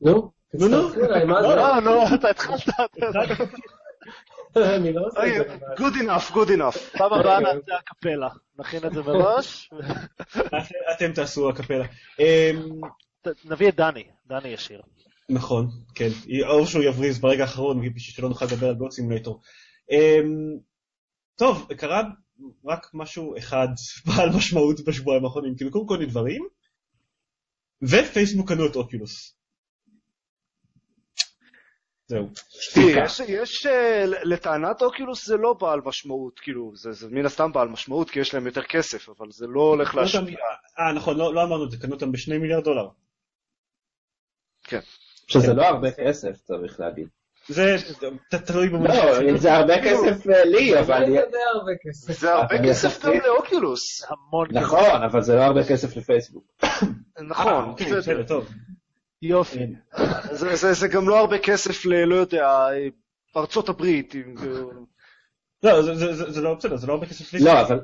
נו, 0.00 0.32
נו, 0.54 0.68
נו. 0.68 0.88
מה 1.26 1.42
זה? 1.42 1.48
לא, 1.56 1.80
נו, 1.80 2.14
אתה 2.14 2.30
התחלת. 2.30 2.60
אני 4.56 4.92
לא 4.92 5.06
עושה 5.06 5.20
אוי, 5.20 5.40
את 5.40 5.46
זה. 5.48 5.54
לבד. 5.54 5.76
good 5.76 5.94
enough, 5.94 6.32
good 6.32 6.48
enough. 6.58 6.98
פעם 6.98 7.12
הבאה 7.12 7.40
נעשה 7.40 7.76
הקפלה. 7.76 8.28
נכין 8.58 8.84
את 8.86 8.92
זה 8.94 9.02
מראש. 9.02 9.70
אתם 10.96 11.12
תעשו 11.14 11.48
הקפלה. 11.48 11.84
אמ, 12.18 12.80
נביא 13.44 13.68
את 13.68 13.74
דני, 13.76 14.04
דני 14.26 14.48
ישיר. 14.48 14.82
נכון, 15.28 15.68
כן. 15.94 16.08
או 16.48 16.66
שהוא 16.66 16.82
יבריז 16.82 17.18
ברגע 17.20 17.42
האחרון 17.42 17.78
בשביל 17.78 17.98
שלא 17.98 18.28
נוכל 18.28 18.44
לדבר 18.44 18.68
על 18.68 18.74
גוד 18.74 18.90
סימולטור. 18.90 19.40
אמ, 19.90 20.58
טוב, 21.38 21.72
קרה 21.78 22.02
רק 22.64 22.86
משהו 22.94 23.38
אחד 23.38 23.68
בעל 24.06 24.28
משמעות 24.36 24.80
בשבועיים 24.86 25.24
האחרונים, 25.24 25.56
כאילו 25.56 25.70
קודם 25.70 25.86
כל 25.86 26.04
דברים, 26.06 26.42
ופייסבוק 27.82 28.48
קנו 28.52 28.66
את 28.66 28.76
אוקולוס. 28.76 29.34
זהו. 32.06 32.28
יש- 33.04 33.20
יש, 33.28 33.66
אה, 33.66 34.04
לטענת 34.24 34.82
אוקילוס 34.82 35.26
זה 35.26 35.36
לא 35.36 35.52
בעל 35.52 35.80
משמעות, 35.84 36.40
כאילו, 36.40 36.72
זה 36.76 36.92
זה 36.92 37.08
מן 37.10 37.26
הסתם 37.26 37.52
בעל 37.52 37.68
משמעות 37.68 38.10
כי 38.10 38.20
יש 38.20 38.34
להם 38.34 38.46
יותר 38.46 38.62
כסף, 38.62 39.08
אבל 39.08 39.30
זה 39.30 39.46
לא 39.46 39.60
הולך 39.60 39.94
להשפיע. 39.94 40.38
אה, 40.78 40.92
נכון, 40.96 41.16
לא 41.16 41.34
לא 41.34 41.42
אמרנו 41.42 41.64
את 41.64 41.70
זה, 41.70 41.76
קנו 41.78 41.94
אותם 41.94 42.12
בשני 42.12 42.38
מיליארד 42.38 42.64
דולר. 42.64 42.88
שזה 45.28 45.54
לא 45.54 45.62
הרבה 45.66 45.88
כסף, 45.92 46.36
צריך 46.44 46.80
להגיד. 46.80 47.08
זה 47.48 47.76
תלוי 48.46 48.68
במונחים. 48.68 49.00
לא, 49.26 49.36
זה 49.36 49.54
הרבה 49.54 49.74
כסף 49.84 50.26
אה, 50.30 50.44
לי, 50.44 50.78
אבל... 50.80 51.04
זה 51.10 51.38
הרבה 51.54 51.72
כסף. 51.84 52.20
זה 52.20 52.32
הרבה 52.34 52.56
אבל 52.56 52.68
כסף 52.68 53.04
גם 53.06 53.12
לאוקילוס. 53.26 54.02
המון 54.08 54.48
כסף. 54.48 54.60
נכון, 54.60 55.02
אבל 55.02 55.22
זה 55.22 55.34
לא 55.36 55.40
הרבה 55.42 55.64
כסף 55.64 55.96
לפייסבוק. 55.96 56.44
נכון, 57.28 57.52
אה, 57.80 57.98
בסדר. 57.98 58.22
טוב. 58.22 58.48
יופי. 59.22 59.58
זה- 60.32 60.56
זה 60.56 60.72
זה 60.72 60.88
גם 60.88 61.08
לא 61.08 61.18
הרבה 61.18 61.38
כסף 61.38 61.86
ל... 61.86 62.04
לא 62.04 62.14
יודע, 62.14 62.66
ארצות 63.36 63.68
הברית. 63.68 64.14
לא, 65.62 65.82
זה- 65.82 65.94
זה- 65.94 66.14
זה 66.14 66.30
זה 66.32 66.40
לא 66.40 66.54
בסדר, 66.54 66.76
זה 66.76 66.86
לא 66.86 66.92
הרבה 66.92 67.06
כסף 67.06 67.32
לי. 67.32 67.40
לא, 67.44 67.60
אבל 67.60 67.80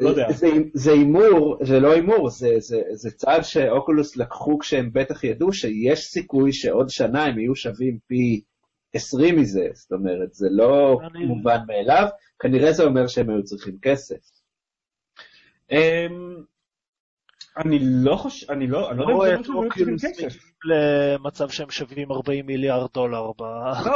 לא 0.00 0.08
יודע. 0.08 0.32
זה- 0.32 0.46
זה 0.74 0.92
הימור, 0.92 1.58
זה 1.62 1.80
לא 1.80 1.92
הימור, 1.92 2.30
זה- 2.30 2.56
זה 2.58 2.82
זה 2.92 3.10
צעד 3.10 3.42
שאוקולוס 3.42 4.16
לקחו 4.16 4.58
כשהם 4.58 4.90
בטח 4.92 5.24
ידעו 5.24 5.52
שיש 5.52 6.04
סיכוי 6.04 6.52
שעוד 6.52 6.88
שנה 6.88 7.24
הם 7.24 7.38
יהיו 7.38 7.56
שווים 7.56 7.98
פי 8.06 8.40
20 8.94 9.36
מזה, 9.40 9.66
זאת 9.74 9.92
אומרת, 9.92 10.34
זה 10.34 10.48
לא 10.50 10.98
מובן 11.26 11.58
מאליו, 11.66 12.06
כנראה 12.38 12.72
זה 12.72 12.84
אומר 12.84 13.06
שהם 13.06 13.30
היו 13.30 13.44
צריכים 13.44 13.78
כסף. 13.82 14.16
אמ, 15.70 16.36
אני 17.56 17.78
לא 17.82 18.16
חושב, 18.16 18.50
אני 18.50 18.66
לא, 18.66 18.90
אני 18.90 18.98
לא 18.98 19.22
יודע 19.24 19.36
אם 19.36 19.44
זה 19.44 19.52
אומר 19.52 19.60
שהם 19.60 19.70
אוקילוס 19.70 20.00
צריכים 20.04 20.28
כסף. 20.28 20.36
מגיעים 20.36 20.54
למצב 21.18 21.48
שהם 21.48 21.70
שווים 21.70 22.12
40 22.12 22.46
מיליארד 22.46 22.88
דולר 22.94 23.32
ב... 23.38 23.42
לא, 23.86 23.92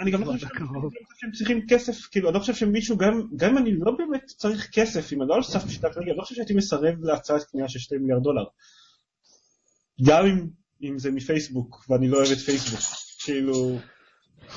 אני 0.00 0.10
גם 0.10 0.20
לא 0.20 0.26
חושב 0.26 0.38
שהם- 0.46 0.56
אני 0.68 0.74
לא 0.74 0.90
חושב 0.90 1.16
שהם 1.20 1.30
צריכים 1.32 1.66
כסף, 1.68 2.06
כאילו, 2.10 2.28
אני 2.28 2.34
לא 2.34 2.40
חושב 2.40 2.54
שמישהו, 2.54 2.96
גם 2.96 3.22
גם 3.36 3.50
אם 3.50 3.58
אני 3.58 3.72
לא 3.78 3.92
באמת 3.98 4.24
צריך 4.26 4.70
כסף, 4.72 5.12
אם 5.12 5.22
אני 5.22 5.28
לא 5.28 5.34
על 5.34 5.42
סף 5.42 5.64
פשיטת 5.64 5.96
רגל, 5.96 6.08
אני 6.10 6.16
לא 6.16 6.22
חושב 6.22 6.34
שהייתי 6.34 6.54
מסרב 6.54 6.94
להצעת 7.04 7.42
קנייה 7.44 7.68
של 7.68 7.78
2 7.78 8.00
מיליארד 8.00 8.22
דולר. 8.22 8.44
גם 10.06 10.26
אם- 10.26 10.46
אם 10.82 10.98
זה 10.98 11.10
מפייסבוק, 11.10 11.84
ואני 11.88 12.08
לא 12.08 12.16
אוהב 12.16 12.28
את 12.32 12.38
פייסבוק, 12.38 12.80
כאילו... 13.24 13.78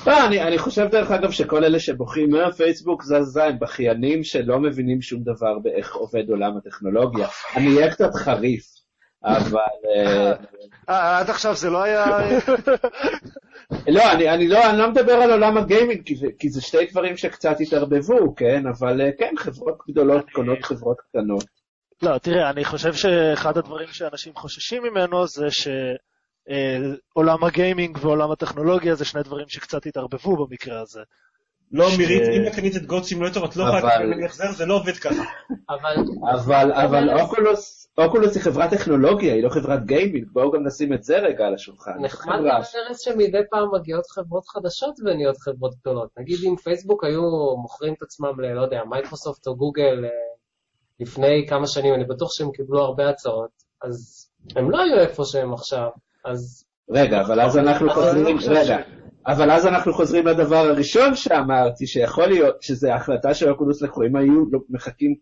לא, 0.06 0.26
אני, 0.26 0.42
אני 0.42 0.58
חושב 0.58 0.86
דרך 0.90 1.10
אגב 1.10 1.30
שכל 1.30 1.64
אלה 1.64 1.80
שבוכים 1.80 2.30
מהפייסבוק 2.30 3.02
זזה 3.02 3.44
הם 3.44 3.58
בכיינים 3.58 4.24
שלא 4.24 4.60
מבינים 4.60 5.02
שום 5.02 5.22
דבר 5.22 5.58
באיך 5.58 5.94
עובד 5.94 6.30
עולם 6.30 6.56
הטכנולוגיה. 6.56 7.28
אני 7.56 7.76
אהיה 7.76 7.90
קצת 7.90 8.14
חריף, 8.14 8.64
אבל... 9.24 9.60
אה, 9.96 10.32
אה, 10.88 11.18
עד 11.18 11.30
עכשיו 11.30 11.54
זה 11.54 11.70
לא 11.70 11.82
היה... 11.82 12.06
לא, 13.88 14.12
אני, 14.12 14.30
אני 14.30 14.48
לא, 14.48 14.70
אני 14.70 14.78
לא 14.78 14.90
מדבר 14.90 15.12
על 15.12 15.30
עולם 15.32 15.58
הגיימינג, 15.58 16.02
כי 16.04 16.16
זה, 16.16 16.26
כי 16.38 16.48
זה 16.50 16.60
שתי 16.60 16.86
דברים 16.86 17.16
שקצת 17.16 17.56
התערבבו, 17.60 18.34
כן? 18.34 18.66
אבל 18.66 19.00
אה, 19.00 19.10
כן, 19.18 19.34
חברות 19.38 19.78
גדולות 19.88 20.30
קונות 20.30 20.64
חברות 20.64 20.96
קטנות. 21.00 21.44
לא, 22.02 22.18
תראה, 22.18 22.50
אני 22.50 22.64
חושב 22.64 22.94
שאחד 22.94 23.58
הדברים 23.58 23.88
שאנשים 23.88 24.34
חוששים 24.36 24.82
ממנו 24.82 25.26
זה 25.26 25.46
שעולם 26.48 27.44
הגיימינג 27.44 27.98
ועולם 28.00 28.30
הטכנולוגיה 28.30 28.94
זה 28.94 29.04
שני 29.04 29.22
דברים 29.22 29.48
שקצת 29.48 29.86
התערבבו 29.86 30.46
במקרה 30.46 30.80
הזה. 30.80 31.00
לא, 31.72 31.90
ש- 31.90 31.98
מירית, 31.98 32.22
אם 32.28 32.52
קנית 32.56 32.76
את 32.76 32.86
Goat 32.86 33.02
Simulator, 33.04 33.44
את 33.46 33.56
לא 33.56 33.62
יכולה 33.64 33.96
אבל- 33.96 34.06
לקבל 34.06 34.24
החזר, 34.24 34.52
זה 34.52 34.66
לא 34.66 34.74
עובד 34.74 34.96
ככה. 34.96 35.22
אבל 35.70 35.94
אבל, 36.34 36.72
אבל 36.72 37.20
אוקולוס, 37.20 37.88
אוקולוס 37.98 38.34
היא 38.34 38.42
חברת 38.42 38.70
טכנולוגיה, 38.70 39.34
היא 39.34 39.42
לא 39.42 39.48
חברת 39.48 39.84
גיימינג, 39.84 40.26
בואו 40.32 40.50
גם 40.50 40.66
נשים 40.66 40.92
את 40.92 41.02
זה 41.02 41.18
רגע 41.18 41.46
על 41.46 41.54
השולחן. 41.54 41.90
נחמד 42.00 42.40
לארץ 42.40 43.04
שמדי 43.04 43.38
פעם 43.50 43.68
מגיעות 43.74 44.06
חברות 44.06 44.46
חדשות 44.48 44.94
ונהיות 45.04 45.36
חברות 45.38 45.74
גדולות. 45.80 46.08
נגיד 46.18 46.36
אם 46.44 46.56
פייסבוק 46.56 47.04
היו 47.04 47.22
מוכרים 47.62 47.92
את 47.92 48.02
עצמם 48.02 48.40
ל, 48.40 48.52
לא 48.52 48.60
יודע, 48.62 48.82
מייקרוסופט 48.90 49.46
או 49.46 49.56
גוגל 49.56 50.04
אה, 50.04 50.10
לפני 51.00 51.46
כמה 51.48 51.66
שנים, 51.66 51.94
אני 51.94 52.04
בטוח 52.04 52.32
שהם 52.32 52.50
קיבלו 52.52 52.80
הרבה 52.80 53.08
הצעות, 53.08 53.50
אז 53.82 54.26
הם 54.56 54.70
לא 54.70 54.80
היו 54.82 54.98
איפה 54.98 55.24
שהם 55.24 55.52
עכשיו. 55.52 55.88
אז 56.24 56.64
רגע, 56.90 57.20
אבל 57.20 57.40
אז 57.40 57.58
אנחנו 57.58 57.90
חוזרים, 57.90 58.36
לא 58.36 58.40
חושב 58.40 58.50
רגע, 58.50 58.76
אבל 59.26 59.50
אז 59.50 59.66
אנחנו 59.66 59.92
חוזרים 59.92 60.26
לדבר 60.26 60.56
הראשון 60.56 61.14
שאמרתי, 61.14 61.86
שיכול 61.86 62.26
להיות 62.26 62.62
שזה 62.62 62.94
החלטה 62.94 63.34
של 63.34 63.50
אוקולוס 63.50 63.82
לקחו, 63.82 64.02
אם 64.02 64.16
היו 64.16 64.44
לא- 64.52 64.60
מחכים 64.70 65.14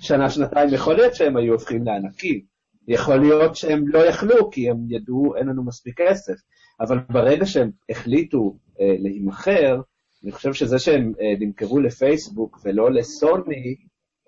שנה, 0.00 0.30
שנתיים, 0.30 0.74
יכול 0.74 0.94
להיות 0.94 1.14
שהם 1.14 1.36
היו 1.36 1.52
הופכים 1.52 1.84
לענקים. 1.84 2.52
יכול 2.88 3.16
להיות 3.16 3.56
שהם 3.56 3.88
לא 3.88 3.98
יכלו, 3.98 4.50
כי 4.50 4.70
הם 4.70 4.76
ידעו, 4.88 5.36
אין 5.36 5.46
לנו 5.46 5.64
מספיק 5.64 6.00
כסף. 6.00 6.34
אבל 6.80 6.98
ברגע 7.10 7.46
שהם 7.46 7.70
החליטו 7.90 8.56
אה, 8.80 8.94
להימכר, 8.98 9.80
אני 10.24 10.32
חושב 10.32 10.52
שזה 10.52 10.78
שהם 10.78 11.12
אה, 11.20 11.34
נמכרו 11.40 11.80
לפייסבוק 11.80 12.58
ולא 12.64 12.92
לסוני, 12.92 13.76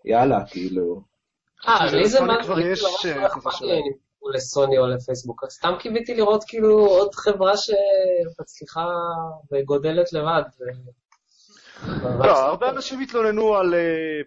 יאללה, 0.04 0.44
כאילו. 0.46 1.02
אה, 1.68 1.92
לי 1.92 2.08
זה 2.08 2.20
מה 2.20 2.42
כבר 2.42 2.60
יש, 2.60 2.82
ממש 2.82 3.06
אה, 4.26 4.36
לסוני 4.36 4.78
או 4.78 4.86
לפייסבוק. 4.86 5.44
סתם 5.50 5.74
קיוויתי 5.78 6.14
לראות 6.14 6.44
כאילו 6.44 6.86
עוד 6.86 7.14
חברה 7.14 7.52
שמצליחה 7.56 8.86
וגודלת 9.52 10.12
לבד. 10.12 10.42
לא, 12.02 12.38
הרבה 12.38 12.70
אנשים 12.70 13.00
התלוננו 13.00 13.54
על... 13.54 13.74
אה, 13.74 14.20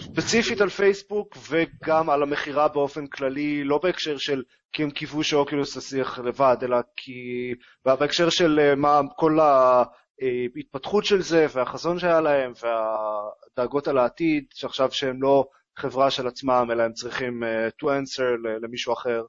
ספציפית 0.00 0.60
על 0.60 0.68
פייסבוק 0.68 1.36
וגם 1.50 2.10
על 2.10 2.22
המכירה 2.22 2.68
באופן 2.68 3.06
כללי, 3.06 3.64
לא 3.64 3.78
בהקשר 3.82 4.18
של 4.18 4.42
כי 4.72 4.82
הם 4.82 4.90
קיוו 4.90 5.24
שאוקילוס 5.24 5.78
תצליח 5.78 6.18
לבד, 6.18 6.56
אלא 6.62 6.76
כי... 6.96 7.52
בהקשר 7.84 8.30
של 8.30 8.60
אה, 8.60 8.74
מה 8.74 9.00
כל 9.16 9.38
ההתפתחות 9.40 11.04
של 11.04 11.22
זה 11.22 11.46
והחזון 11.52 11.98
שהיה 11.98 12.20
להם 12.20 12.52
והדאגות 12.62 13.88
על 13.88 13.98
העתיד, 13.98 14.44
שעכשיו 14.54 14.92
שהם 14.92 15.22
לא 15.22 15.46
חברה 15.76 16.10
של 16.10 16.26
עצמם, 16.26 16.68
אלא 16.72 16.82
הם 16.82 16.92
צריכים 16.92 17.44
אה, 17.44 17.68
to 17.68 17.86
answer 17.86 18.48
למישהו 18.62 18.92
אחר. 18.92 19.22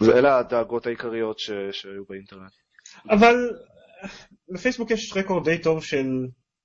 ואלה 0.00 0.38
הדאגות 0.38 0.86
העיקריות. 0.86 1.38
שהיו 1.38 2.04
באינטרנט. 2.08 2.52
אבל 3.10 3.34
לפייסבוק 4.48 4.90
יש 4.90 5.12
רקורד 5.16 5.44
די 5.44 5.58
טוב 5.58 5.84
של, 5.84 6.06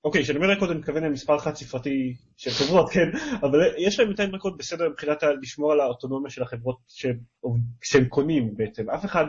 אוקיי, 0.04 0.22
כשאני 0.22 0.38
אומר 0.38 0.50
רקורד 0.50 0.70
אני 0.70 0.78
מתכוון 0.78 1.04
למספר 1.04 1.38
חד 1.38 1.54
ספרתי 1.54 2.14
של 2.36 2.50
חברות, 2.50 2.90
כן, 2.92 3.10
אבל 3.40 3.58
יש 3.78 3.98
להם 3.98 4.08
בינתיים 4.08 4.34
רקורד 4.34 4.58
בסדר 4.58 4.88
מבחינת 4.88 5.22
לשמור 5.42 5.72
על 5.72 5.80
האוטונומיה 5.80 6.30
של 6.30 6.42
החברות 6.42 6.78
שהם 7.82 8.04
קונים 8.08 8.56
בעצם. 8.56 8.90
אף 8.90 9.04
אחד, 9.04 9.24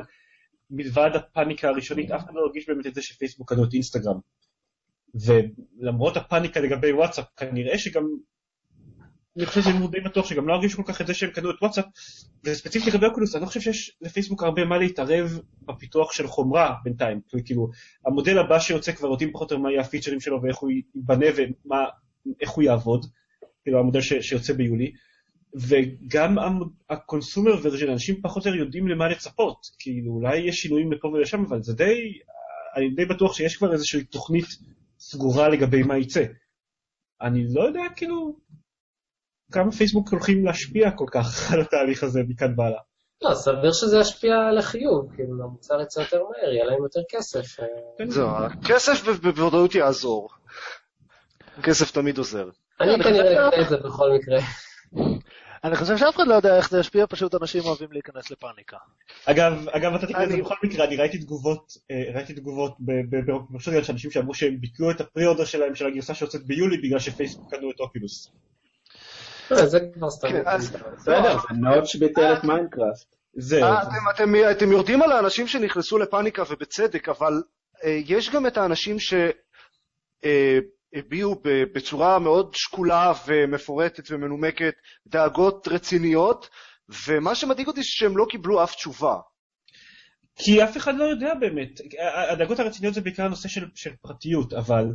מלבד 0.69 1.09
הפאניקה 1.13 1.69
הראשונית, 1.69 2.11
אף 2.11 2.25
אחד 2.25 2.33
לא 2.33 2.41
הרגיש 2.45 2.67
באמת 2.67 2.87
את 2.87 2.95
זה 2.95 3.01
שפייסבוק 3.01 3.49
קנו 3.49 3.63
את 3.63 3.73
אינסטגרם. 3.73 4.19
ולמרות 5.15 6.17
הפאניקה 6.17 6.59
לגבי 6.59 6.93
וואטסאפ, 6.93 7.25
כנראה 7.37 7.77
שגם, 7.77 8.03
אני 9.37 9.45
חושב 9.45 9.61
שאני 9.61 9.87
די 9.87 9.99
בטוח 9.99 10.25
שגם 10.25 10.47
לא 10.47 10.53
הרגישו 10.53 10.77
כל 10.77 10.93
כך 10.93 11.01
את 11.01 11.07
זה 11.07 11.13
שהם 11.13 11.29
קנו 11.29 11.49
את 11.49 11.55
וואטסאפ, 11.61 11.85
וספציפית 12.43 12.93
לגבי 12.93 13.05
אוקולוס, 13.05 13.35
אני 13.35 13.41
לא 13.41 13.47
חושב 13.47 13.59
שיש 13.59 13.97
לפייסבוק 14.01 14.43
הרבה 14.43 14.65
מה 14.65 14.77
להתערב 14.77 15.39
בפיתוח 15.61 16.11
של 16.11 16.27
חומרה 16.27 16.75
בינתיים. 16.83 17.19
כאילו, 17.45 17.69
המודל 18.05 18.39
הבא 18.39 18.59
שיוצא 18.59 18.91
כבר 18.91 19.07
יודעים 19.07 19.31
פחות 19.31 19.51
או 19.51 19.55
יותר 19.55 19.63
מה 19.63 19.71
יהיה 19.71 19.81
הפיצ'רים 19.81 20.19
שלו 20.19 20.41
ואיך 20.41 20.57
הוא 20.57 20.71
ייבנה 20.95 21.25
ואיך 21.35 22.49
הוא 22.49 22.63
יעבוד, 22.63 23.05
כאילו 23.63 23.79
המודל 23.79 24.01
ש, 24.01 24.13
שיוצא 24.13 24.53
ביולי. 24.53 24.91
וגם 25.55 26.37
הקונסומר 26.89 27.51
ורז'ן, 27.63 27.89
אנשים 27.89 28.21
פחות 28.21 28.45
או 28.45 28.51
יותר 28.51 28.63
יודעים 28.63 28.87
למה 28.87 29.07
לצפות, 29.07 29.57
כאילו 29.79 30.11
אולי 30.11 30.37
יש 30.37 30.55
שינויים 30.55 30.91
לפה 30.91 31.07
ולשם, 31.07 31.43
אבל 31.45 31.61
זה 31.61 31.73
די, 31.73 32.19
אני 32.75 32.89
די 32.89 33.05
בטוח 33.05 33.33
שיש 33.33 33.57
כבר 33.57 33.73
איזושהי 33.73 34.03
תוכנית 34.03 34.45
סגורה 35.09 35.49
לגבי 35.49 35.83
מה 35.83 35.97
יצא. 35.97 36.23
אני 37.21 37.45
לא 37.53 37.61
יודע 37.61 37.81
כאילו 37.95 38.39
כמה 39.51 39.71
פייסבוק 39.71 40.09
הולכים 40.09 40.45
להשפיע 40.45 40.91
כל 40.91 41.05
כך 41.11 41.27
על 41.53 41.61
התהליך 41.61 42.03
הזה 42.03 42.21
מכאן 42.27 42.59
והלאה. 42.59 42.81
לא, 43.21 43.35
סביר 43.35 43.71
שזה 43.73 43.97
ישפיע 43.99 44.35
לחיוב, 44.57 45.15
כאילו 45.15 45.43
המוצר 45.43 45.81
יצא 45.81 45.99
יותר 45.99 46.23
מהר, 46.23 46.53
יהיה 46.53 46.65
להם 46.65 46.83
יותר 46.83 46.99
כסף. 47.09 47.59
אה, 47.59 47.65
כן, 47.97 48.09
זהו, 48.09 48.27
הכסף 48.29 49.07
ב- 49.07 49.29
בוודאות 49.29 49.75
יעזור. 49.75 50.29
כסף 51.63 51.91
תמיד 51.91 52.17
עוזר. 52.17 52.49
אני 52.81 53.03
כנראה 53.03 53.47
אקנה 53.49 53.61
את 53.61 53.69
זה 53.69 53.77
בכל 53.77 54.09
מקרה. 54.13 54.39
אני 55.65 55.75
חושב 55.75 55.97
שאף 55.97 56.15
אחד 56.15 56.27
לא 56.27 56.33
יודע 56.33 56.57
איך 56.57 56.69
זה 56.69 56.79
ישפיע, 56.79 57.05
פשוט 57.09 57.35
אנשים 57.35 57.63
אוהבים 57.65 57.91
להיכנס 57.91 58.31
לפאניקה. 58.31 58.77
אגב, 59.25 59.67
אגב, 59.69 59.93
אתה 59.93 60.07
תקרא 60.07 60.23
את 60.23 60.29
זה 60.29 60.37
בכל 60.37 60.55
מקרה, 60.63 60.85
אני 60.85 60.95
ראיתי 60.95 61.17
תגובות, 61.17 61.73
אה, 61.91 62.03
ראיתי 62.15 62.33
תגובות 62.33 62.75
בפרסונל 62.79 63.83
של 63.83 63.91
אנשים 63.91 64.11
שאמרו 64.11 64.33
שהם 64.33 64.61
ביטלו 64.61 64.91
את 64.91 65.01
ה 65.01 65.06
pre-order 65.06 65.45
שלהם 65.45 65.75
של 65.75 65.87
הגרסה 65.87 66.13
שיוצאת 66.13 66.45
ביולי 66.45 66.77
בגלל 66.77 66.99
שפייסבוק 66.99 67.51
קנו 67.51 67.71
את 67.71 67.79
אוקולוס. 67.79 68.31
אה, 69.51 69.65
זה 69.65 69.79
כבר 69.93 70.09
סתם. 70.09 70.27
כן, 70.29 70.43
בסדר, 70.97 71.37
זה 71.37 71.55
נוטץ' 71.55 71.95
ביטל 71.95 72.33
את 72.33 72.43
מיינקראפט. 72.43 73.15
זהו. 73.33 73.63
אה, 73.63 74.51
אתם, 74.51 74.71
יורדים 74.71 75.01
על 75.01 75.11
האנשים 75.11 75.47
שנכנסו 75.47 75.97
לפאניקה 75.97 76.43
ובצדק, 76.49 77.09
אבל 77.09 77.43
אה, 77.83 77.99
יש 78.05 78.29
גם 78.29 78.47
את 78.47 78.57
האנשים 78.57 78.97
שהביעו 80.95 81.41
בצורה 81.73 82.19
מאוד 82.19 82.55
שקולה 82.55 83.13
ומפורטת 83.27 84.03
ומנומקת 84.11 84.73
דאגות 85.07 85.67
רציניות, 85.67 86.49
ומה 87.07 87.35
שמדאיג 87.35 87.67
אותי 87.67 87.83
שהם 87.83 88.17
לא 88.17 88.25
קיבלו 88.29 88.63
אף 88.63 88.75
תשובה. 88.75 89.15
כי 90.35 90.63
אף 90.63 90.77
אחד 90.77 90.95
לא 90.97 91.03
יודע 91.03 91.33
באמת. 91.39 91.81
הדאגות 92.31 92.59
הרציניות 92.59 92.93
זה 92.93 93.01
בעיקר 93.01 93.27
נושא 93.27 93.49
של, 93.49 93.65
של 93.75 93.91
פרטיות, 94.01 94.53
אבל 94.53 94.85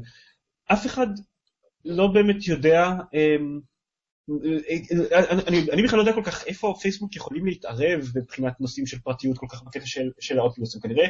אף 0.73 0.87
אחד 0.87 1.07
לא 1.85 2.07
באמת 2.15 2.49
יודע, 2.49 2.85
אמ, 3.15 3.61
אני, 5.49 5.71
אני, 5.73 5.83
בכלל 5.83 5.99
לא 5.99 6.03
יודע 6.03 6.13
כל 6.13 6.23
כך 6.25 6.47
איפה 6.47 6.75
פייסבוק 6.81 7.17
יכולים 7.17 7.47
להתערב 7.47 8.01
מבחינת 8.15 8.61
נושאים 8.61 8.87
של 8.87 8.99
פרטיות 8.99 9.39
כל 9.39 9.47
כך 9.51 9.63
בקטע 9.63 9.87
של, 9.87 10.11
של 10.21 10.39
האוקולוס. 10.39 10.75
הם 10.75 10.81
כנראה 10.81 11.07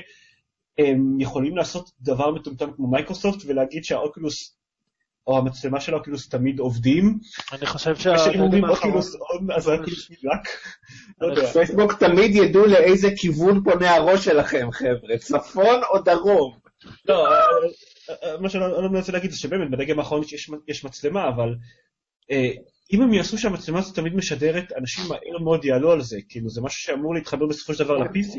הם 0.78 1.20
יכולים 1.20 1.56
לעשות 1.56 1.90
דבר 2.00 2.30
מטומטם 2.30 2.72
כמו 2.72 2.90
מייקרוסופט 2.90 3.42
ולהגיד 3.46 3.84
שהאוקולוס 3.84 4.59
או 5.26 5.38
המצלמה 5.38 5.80
של 5.80 5.94
האוקולוס 5.94 6.28
תמיד 6.28 6.58
עובדים, 6.58 7.18
אני 7.52 7.66
חושב 7.66 7.94
ושאם 7.96 8.18
שהדירוג 8.18 8.54
אומרים. 8.54 8.64
אוקולוס 8.64 9.14
און 9.14 9.50
אז 9.56 9.68
האוקולוס 9.68 10.10
נדלק. 10.10 10.48
לא 11.20 11.26
יודע. 11.26 11.46
פייסבוק 11.46 11.92
תמיד 11.92 12.34
ידעו 12.34 12.66
לאיזה 12.66 13.08
כיוון 13.16 13.62
פונה 13.64 13.94
הראש 13.94 14.24
שלכם, 14.24 14.68
חבר'ה, 14.72 15.18
צפון 15.18 15.80
או 15.90 15.98
דרום. 15.98 16.58
לא, 17.08 17.32
אה, 17.32 17.40
אה, 18.10 18.40
מה 18.40 18.48
שאני 18.48 18.62
לא 18.62 18.88
מנסה 18.88 19.12
להגיד 19.12 19.30
זה 19.30 19.38
שבאמת 19.38 19.70
בדגם 19.70 19.98
האחרון 19.98 20.22
יש, 20.32 20.50
יש 20.68 20.84
מצלמה, 20.84 21.28
אבל 21.28 21.54
אה, 22.30 22.50
אם 22.92 23.02
הם 23.02 23.14
יעשו 23.14 23.38
שהמצלמה 23.38 23.78
הזאת 23.78 23.94
תמיד 23.94 24.14
משדרת, 24.14 24.72
אנשים 24.72 25.04
מהר 25.08 25.38
מאוד 25.42 25.64
יעלו 25.64 25.92
על 25.92 26.02
זה, 26.02 26.18
כאילו 26.28 26.50
זה 26.50 26.60
משהו 26.60 26.82
שאמור 26.82 27.14
להתחבר 27.14 27.46
בסופו 27.46 27.74
של 27.74 27.84
דבר 27.84 27.98
ל-PC, 27.98 28.38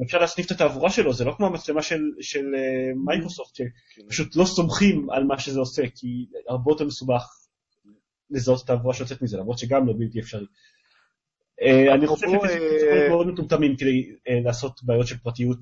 ואפשר 0.00 0.18
להסניף 0.18 0.46
את 0.46 0.50
התעבורה 0.50 0.90
שלו, 0.90 1.12
זה 1.12 1.24
לא 1.24 1.34
כמו 1.36 1.46
המצלמה 1.46 1.82
של, 1.82 2.00
של 2.20 2.54
אה, 2.54 2.92
מייקרוסופט, 3.04 3.56
שפשוט 3.56 4.36
לא 4.36 4.44
סומכים 4.44 5.10
על 5.10 5.24
מה 5.24 5.38
שזה 5.38 5.60
עושה, 5.60 5.82
כי 5.94 6.26
הרבה 6.48 6.72
יותר 6.72 6.84
מסובך 6.84 7.24
לזהות 8.30 8.58
את 8.58 8.70
התעבורה 8.70 8.94
שיוצאת 8.94 9.22
מזה, 9.22 9.36
למרות 9.36 9.58
שגם 9.58 9.86
לא 9.86 9.92
בלתי 9.98 10.20
אפשרי. 10.20 10.46
אה, 11.62 11.94
אני 11.94 12.06
חושב 12.06 12.26
שפייסבוק 12.26 12.62
אה, 12.92 13.08
מאוד 13.08 13.26
מטומטמים 13.26 13.76
כדי 13.76 14.12
לעשות 14.44 14.80
בעיות 14.82 15.06
של 15.06 15.16
פרטיות 15.16 15.58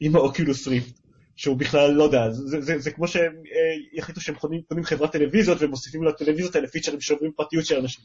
עם 0.00 0.16
האוקילוס 0.16 0.68
ריפט. 0.68 1.01
שהוא 1.42 1.56
בכלל, 1.56 1.90
לא 1.90 2.04
יודע, 2.04 2.30
זה, 2.30 2.60
זה, 2.60 2.78
זה 2.78 2.90
כמו 2.90 3.08
שהם 3.08 3.32
אה, 3.32 3.98
יחליטו 3.98 4.20
שהם 4.20 4.34
קונים, 4.34 4.62
קונים 4.62 4.84
חברת 4.84 5.12
טלוויזיות 5.12 5.58
ומוסיפים 5.60 6.04
לטלוויזיות 6.04 6.54
האלה 6.54 6.68
פיצ'רים 6.68 7.00
שעוברים 7.00 7.32
פרטיות 7.32 7.64
של 7.64 7.76
אנשים. 7.76 8.04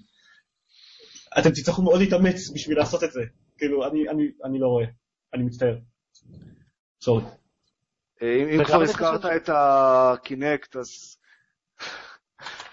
אתם 1.40 1.50
תצטרכו 1.50 1.82
מאוד 1.82 2.00
להתאמץ 2.00 2.50
בשביל 2.54 2.78
לעשות 2.78 3.04
את 3.04 3.12
זה. 3.12 3.22
כאילו, 3.58 3.88
אני, 3.88 4.10
אני, 4.10 4.24
אני 4.44 4.60
לא 4.60 4.68
רואה. 4.68 4.86
אני 5.34 5.44
מצטער. 5.44 5.78
סורי. 7.02 7.24
אה, 8.22 8.56
אם, 8.56 8.64
כבר 8.64 8.82
הזכרת 8.82 9.26
את 9.26 9.50
הקינקט, 9.54 10.76
אז... 10.76 11.18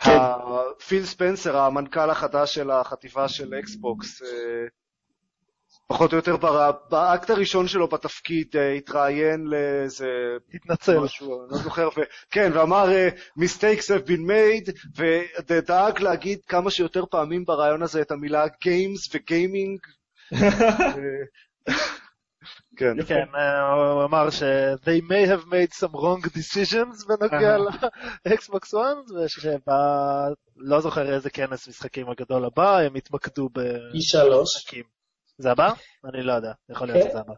ה- 0.01 0.85
פיל 0.89 1.05
ספנסר, 1.05 1.57
המנכ"ל 1.57 2.11
החדש 2.11 2.55
של 2.55 2.71
החטיבה 2.71 3.29
של 3.29 3.55
אקסבוקס, 3.55 4.23
אה, 4.23 4.29
פחות 5.87 6.13
או 6.13 6.17
יותר 6.17 6.37
באקט 6.91 7.31
הראשון 7.31 7.69
שלו 7.69 7.89
בתפקיד 7.89 8.57
אה, 8.57 8.73
התראיין 8.73 9.45
לאיזה... 9.47 10.07
התנצל. 10.55 10.99
משהו, 10.99 11.47
לא 11.51 11.59
זוכר, 11.59 11.89
ו... 11.89 12.01
כן, 12.31 12.51
ואמר 12.55 12.93
אה, 12.93 13.09
mistakes 13.39 13.83
have 13.85 14.09
been 14.09 14.29
made, 14.31 14.73
ודאג 15.49 16.01
להגיד 16.01 16.39
כמה 16.47 16.71
שיותר 16.71 17.05
פעמים 17.11 17.45
בריאיון 17.45 17.83
הזה 17.83 18.01
את 18.03 18.11
המילה 18.11 18.45
games 18.47 19.11
וגיימינג. 19.15 19.79
כן. 22.77 23.05
כן, 23.07 23.25
הוא 23.95 24.05
אמר 24.05 24.31
ש- 24.31 24.43
they 24.85 25.01
may 25.11 25.27
have 25.31 25.47
made 25.47 25.75
some 25.81 25.95
wrong 25.95 26.27
decisions 26.27 27.07
בנוגע 27.09 27.59
ל-Xbox 27.59 28.73
One, 28.75 29.15
ושבה, 29.15 30.27
לא 30.57 30.81
זוכר 30.81 31.15
איזה 31.15 31.31
כנס 31.31 31.69
משחקים 31.69 32.11
הגדול 32.11 32.45
הבא, 32.45 32.79
הם 32.79 32.95
התמקדו 32.95 33.49
ב... 33.53 33.59
E3. 33.59 34.43
משחקים. 34.43 34.94
זה 35.39 35.51
הבא? 35.51 35.73
אני 36.05 36.23
לא 36.23 36.33
יודע, 36.33 36.53
יכול 36.71 36.87
להיות 36.87 37.03
כן. 37.03 37.11
שזה 37.11 37.21
הבא. 37.21 37.33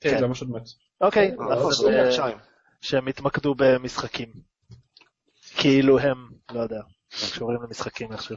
כן, 0.00 0.10
כן. 0.10 0.18
זה 0.18 0.26
ממש 0.26 0.40
עוד 0.40 0.50
מעט. 0.50 0.62
אוקיי, 1.00 1.30
אה. 2.18 2.30
שהם 2.80 3.08
התמקדו 3.08 3.54
במשחקים. 3.58 4.28
כאילו 5.56 5.98
הם, 5.98 6.28
לא 6.52 6.60
יודע, 6.60 6.76
הם 6.76 7.30
קשורים 7.32 7.62
למשחקים 7.62 8.12
איכשהו. 8.12 8.36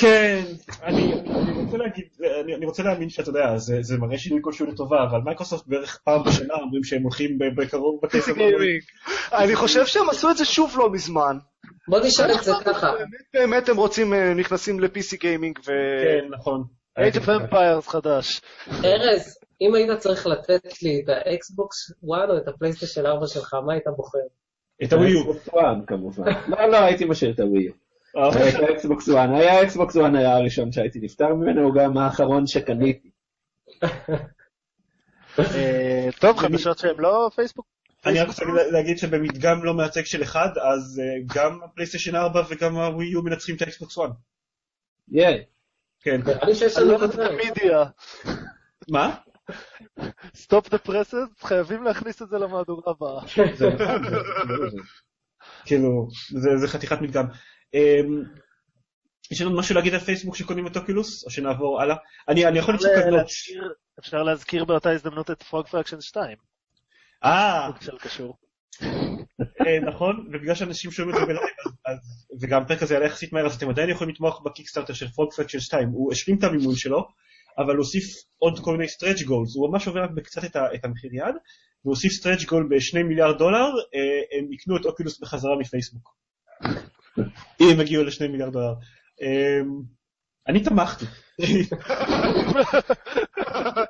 כן, 0.00 0.44
אני, 0.82 1.12
אני 1.12 1.64
רוצה 1.64 1.76
להגיד, 1.76 2.04
אני, 2.44 2.54
אני 2.54 2.66
רוצה 2.66 2.82
להאמין 2.82 3.08
שאתה 3.08 3.30
יודע, 3.30 3.58
זה, 3.58 3.82
זה 3.82 3.98
מראה 3.98 4.18
שינוי 4.18 4.40
כלשהו 4.42 4.66
לטובה, 4.66 5.04
אבל 5.04 5.18
מייקרוסופט 5.18 5.66
בערך 5.66 6.00
פעם 6.04 6.22
בשנה 6.24 6.54
אומרים 6.54 6.84
שהם 6.84 7.02
הולכים 7.02 7.38
בקרוב 7.56 8.00
בכסף. 8.02 8.32
אני 9.32 9.56
חושב 9.56 9.86
שהם 9.86 10.10
עשו 10.10 10.30
את 10.30 10.36
זה 10.36 10.44
שוב 10.44 10.74
לא 10.78 10.90
מזמן. 10.90 11.38
בוא 11.88 12.00
נשאל 12.00 12.32
את 12.32 12.44
זה 12.44 12.52
ככה. 12.64 12.92
באמת 12.92 13.08
באמת 13.34 13.68
הם 13.68 13.76
רוצים, 13.76 14.14
אה, 14.14 14.34
נכנסים 14.34 14.80
ל-PC 14.80 15.16
גיימינג 15.20 15.58
ו... 15.58 15.72
כן, 16.02 16.28
נכון. 16.30 16.64
Age 16.98 17.16
of 17.16 17.28
Empires 17.28 17.90
חדש. 17.90 18.40
ארז, 18.84 19.38
אם 19.60 19.74
היית 19.74 19.98
צריך 19.98 20.26
לתת 20.26 20.82
לי 20.82 21.02
את 21.04 21.08
האקסבוקס 21.08 21.90
1 21.90 22.00
או 22.28 22.36
את 22.36 22.48
הפלייסטיישן 22.48 23.06
4 23.06 23.26
שלך, 23.26 23.54
מה 23.66 23.72
היית 23.72 23.84
בוחר? 23.96 24.18
את 24.84 24.92
הווי 24.92 25.10
יו. 25.10 25.20
אקסבוקס 25.20 25.48
1 25.48 25.64
כמובן. 25.86 26.24
לא, 26.50 26.66
לא, 26.66 26.76
הייתי 26.76 27.04
משאיר 27.04 27.30
את 27.30 27.40
הווי. 27.40 27.68
אה, 28.16 28.48
את 28.48 28.68
האקסבוקס 28.68 29.08
1. 29.08 29.28
היה 29.34 29.62
אקסבוקס 29.62 29.96
1 29.96 30.04
היה 30.14 30.36
הראשון 30.36 30.72
שהייתי 30.72 30.98
נפטר 31.02 31.34
ממנו, 31.34 31.62
הוא 31.62 31.74
גם 31.74 31.98
האחרון 31.98 32.46
שקניתי. 32.46 33.10
אה, 35.38 36.08
טוב, 36.20 36.38
חדשות 36.38 36.78
שהם 36.78 37.00
לא 37.00 37.30
פייסבוק. 37.34 37.66
אני 38.06 38.20
רק 38.20 38.28
רוצה 38.28 38.44
להגיד 38.72 38.98
שבמדגם 38.98 39.64
לא 39.64 39.74
מייצג 39.74 40.04
של 40.04 40.22
אחד, 40.22 40.48
אז 40.72 41.02
אה, 41.04 41.36
גם 41.36 41.58
הפלייסטיישן 41.64 42.16
4 42.16 42.42
וגם 42.48 42.76
הווי 42.76 43.06
יו 43.06 43.22
מנצחים 43.22 43.56
את 43.56 43.62
האקסבוקס 43.62 43.98
1. 43.98 44.10
כן. 46.06 46.20
נראה 46.26 46.44
לי 46.46 46.54
שיש 46.54 46.76
לנו 46.76 46.90
אלון 46.96 47.10
כותרת. 47.10 47.30
מידיה, 47.44 47.84
מה? 48.90 49.16
Stop 50.34 50.68
the 50.68 50.78
presses, 50.78 51.42
חייבים 51.42 51.82
להכניס 51.82 52.22
את 52.22 52.28
זה 52.28 52.38
למהדורה 52.38 52.82
הבאה. 52.92 53.20
זה 53.54 53.68
נכון, 53.70 54.04
זה- 54.08 54.70
זה- 54.70 54.82
כאילו, 55.64 56.08
זה- 56.30 56.56
זה 56.56 56.68
חתיכת 56.68 57.00
מדגם. 57.00 57.24
אמ, 57.74 58.22
יש 59.32 59.40
לנו 59.40 59.58
משהו 59.58 59.74
להגיד 59.74 59.94
על 59.94 60.00
פייסבוק 60.00 60.36
שקונים 60.36 60.66
את 60.66 60.76
אוקולוס, 60.76 61.24
או 61.24 61.30
שנעבור 61.30 61.80
הלאה? 61.82 61.96
אני 62.28 62.46
אני 62.46 62.58
יכול 62.58 62.76
כזאת. 62.78 62.90
להזכיר- 63.10 63.72
אפשר 64.00 64.22
להזכיר 64.22 64.64
באותה 64.64 64.90
הזדמנות 64.90 65.30
את 65.30 65.42
Frog 65.42 65.66
Fractions 65.66 66.00
2, 66.00 66.36
אה, 67.24 67.70
של 67.80 67.98
קשור. 67.98 68.36
אה, 69.66 69.80
נכון, 69.86 70.28
ובגלל 70.32 70.54
שאנשים 70.54 70.90
שומעים 70.90 71.16
את 71.16 71.20
זה 71.20 71.26
בלייב, 71.26 71.98
וגם 72.40 72.62
הפרק 72.62 72.82
הזה 72.82 72.94
יעלה 72.94 73.06
יחסית 73.06 73.32
מהר, 73.32 73.46
אז 73.46 73.54
אתם 73.54 73.68
עדיין 73.68 73.90
יכולים 73.90 74.14
לתמוך 74.14 74.42
בקיקסטארטר 74.44 74.92
של 74.92 75.08
Frog 75.08 75.32
Fractions 75.32 75.60
2, 75.60 75.88
הוא 75.88 76.12
השלים 76.12 76.38
את 76.38 76.44
המימון 76.44 76.74
שלו, 76.74 77.04
אבל 77.58 77.76
הוסיף 77.76 78.04
עוד 78.38 78.60
כל 78.64 78.72
מיני 78.72 78.88
stretch 78.88 79.22
goals, 79.22 79.56
הוא 79.56 79.70
ממש 79.70 79.86
עובר 79.86 80.06
בקצת 80.06 80.44
את 80.74 80.84
היעד, 80.84 81.34
והוא 81.84 81.94
הוסיף 81.94 82.12
stretch 82.12 82.44
goal 82.44 82.68
בשני 82.70 83.02
מיליארד 83.02 83.38
דולר, 83.38 83.66
אה, 83.94 84.38
הם 84.38 84.52
יקנו 84.52 84.76
את 84.76 84.84
אוקולוס 84.84 85.20
בחזרה 85.20 85.56
מפייסבוק. 85.60 86.16
אם 87.60 87.66
הם 87.72 87.80
יגיעו 87.80 88.04
לשני 88.04 88.28
מיליארד 88.28 88.52
דולר. 88.52 88.74
אה, 89.22 89.60
אני 90.48 90.64
תמכתי. 90.64 91.04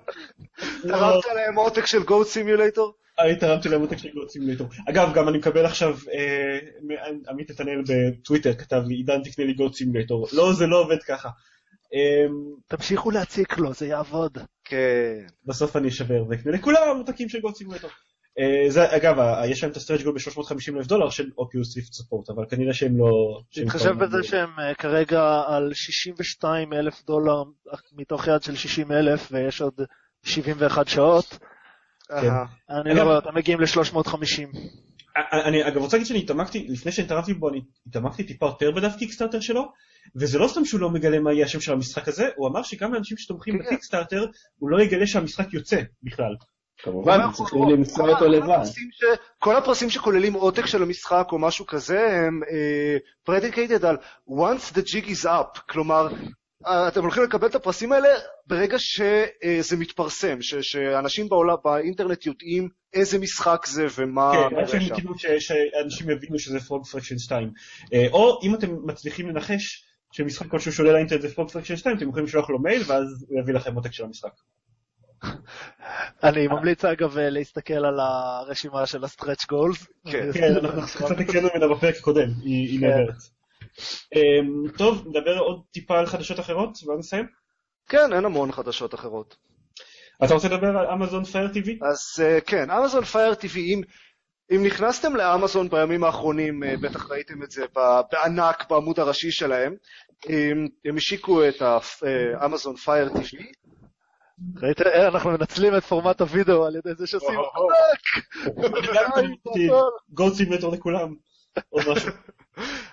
תרמת 0.82 1.24
להם 1.34 1.58
עותק 1.58 1.86
של 1.86 2.02
Goat 2.02 2.24
Simulator? 2.24 2.94
אני 3.18 3.36
תרמתי 3.36 3.68
להם 3.68 3.80
עותק 3.80 3.96
של 3.98 4.08
Goat 4.14 4.28
Simulator. 4.28 4.66
אגב, 4.88 5.14
גם 5.14 5.28
אני 5.28 5.38
מקבל 5.38 5.66
עכשיו, 5.66 5.98
אה, 6.12 6.58
עמית 7.28 7.50
נתנאל 7.50 7.82
בטוויטר 7.88 8.54
כתב 8.54 8.82
לי, 8.86 8.94
עידן 8.94 9.22
תקנה 9.22 9.44
לי 9.44 9.52
Goat 9.52 9.74
Simulator. 9.74 10.26
לא, 10.32 10.52
זה 10.52 10.66
לא 10.66 10.80
עובד 10.80 11.02
ככה. 11.02 11.28
אה, 11.94 12.26
תמשיכו 12.66 13.10
להציק 13.10 13.58
לו, 13.58 13.74
זה 13.74 13.86
יעבוד. 13.86 14.38
כן. 14.64 15.26
בסוף 15.46 15.76
אני 15.76 15.88
אשבר 15.88 16.24
ואקנה 16.28 16.52
לכולם 16.52 16.96
עותקים 16.96 17.28
של 17.28 17.40
Goat 17.40 17.57
Simulator. 17.57 17.90
אה, 18.38 18.70
זה, 18.70 18.96
אגב, 18.96 19.16
יש 19.48 19.62
להם 19.62 19.72
את 19.72 19.76
ה 19.76 19.80
stretch 19.80 20.02
goal 20.02 20.14
ב-350 20.14 20.76
אלף 20.76 20.86
דולר 20.86 21.10
של 21.10 21.30
אוקולוס 21.38 21.76
ריפט 21.76 21.92
support, 21.92 22.30
אבל 22.30 22.44
כנראה 22.50 22.74
שהם 22.74 22.98
לא... 22.98 23.40
כבר- 23.68 23.92
בזה 23.92 24.22
שהם 24.22 24.50
אה, 24.58 24.74
כרגע 24.74 25.42
על 25.46 25.70
62 25.74 26.72
אלף 26.72 27.04
דולר 27.04 27.42
מתוך 27.92 28.28
יעד 28.28 28.42
של 28.42 28.56
60 28.56 28.92
אלף 28.92 29.28
ויש 29.32 29.62
עוד 29.62 29.80
71 30.26 30.88
שעות. 30.88 31.38
אהה. 32.12 32.44
אני 32.70 32.94
לא 32.94 33.02
רואה 33.02 33.16
אותם 33.16 33.34
מגיעים 33.34 33.60
ל-350. 33.60 34.42
אני- 35.32 35.42
אני 35.44 35.68
אגב 35.68 35.76
רוצה 35.76 35.96
להגיד 35.96 36.06
שאני 36.06 36.18
התעמקתי, 36.18 36.66
לפני 36.68 36.92
שהתערבתי 36.92 37.34
בו, 37.34 37.48
אני 37.48 37.60
התעמקתי 37.86 38.24
טיפה 38.24 38.46
יותר 38.46 38.70
בדף 38.70 38.96
קיקסטארטר 38.98 39.40
שלו, 39.40 39.72
וזה 40.16 40.38
לא 40.38 40.48
סתם 40.48 40.64
שהוא 40.64 40.80
לא 40.80 40.90
מגלה 40.90 41.20
מה 41.20 41.32
יהיה 41.32 41.44
השם 41.44 41.60
של 41.60 41.72
המשחק 41.72 42.08
הזה, 42.08 42.28
הוא 42.36 42.48
אמר 42.48 42.62
שגם 42.62 42.94
לאנשים 42.94 43.16
שתומכים 43.16 43.58
כן. 43.58 43.64
בקיקסטארטר, 43.64 44.26
הוא 44.58 44.70
לא 44.70 44.80
יגלה 44.82 45.06
שהמשחק 45.06 45.54
יוצא 45.54 45.80
בכלל. 46.02 46.34
כמובן, 46.82 47.18
כל- 47.30 47.32
צריכים 47.36 47.68
למסור 47.68 48.08
אותו 48.08 48.18
כל 48.18 48.26
לבד. 48.26 48.58
כל 49.38 49.56
הפרסים 49.56 49.90
שכוללים 49.90 50.32
עותק 50.32 50.66
של 50.66 50.82
המשחק 50.82 51.28
או 51.32 51.38
משהו 51.38 51.66
כזה 51.66 52.08
הם 52.26 52.40
uh, 52.42 53.30
predicated 53.30 53.86
על 53.86 53.96
once 54.28 54.72
the 54.74 54.80
jig 54.82 55.06
is 55.06 55.24
up, 55.26 55.60
כלומר, 55.68 56.08
אה, 56.08 56.18
אתם 56.62 57.02
הולכים 57.02 57.22
לקבל 57.22 57.46
את 57.46 57.54
הפרסים 57.54 57.92
האלה 57.92 58.09
ברגע 58.46 58.78
שזה 58.78 59.76
מתפרסם, 59.78 60.42
ש- 60.42 60.54
שאנשים 60.54 61.28
בעולם, 61.28 61.57
באינטרנט 61.64 62.26
יודעים 62.26 62.68
איזה 62.94 63.18
משחק 63.18 63.66
זה 63.66 63.86
ומה 63.98 64.32
כן, 64.50 64.57
עד 64.57 64.68
שהם. 64.68 64.94
כאילו 64.94 65.14
שאנשים 65.18 66.11
יבינו 66.11 66.38
שזה 66.38 66.61
Frog 66.61 66.86
Fractions 66.86 67.18
2. 67.18 67.50
אה, 67.94 68.07
או 68.12 68.40
אם 68.42 68.54
אתם 68.54 68.76
מצליחים 68.84 69.28
לנחש 69.28 69.84
שמשחק 70.12 70.46
כלשהו 70.50 70.72
שעולה 70.72 70.92
לאינטרנט 70.92 71.22
זה 71.22 71.34
Frog 71.34 71.50
Fractions 71.50 71.76
2, 71.76 71.96
אתם 71.96 72.09
יכולים 72.09 72.26
לשלוח 72.26 72.50
לו 72.50 72.59
מייל 72.59 72.82
ואז 72.86 73.26
הוא 73.28 73.40
יביא 73.40 73.54
לכם 73.54 73.74
עותק 73.74 73.92
של 73.92 74.04
המשחק. 74.04 74.32
אני 76.22 76.48
ממליץ 76.48 76.84
אגב 76.84 77.18
אה, 77.18 77.30
להסתכל 77.30 77.84
על 77.84 78.00
הרשימה 78.00 78.86
של 78.86 79.04
ה 79.04 79.10
stretch 79.10 79.46
goals. 79.46 79.86
כן. 80.11 80.32
כן, 80.32 80.52
אנחנו 80.57 80.82
קצת 80.82 81.20
הקראנו 81.20 81.48
ממנה 81.54 81.74
בפרק 81.74 81.96
הקודם, 81.96 82.28
היא 82.44 82.68
היא 82.68 82.80
כן. 82.80 82.86
נהדרת. 82.86 83.36
אה, 84.16 84.70
טוב, 84.78 85.06
נדבר 85.06 85.38
עוד 85.38 85.62
טיפה 85.72 85.98
על 85.98 86.06
חדשות 86.06 86.40
אחרות 86.40 86.78
ואז 86.86 86.98
נסיים. 86.98 87.26
כן, 87.88 88.12
אין 88.12 88.24
המון 88.24 88.52
חדשות 88.52 88.94
אחרות. 88.94 89.36
אתה 90.24 90.34
רוצה 90.34 90.48
לדבר 90.48 90.66
על 90.66 90.86
אמזון 90.86 91.24
Fire 91.24 91.48
TV? 91.48 91.78
אז 91.82 92.24
אה, 92.24 92.40
כן, 92.40 92.70
אמזון 92.70 93.04
Fire 93.04 93.32
TV, 93.32 93.56
אם, 93.56 93.80
אם 94.50 94.66
נכנסתם 94.66 95.16
לאמזון 95.16 95.68
בימים 95.68 96.04
האחרונים, 96.04 96.64
אה, 96.64 96.74
בטח 96.76 97.10
ראיתם 97.10 97.42
את 97.42 97.50
זה 97.50 97.64
בענק 98.12 98.70
בעמוד 98.70 99.00
הראשי 99.00 99.30
שלהם, 99.30 99.74
הם, 100.28 100.68
הם 100.84 100.96
השיקו 100.96 101.48
את 101.48 101.62
האמזון 101.62 102.76
Fire 102.76 103.09
TV, 103.08 103.36
ראית? 104.62 104.80
אה, 104.80 105.08
אנחנו 105.08 105.30
מנצלים 105.30 105.76
את 105.76 105.84
פורמט 105.84 106.20
הוידאו 106.20 106.66
על 106.66 106.76
ידי 106.76 106.94
זה 106.94 107.06
שעושים 107.06 107.38
Goat 110.16 110.34
Simulator 110.34 110.72
לכולם. 110.72 111.14
עוד 111.68 111.84
משהו. 111.88 112.12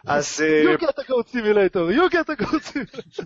אז 0.08 0.42
אה, 0.42 0.74
You 0.74 0.78
get 0.78 1.00
a 1.00 1.04
Goat 1.04 1.30
Simulator, 1.30 1.92
you 1.92 2.10
get 2.10 2.30
a 2.30 2.36
Goat 2.36 2.64
Simulator. 2.64 3.26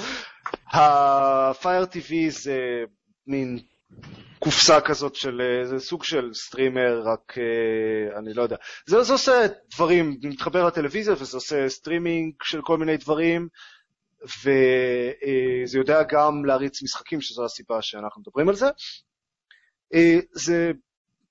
ה-Fire 0.74 1.86
TV 1.86 2.30
זה 2.30 2.84
מין 3.26 3.58
קופסה 4.38 4.80
כזאת 4.80 5.14
של, 5.14 5.40
אה, 5.40 5.66
זה 5.66 5.78
סוג 5.78 6.04
של 6.04 6.30
סטרימר, 6.34 7.02
רק 7.04 7.38
אה, 7.38 8.18
אני 8.18 8.34
לא 8.34 8.42
יודע. 8.42 8.56
זה, 8.86 9.02
זה 9.02 9.12
עושה 9.12 9.46
דברים, 9.74 10.16
מתחבר 10.22 10.66
לטלוויזיה 10.66 11.14
וזה 11.14 11.36
עושה 11.36 11.68
סטרימינג 11.68 12.34
של 12.42 12.62
כל 12.62 12.78
מיני 12.78 12.96
דברים, 12.96 13.48
וזה 14.22 15.78
יודע 15.78 16.02
גם 16.02 16.44
להריץ 16.44 16.82
משחקים, 16.82 17.20
שזו 17.20 17.44
הסיבה 17.44 17.82
שאנחנו 17.82 18.20
מדברים 18.20 18.48
על 18.48 18.54
זה. 18.54 18.66
אה, 19.94 20.18
זה, 20.32 20.72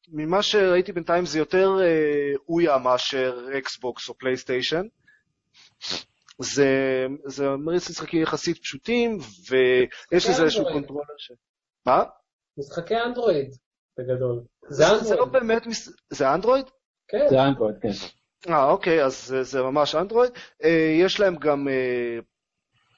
ממה 0.07 0.41
שראיתי 0.41 0.91
בינתיים 0.91 1.25
זה 1.25 1.39
יותר 1.39 1.69
אה, 1.81 2.33
אויה 2.49 2.77
מאשר 2.77 3.47
אקסבוקס 3.57 4.09
או 4.09 4.17
פלייסטיישן. 4.17 4.87
זה, 6.39 6.67
זה 7.25 7.49
מריץ 7.49 7.89
משחקים 7.89 8.21
יחסית 8.21 8.57
פשוטים, 8.57 9.17
ויש 9.49 10.29
לזה 10.29 10.43
איזשהו 10.43 10.59
אנדרואיד. 10.59 10.87
controller 10.88 11.17
ש... 11.17 11.31
מה? 11.85 12.03
משחקי 12.57 12.95
אנדרואיד, 12.95 13.55
בגדול. 13.97 14.43
זה 14.69 14.85
זה, 14.85 14.97
זה 14.97 15.15
לא 15.15 15.23
אנדרואיד. 15.23 15.47
באמת, 15.47 15.67
מס... 15.67 15.89
זה 16.09 16.33
אנדרואיד? 16.33 16.65
כן. 17.07 17.27
זה 17.29 17.43
אנדרואיד, 17.43 17.75
כן. 17.81 17.89
אה, 18.49 18.69
אוקיי, 18.69 19.05
אז 19.05 19.27
זה, 19.27 19.43
זה 19.43 19.61
ממש 19.61 19.95
אנדרואיד. 19.95 20.31
אה, 20.63 20.97
יש 20.99 21.19
להם 21.19 21.35
גם 21.35 21.67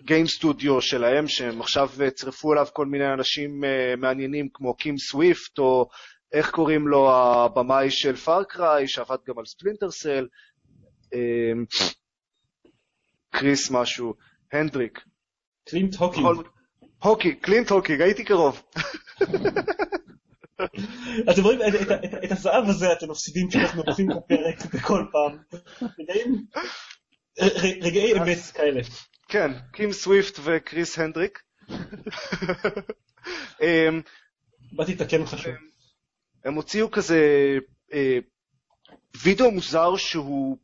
game 0.05 0.27
studio 0.27 0.81
שלהם, 0.81 1.27
שהם 1.27 1.61
עכשיו 1.61 1.89
אה, 2.01 2.11
צירפו 2.11 2.53
אליו 2.53 2.67
כל 2.73 2.85
מיני 2.85 3.13
אנשים 3.13 3.63
אה, 3.63 3.95
מעניינים 3.97 4.49
כמו 4.53 4.73
קים 4.73 4.97
סוויפט, 4.97 5.59
או 5.59 5.89
איך 6.36 6.49
קוראים 6.51 6.88
לו 6.88 7.11
הבמאי 7.13 7.91
של 7.91 8.15
Far 8.15 8.46
Cry, 8.46 8.88
שעבד 8.88 9.17
גם 9.27 9.39
על 9.39 9.45
Splinter 9.45 9.91
Cell, 9.91 10.27
אה, 11.13 11.19
קריס 13.29 13.71
משהו, 13.71 14.13
הנדריק. 14.53 14.99
קלינט 15.69 15.95
הוקינג. 15.95 16.27
הוקי, 17.03 17.36
קלינט 17.36 17.69
הוקינג, 17.71 18.01
הייתי 18.01 18.23
קרוב. 18.23 18.63
אתם 21.31 21.41
רואים 21.43 21.59
את- 21.61 22.31
הזהב 22.31 22.69
הזה 22.69 22.93
אתם 22.93 23.11
מפסידים 23.11 23.49
כשאנחנו 23.49 23.83
עושים 23.88 24.11
את 24.11 24.17
הפרק 24.17 24.73
בכל 24.73 25.05
פעם. 25.11 25.38
רגעי 27.81 28.13
אמת 28.13 28.38
כאלה. 28.53 28.81
כן, 29.27 29.51
קים 29.73 29.91
סוויפט 29.91 30.39
וקריס 30.43 30.99
הנדריק. 30.99 31.39
אמ, 33.61 34.01
באתי 34.71 34.95
לתקן 34.95 35.21
אותך 35.21 35.38
שוב. 35.38 35.53
הם 36.45 36.53
הוציאו 36.53 36.91
כזה 36.91 37.19
אה, 37.93 38.19
וידאו 39.23 39.51
מוזר 39.51 39.95
שהוא... 39.95 40.57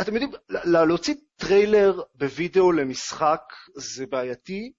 אתם 0.00 0.14
יודעים, 0.14 0.32
להוציא 0.64 1.14
טריילר 1.36 2.02
בווידאו 2.14 2.72
למשחק 2.72 3.40
זה 3.74 4.06
בעייתי. 4.06 4.72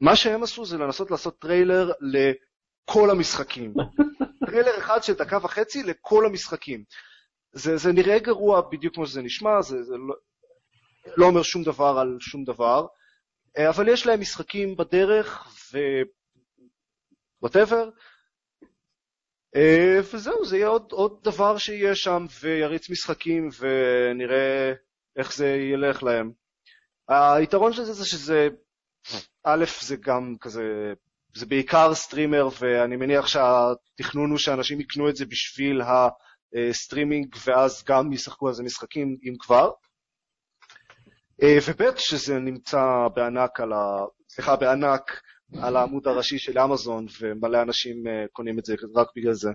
מה 0.00 0.16
שהם 0.16 0.42
עשו 0.42 0.64
זה 0.64 0.78
לנסות 0.78 1.10
לעשות 1.10 1.38
טריילר 1.38 1.92
לכל 2.00 3.10
המשחקים. 3.10 3.74
טריילר 4.46 4.78
אחד 4.78 5.02
של 5.02 5.14
דקה 5.14 5.38
וחצי 5.42 5.82
לכל 5.82 6.26
המשחקים. 6.26 6.84
זה, 7.52 7.76
זה 7.76 7.92
נראה 7.92 8.18
גרוע 8.18 8.60
בדיוק 8.72 8.94
כמו 8.94 9.06
שזה 9.06 9.22
נשמע, 9.22 9.62
זה, 9.62 9.82
זה 9.82 9.94
לא, 9.96 10.14
לא 11.16 11.26
אומר 11.26 11.42
שום 11.42 11.62
דבר 11.62 11.98
על 11.98 12.16
שום 12.20 12.44
דבר, 12.44 12.86
אה, 13.58 13.68
אבל 13.68 13.88
יש 13.88 14.06
להם 14.06 14.20
משחקים 14.20 14.76
בדרך, 14.76 15.48
ו... 15.72 15.78
whatever. 17.44 17.90
אה, 19.56 20.00
וזהו, 20.12 20.44
זה 20.44 20.56
יהיה 20.56 20.68
עוד, 20.68 20.92
עוד 20.92 21.18
דבר 21.22 21.58
שיהיה 21.58 21.94
שם, 21.94 22.26
ויריץ 22.40 22.90
משחקים, 22.90 23.48
ונראה 23.58 24.72
איך 25.16 25.34
זה 25.34 25.48
ילך 25.48 26.02
להם. 26.02 26.32
היתרון 27.08 27.72
של 27.72 27.84
זה 27.84 27.92
זה 27.92 28.06
שזה, 28.06 28.48
א', 29.44 29.64
זה 29.80 29.96
גם 29.96 30.34
כזה, 30.40 30.92
זה 31.34 31.46
בעיקר 31.46 31.94
סטרימר, 31.94 32.48
ואני 32.60 32.96
מניח 32.96 33.26
שהתכנון 33.26 34.30
הוא 34.30 34.38
שאנשים 34.38 34.80
יקנו 34.80 35.08
את 35.08 35.16
זה 35.16 35.26
בשביל 35.26 35.82
הסטרימינג, 36.52 37.36
ואז 37.46 37.84
גם 37.84 38.12
ישחקו 38.12 38.48
על 38.48 38.54
זה 38.54 38.62
משחקים, 38.62 39.16
אם 39.28 39.34
כבר. 39.38 39.70
אה, 41.42 41.58
וב', 41.66 41.96
שזה 41.96 42.38
נמצא 42.38 42.82
בענק 43.14 43.60
על 43.60 43.72
ה... 43.72 44.04
סליחה, 44.28 44.56
בענק 44.56 45.20
על 45.60 45.76
העמוד 45.76 46.08
הראשי 46.08 46.38
של 46.38 46.58
אמזון, 46.58 47.06
ומלא 47.20 47.62
אנשים 47.62 48.06
אה, 48.06 48.24
קונים 48.32 48.58
את 48.58 48.64
זה 48.64 48.74
רק 48.94 49.08
בגלל 49.16 49.32
זה. 49.32 49.50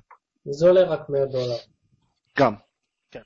זה 0.46 0.68
עולה 0.68 0.82
רק 0.84 1.10
100 1.10 1.26
דולר. 1.26 1.58
גם. 2.40 2.54
כן. 3.12 3.22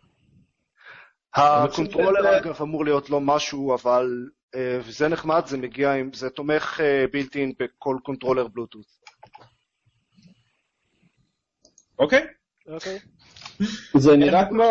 ה 1.36 1.45
controller 1.45 2.38
אגב 2.38 2.61
אמור 2.61 2.86
להיות 2.86 3.09
לא 3.09 3.22
משהו, 3.22 3.76
אבל 3.76 4.30
אה, 4.55 4.80
זה 4.89 5.07
נחמד, 5.07 5.43
זה 5.45 5.57
מגיע 5.57 5.93
עם, 5.93 6.14
זה 6.14 6.30
תומך 6.30 6.80
built-in 7.11 7.53
בכל 7.59 7.97
controller 8.03 8.47
בלוטות'. 8.47 8.86
אוקיי? 11.99 12.28
אוקיי. 12.68 12.99
זה 13.97 14.18
נראה 14.18 14.49
כמו, 14.49 14.64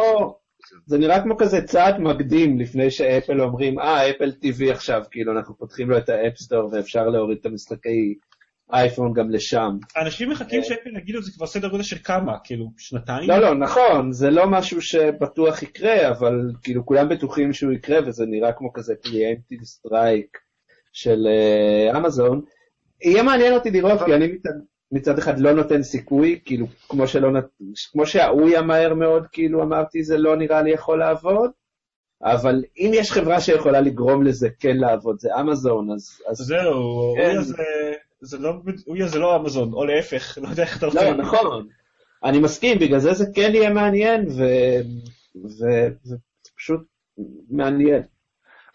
זה 0.87 0.99
נראה 0.99 1.23
כמו 1.23 1.37
כזה 1.37 1.63
צעד 1.63 2.01
מקדים 2.01 2.61
לפני 2.61 2.91
שאפל 2.91 3.41
אומרים, 3.41 3.79
אה, 3.79 4.11
אפל 4.11 4.33
TV 4.45 4.71
עכשיו, 4.73 5.03
כאילו 5.11 5.33
אנחנו 5.33 5.57
פותחים 5.57 5.91
לו 5.91 5.99
את 5.99 6.09
ה 6.09 6.16
App 6.16 6.36
Store 6.36 6.71
ואפשר 6.73 7.09
להוריד 7.09 7.39
את 7.41 7.47
המשחקי 7.47 8.15
אייפון 8.73 9.13
גם 9.13 9.31
לשם. 9.31 9.79
אנשים 9.97 10.31
מחכים 10.31 10.63
שאפל 10.63 10.97
יגידו 10.97 11.23
זה 11.23 11.33
כבר 11.33 11.47
סדר 11.47 11.69
גודל 11.69 11.83
של 11.83 11.97
כמה, 12.05 12.37
כאילו, 12.45 12.71
שנתיים? 12.79 13.29
לא, 13.29 13.39
לא, 13.39 13.55
נכון, 13.55 14.13
זה 14.13 14.31
לא 14.31 14.47
משהו 14.47 14.83
שבטוח 14.83 15.63
יקרה, 15.63 16.09
אבל 16.11 16.53
כאילו 16.63 16.87
כולם 16.87 17.09
בטוחים 17.09 17.53
שהוא 17.53 17.73
יקרה, 17.73 17.99
וזה 18.07 18.27
נראה 18.27 18.53
כמו 18.53 18.73
כזה 18.73 18.95
preemptive 19.03 19.63
strike 19.65 20.39
של 20.93 21.27
אה, 21.27 21.99
אמזון. 21.99 22.41
יהיה 23.05 23.23
מעניין 23.23 23.55
אותי 23.55 23.71
לראות, 23.71 24.03
כי 24.07 24.15
אני 24.15 24.29
מצד, 24.93 25.19
אחד 25.19 25.39
לא 25.39 25.53
נותן 25.53 25.83
סיכוי, 25.83 26.41
כאילו, 26.45 26.67
כמו, 26.89 27.07
שלא, 27.09 27.33
נת- 27.33 27.61
כמו 27.93 28.07
שההוא 28.07 28.49
היה 28.49 28.63
מהר 28.63 28.95
מאוד, 28.95 29.27
כאילו 29.33 29.63
אמרתי, 29.63 30.05
זה 30.05 30.19
לא 30.19 30.37
נראה 30.37 30.63
לי 30.63 30.71
יכול 30.71 30.99
לעבוד, 30.99 31.51
אבל 32.23 32.65
אם 32.79 32.91
יש 32.95 33.13
חברה 33.13 33.41
שיכולה 33.41 33.81
לגרום 33.81 34.23
לזה 34.23 34.49
כן 34.59 34.77
לעבוד, 34.77 35.21
זה 35.21 35.29
אמזון, 35.41 35.91
אז... 35.91 36.19
אז 36.29 36.37
זהו, 36.37 37.15
כן. 37.17 37.21
אויה 37.31 37.43
זה- 37.43 37.55
זה 38.21 38.39
לא- 38.39 38.55
אויה 38.87 39.09
זה 39.09 39.19
לא 39.19 39.37
אמזון, 39.37 39.73
או 39.73 39.85
להפך, 39.85 40.39
לא 40.43 40.49
יודע 40.49 40.63
איך 40.63 40.79
אתה 40.79 40.87
לא, 40.87 40.91
רוצה. 40.93 41.13
נכון. 41.15 41.69
אני 42.25 42.39
מסכים, 42.39 42.79
בגלל 42.79 42.99
זה 42.99 43.13
זה 43.15 43.25
כן 43.35 43.51
יהיה 43.55 43.71
מעניין, 43.71 44.27
וזה 45.45 45.89
פשוט 46.57 46.81
מעניין. 47.51 48.03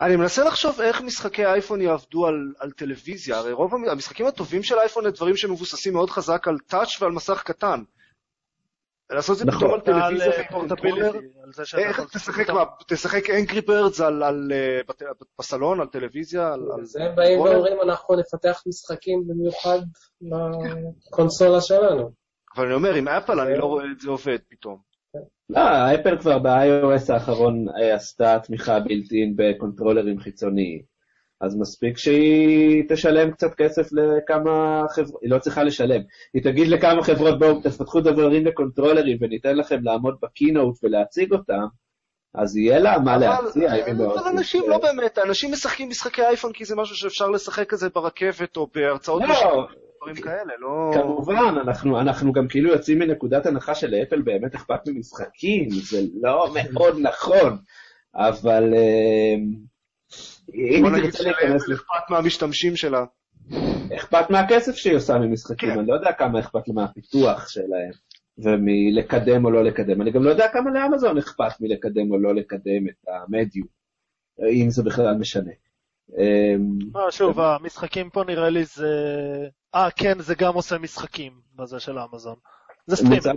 אני 0.02 0.16
מנסה 0.16 0.44
לחשוב 0.44 0.82
איך 0.82 1.02
משחקי 1.02 1.46
אייפון 1.46 1.82
יעבדו 1.82 2.26
על, 2.28 2.54
על 2.60 2.72
טלוויזיה, 2.72 3.38
הרי 3.38 3.52
רוב 3.52 3.74
המ- 3.74 3.90
המשחקים 3.90 4.26
הטובים 4.28 4.64
של 4.64 4.76
אייפון 4.80 5.06
הם 5.06 5.12
דברים 5.12 5.38
שמבוססים 5.38 5.94
מאוד 5.94 6.10
חזק 6.10 6.48
על 6.48 6.58
טאץ' 6.68 7.02
ועל 7.02 7.12
מסך 7.12 7.44
קטן. 7.46 7.84
לעשות 9.10 9.34
את 9.34 9.40
זה 9.40 9.46
נכון. 9.46 9.60
פתאום 9.60 9.74
על 9.74 9.80
טלוויזיה 9.82 10.28
אה, 10.28 11.66
שאתה 11.66 11.82
איך 11.82 12.00
תשחק 12.00 12.16
לשחק 12.16 12.50
מה, 12.50 12.64
תשחק 12.88 13.30
אנגרי 13.30 13.62
אה, 14.52 14.80
בת- 14.88 15.02
בסלון, 15.40 15.82
על 15.82 15.88
טלוויזיה. 15.88 16.52
זה 16.84 17.00
באים? 17.16 17.40
ואומרים, 17.40 17.82
אנחנו 17.82 18.16
נפתח 18.16 18.64
משחקים 18.68 19.24
במיוחד 19.28 19.80
לקונסולה 21.12 21.62
שלנו. 21.62 22.12
אבל 22.56 22.66
אני 22.66 22.74
אומר, 22.74 22.94
עם 22.94 23.08
אפל 23.08 23.40
אני 23.40 23.58
לא 23.58 23.66
רואה 23.66 23.86
את 23.92 24.00
זה 24.00 24.10
עובד 24.10 24.38
פתאום. 24.50 24.78
לא, 25.50 25.60
אפל 25.96 26.18
כבר 26.18 26.40
ב-iOS 26.40 27.14
האחרון 27.14 27.66
אה, 27.70 27.96
עשתה 27.96 28.40
תמיכה 28.44 28.80
בלתי-אין 28.80 29.34
בקונטרולרים 29.36 30.20
חיצוניים. 30.20 30.98
אז 31.42 31.56
מספיק 31.56 31.98
שהיא 31.98 32.84
תשלם 32.90 33.32
קצת 33.32 33.54
כסף 33.58 33.88
לכמה 33.92 34.84
חברות, 34.90 35.22
היא 35.22 35.32
לא 35.32 35.40
צריכה 35.40 35.64
לשלם, 35.64 36.02
היא 36.34 36.44
תגיד 36.44 36.68
לכמה 36.68 37.04
חברות 37.04 37.40
בואו 37.40 37.62
תפתחו 37.62 38.02
דברים 38.02 38.46
לקונטרולרים 38.46 39.18
וניתן 39.22 39.58
לכם 39.58 39.84
לעמוד 39.84 40.16
בקינוט 40.22 40.76
ולהציג 40.84 41.34
אותם, 41.34 41.66
אז 42.34 42.58
יהיה 42.58 42.80
לה 42.80 43.00
מה 43.00 43.18
להציע, 43.18 43.76
אם 43.76 43.86
היא 43.86 43.94
מאוד 43.94 44.18
אבל 44.18 44.28
אנשים 44.28 44.64
לא 44.70 44.78
באמת, 44.78 45.18
אנשים 45.18 45.52
משחקים 45.52 45.90
משחקי 45.90 46.22
אייפון 46.22 46.54
כי 46.54 46.66
זה 46.66 46.76
משהו 46.76 46.96
שאפשר 46.96 47.30
לשחק 47.30 47.70
כזה 47.70 47.90
ברכבת 47.90 48.58
או 48.58 48.68
בהרצאות 48.76 49.22
לא, 49.22 49.68
דברים 50.14 50.24
כאלה, 50.24 50.54
לא... 50.60 50.92
כמובן, 50.94 51.56
אנחנו, 51.62 52.00
אנחנו 52.00 52.34
גם 52.34 52.48
כאילו 52.48 52.70
יוצאים 52.70 53.00
מנקודת 53.00 53.46
הנחה 53.46 53.76
שלאפל 53.76 54.22
באמת 54.22 54.56
אכפת 54.56 54.80
ממשחקים, 54.88 55.70
זה 55.70 56.02
לא 56.22 56.54
מאוד 56.74 56.98
נכון, 57.02 57.58
אבל 58.16 58.74
אה, 58.74 59.36
בוא 60.82 60.90
נגיד 60.90 61.14
שלאפל 61.14 61.56
אכפת 61.56 62.10
מהמשתמשים 62.10 62.76
שלה. 62.76 63.06
אכפת 63.96 64.30
מהכסף 64.30 64.76
שהיא 64.76 64.96
עושה 64.96 65.18
ממשחקים, 65.18 65.70
כן. 65.70 65.80
אני 65.80 65.88
לא 65.88 65.94
יודע 65.94 66.12
כמה 66.12 66.40
אכפת 66.40 66.68
לה 66.68 66.74
מהפיתוח 66.74 67.48
שלהם, 67.48 67.92
ומלקדם 68.38 69.46
או 69.46 69.52
לא 69.52 69.64
לקדם, 69.64 70.02
אני 70.02 70.12
גם 70.12 70.24
לא 70.24 70.30
יודע 70.30 70.48
כמה 70.54 70.72
לאמזון 70.72 71.18
אכפת 71.18 71.62
מלקדם 71.62 72.12
או 72.12 72.18
לא 72.18 72.36
לקדם 72.36 72.88
את 72.90 73.08
המדיום, 73.08 73.68
אם 74.52 74.70
זה 74.70 74.84
בכלל 74.84 75.16
משנה. 75.20 75.52
אה, 76.18 76.56
אה, 76.96 77.12
שוב, 77.12 77.40
המשחקים 77.40 78.10
פה 78.10 78.24
נראה 78.28 78.50
לי 78.50 78.66
זה... 78.66 78.88
אה, 79.76 79.92
כן, 79.92 80.20
זה 80.20 80.36
גם 80.36 80.54
עושה 80.54 80.78
משחקים 80.78 81.34
בזה 81.56 81.80
של 81.80 81.98
האמזון. 81.98 82.36
זה 82.88 82.96
סטרימר. 82.96 83.18
מצד, 83.18 83.34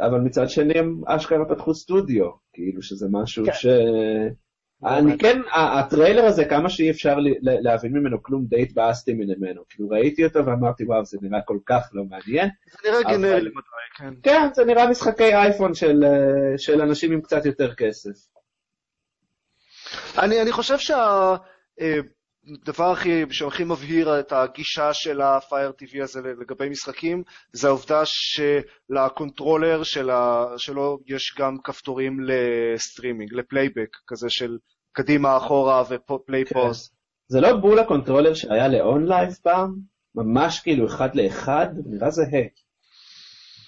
אבל 0.00 0.18
מצד 0.20 0.48
שני 0.48 0.78
הם 0.78 1.00
אשכרה 1.06 1.44
פתחו 1.48 1.74
סטודיו, 1.74 2.30
כאילו 2.52 2.82
שזה 2.82 3.06
משהו 3.10 3.44
כן. 3.46 3.52
ש... 3.52 3.66
אני 4.84 5.18
כן, 5.18 5.40
הטריילר 5.54 6.24
הזה, 6.24 6.44
כמה 6.44 6.70
שאי 6.70 6.90
אפשר 6.90 7.16
להבין 7.42 7.92
ממנו 7.92 8.22
כלום, 8.22 8.46
די 8.46 8.62
התבאסתי 8.62 9.12
ממנו. 9.12 9.62
כאילו 9.68 9.88
ראיתי 9.88 10.24
אותו 10.24 10.46
ואמרתי, 10.46 10.84
וואו, 10.84 11.04
זה 11.04 11.18
נראה 11.22 11.40
כל 11.42 11.58
כך 11.66 11.90
לא 11.92 12.04
מעניין. 12.04 12.48
זה 12.72 12.90
נראה 12.90 13.02
גנרי 13.02 13.50
כן. 13.98 14.14
כן, 14.22 14.48
זה 14.54 14.64
נראה 14.64 14.90
משחקי 14.90 15.34
אייפון 15.34 15.74
של, 15.74 16.04
אה, 16.04 16.58
של 16.58 16.82
אנשים 16.82 17.12
עם 17.12 17.20
קצת 17.20 17.46
יותר 17.46 17.74
כסף. 17.74 18.10
אני, 20.18 20.42
אני 20.42 20.52
חושב 20.52 20.78
שהדבר 22.46 22.90
הכי, 22.90 23.24
שהכי 23.30 23.64
מבהיר 23.64 24.20
את 24.20 24.32
הגישה 24.32 24.94
של 24.94 25.20
ה-Fire 25.20 25.82
TV 25.82 26.02
הזה 26.02 26.20
לגבי 26.40 26.68
משחקים, 26.68 27.22
זה 27.52 27.68
העובדה 27.68 28.02
של 28.04 28.45
controller 28.45 29.82
של 29.82 30.10
ה, 30.10 30.46
שלו 30.56 30.98
יש 31.06 31.34
גם 31.38 31.58
כפתורים 31.64 32.18
לסטרימינג, 32.20 33.34
ל 33.34 33.40
playback, 33.40 33.96
כזה 34.06 34.26
של 34.30 34.58
קדימה, 34.92 35.36
אחורה 35.36 35.82
ו 35.90 36.01
play 36.01 36.44
כן. 36.44 36.54
pause. 36.54 36.90
זה 37.28 37.40
לא 37.40 37.56
בול 37.56 37.78
ה 37.78 37.83
controller 37.83 38.34
שהיה 38.34 38.68
ל 38.68 39.06
OnLive 39.06 39.34
פעם? 39.42 39.74
ממש 40.14 40.60
כאילו 40.60 40.86
אחד 40.86 41.14
לאחד? 41.14 41.66
נראה 41.86 42.10
זהה. 42.10 42.42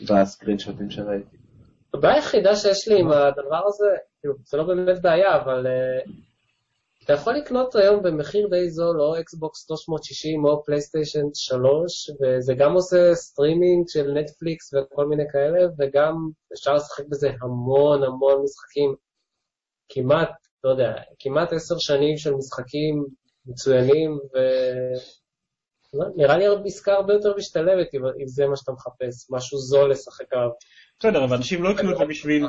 ב 0.01 0.06
screenshot 0.06 0.59
ים 0.59 0.91
שראיתי. 0.91 1.37
הבעיה 1.95 2.15
היחידה 2.15 2.57
שיש 2.57 2.89
לי 2.89 3.01
עם 3.01 3.11
הדבר 3.11 3.63
הזה, 3.67 3.87
כאילו, 4.21 4.35
זה 4.45 4.57
לא 4.57 4.65
באמת 4.65 5.03
בעיה, 5.03 5.37
אבל 5.37 5.67
uh, 5.67 6.11
אתה 7.05 7.13
יכול 7.13 7.35
לקנות 7.35 7.75
היום 7.77 8.03
במחיר 8.03 8.49
די 8.51 8.71
זול 8.71 9.01
או 9.03 9.21
אקסבוקס 9.21 9.67
360 9.67 10.45
או 10.45 10.65
פלייסטיישן 10.65 11.25
3, 11.35 12.11
וזה 12.11 12.55
גם 12.55 12.73
עושה 12.73 13.15
סטרימינג 13.15 13.89
של 13.89 14.13
נטפליקס 14.13 14.75
וכל 14.75 15.07
מיני 15.07 15.23
כאלה, 15.33 15.67
וגם 15.79 16.15
אפשר 16.53 16.75
לשחק 16.75 17.05
בזה 17.09 17.31
המון 17.41 18.03
המון 18.03 18.43
משחקים, 18.43 18.95
כמעט, 19.89 20.31
לא 20.65 20.71
יודע, 20.71 20.93
כמעט 21.19 21.53
עשר 21.53 21.75
שנים 21.79 22.17
של 22.17 22.35
משחקים 22.35 23.05
מצוינים, 23.47 24.11
ו... 24.35 24.39
לא, 25.95 26.07
נראה 26.17 26.39
לי 26.39 26.45
עסקה 26.65 26.93
הרבה 26.93 27.13
יותר 27.13 27.37
משתלבת 27.37 27.95
אם 27.95 28.27
זה 28.27 28.47
מה 28.47 28.57
שאתה 28.57 28.73
מחפש, 28.73 29.31
משהו 29.31 29.59
זול 29.59 29.91
לשחק 29.91 30.33
עליו. 30.33 30.49
בסדר, 30.99 31.25
אבל 31.25 31.37
אנשים 31.37 31.63
לא 31.63 31.71
יקנו 31.71 31.93
את 31.93 31.99
זה 31.99 32.05
בשביל... 32.05 32.47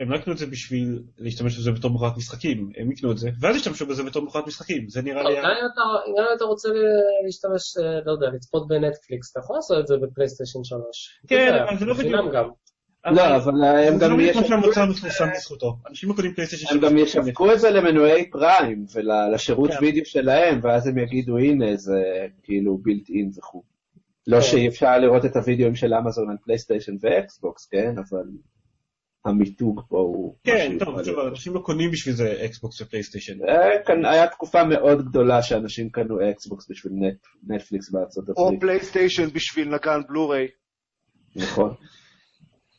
הם 0.00 0.10
לא 0.10 0.16
יקנו 0.16 0.32
את 0.32 0.38
זה 0.38 0.46
בשביל 0.46 1.02
להשתמש 1.18 1.58
בזה 1.58 1.72
בתור 1.72 1.90
מכונת 1.90 2.16
משחקים, 2.16 2.70
הם 2.76 2.92
יקנו 2.92 3.12
את 3.12 3.18
זה, 3.18 3.30
ואז 3.40 3.56
ישתמשו 3.56 3.86
בזה 3.86 4.02
בתור 4.02 4.22
מכונת 4.22 4.46
משחקים, 4.46 4.88
זה 4.88 5.02
נראה 5.02 5.22
לא, 5.22 5.30
לי... 5.30 5.36
גם 5.36 5.44
אם 5.44 6.32
אתה- 6.36 6.44
רוצה 6.44 6.68
להשתמש, 7.26 7.76
אה, 7.76 8.00
לא 8.06 8.12
יודע, 8.12 8.26
לצפות 8.26 8.68
בנטפליקס, 8.68 9.30
אתה 9.30 9.40
יכול 9.40 9.56
לעשות 9.56 9.78
את 9.80 9.86
זה 9.86 9.94
בפלייסטיישן 10.02 10.64
3. 10.64 11.20
כן, 11.28 11.54
אבל 11.68 11.78
זה 11.78 11.84
לא 11.84 11.94
בדיוק. 11.94 12.34
גם. 12.34 12.48
לא, 13.06 13.36
אבל 13.36 13.64
הם 13.64 13.98
זה 13.98 14.08
לא 14.08 14.14
גם 14.14 14.32
כמו 14.32 14.42
יש... 14.42 14.50
מפורסם 14.50 15.30
בזכותו. 15.36 15.76
אנשים 15.90 16.12
קונים 16.12 16.34
פלייסטיישן 16.34 16.66
הם 16.74 16.80
גם 16.80 16.98
ישווקו 16.98 17.52
את 17.52 17.60
זה 17.60 17.70
למנועי 17.70 18.30
פריים 18.30 18.84
ולשירות 18.94 19.70
כן. 19.70 19.76
וידאו 19.80 20.04
שלהם, 20.04 20.60
ואז 20.62 20.86
הם 20.86 20.98
יגידו, 20.98 21.38
הנה, 21.38 21.76
זה 21.76 22.02
כאילו 22.42 22.78
built 22.78 23.10
in 23.10 23.30
וכו'. 23.38 23.62
לא 24.26 24.36
כן. 24.36 24.42
שאי 24.42 24.68
אפשר 24.68 24.98
לראות 24.98 25.24
את 25.24 25.36
הוידאוים 25.36 25.74
של 25.74 25.94
אמזון 25.94 26.30
על 26.30 26.36
פלייסטיישן 26.44 26.92
ואקסבוקס, 27.00 27.66
כן? 27.66 27.94
אבל 28.08 28.24
המיתוג 29.24 29.80
פה 29.88 29.98
הוא... 29.98 30.34
כן, 30.44 30.76
טוב, 30.78 30.88
יכול 30.88 31.04
שוב, 31.04 31.14
להיות. 31.16 31.32
אנשים 31.32 31.54
לא 31.54 31.60
קונים 31.60 31.90
בשביל 31.90 32.14
זה 32.14 32.42
אקסבוקס 32.44 32.80
ופלייסטיישן. 32.80 33.32
אה, 33.48 33.68
כאן 33.86 34.04
היה 34.04 34.26
תקופה 34.28 34.64
מאוד 34.64 35.08
גדולה 35.08 35.42
שאנשים 35.42 35.90
קנו 35.90 36.30
אקסבוקס 36.30 36.70
בשביל 36.70 36.92
נט- 36.96 37.26
נטפליקס 37.54 37.90
בארצות 37.90 38.24
או 38.28 38.44
הברית, 38.46 38.60
פלייסטיישן 38.60 39.26
בשביל 39.32 39.68
נגן 39.74 40.00
בלוריי. 40.08 40.46
נכון. 41.36 41.74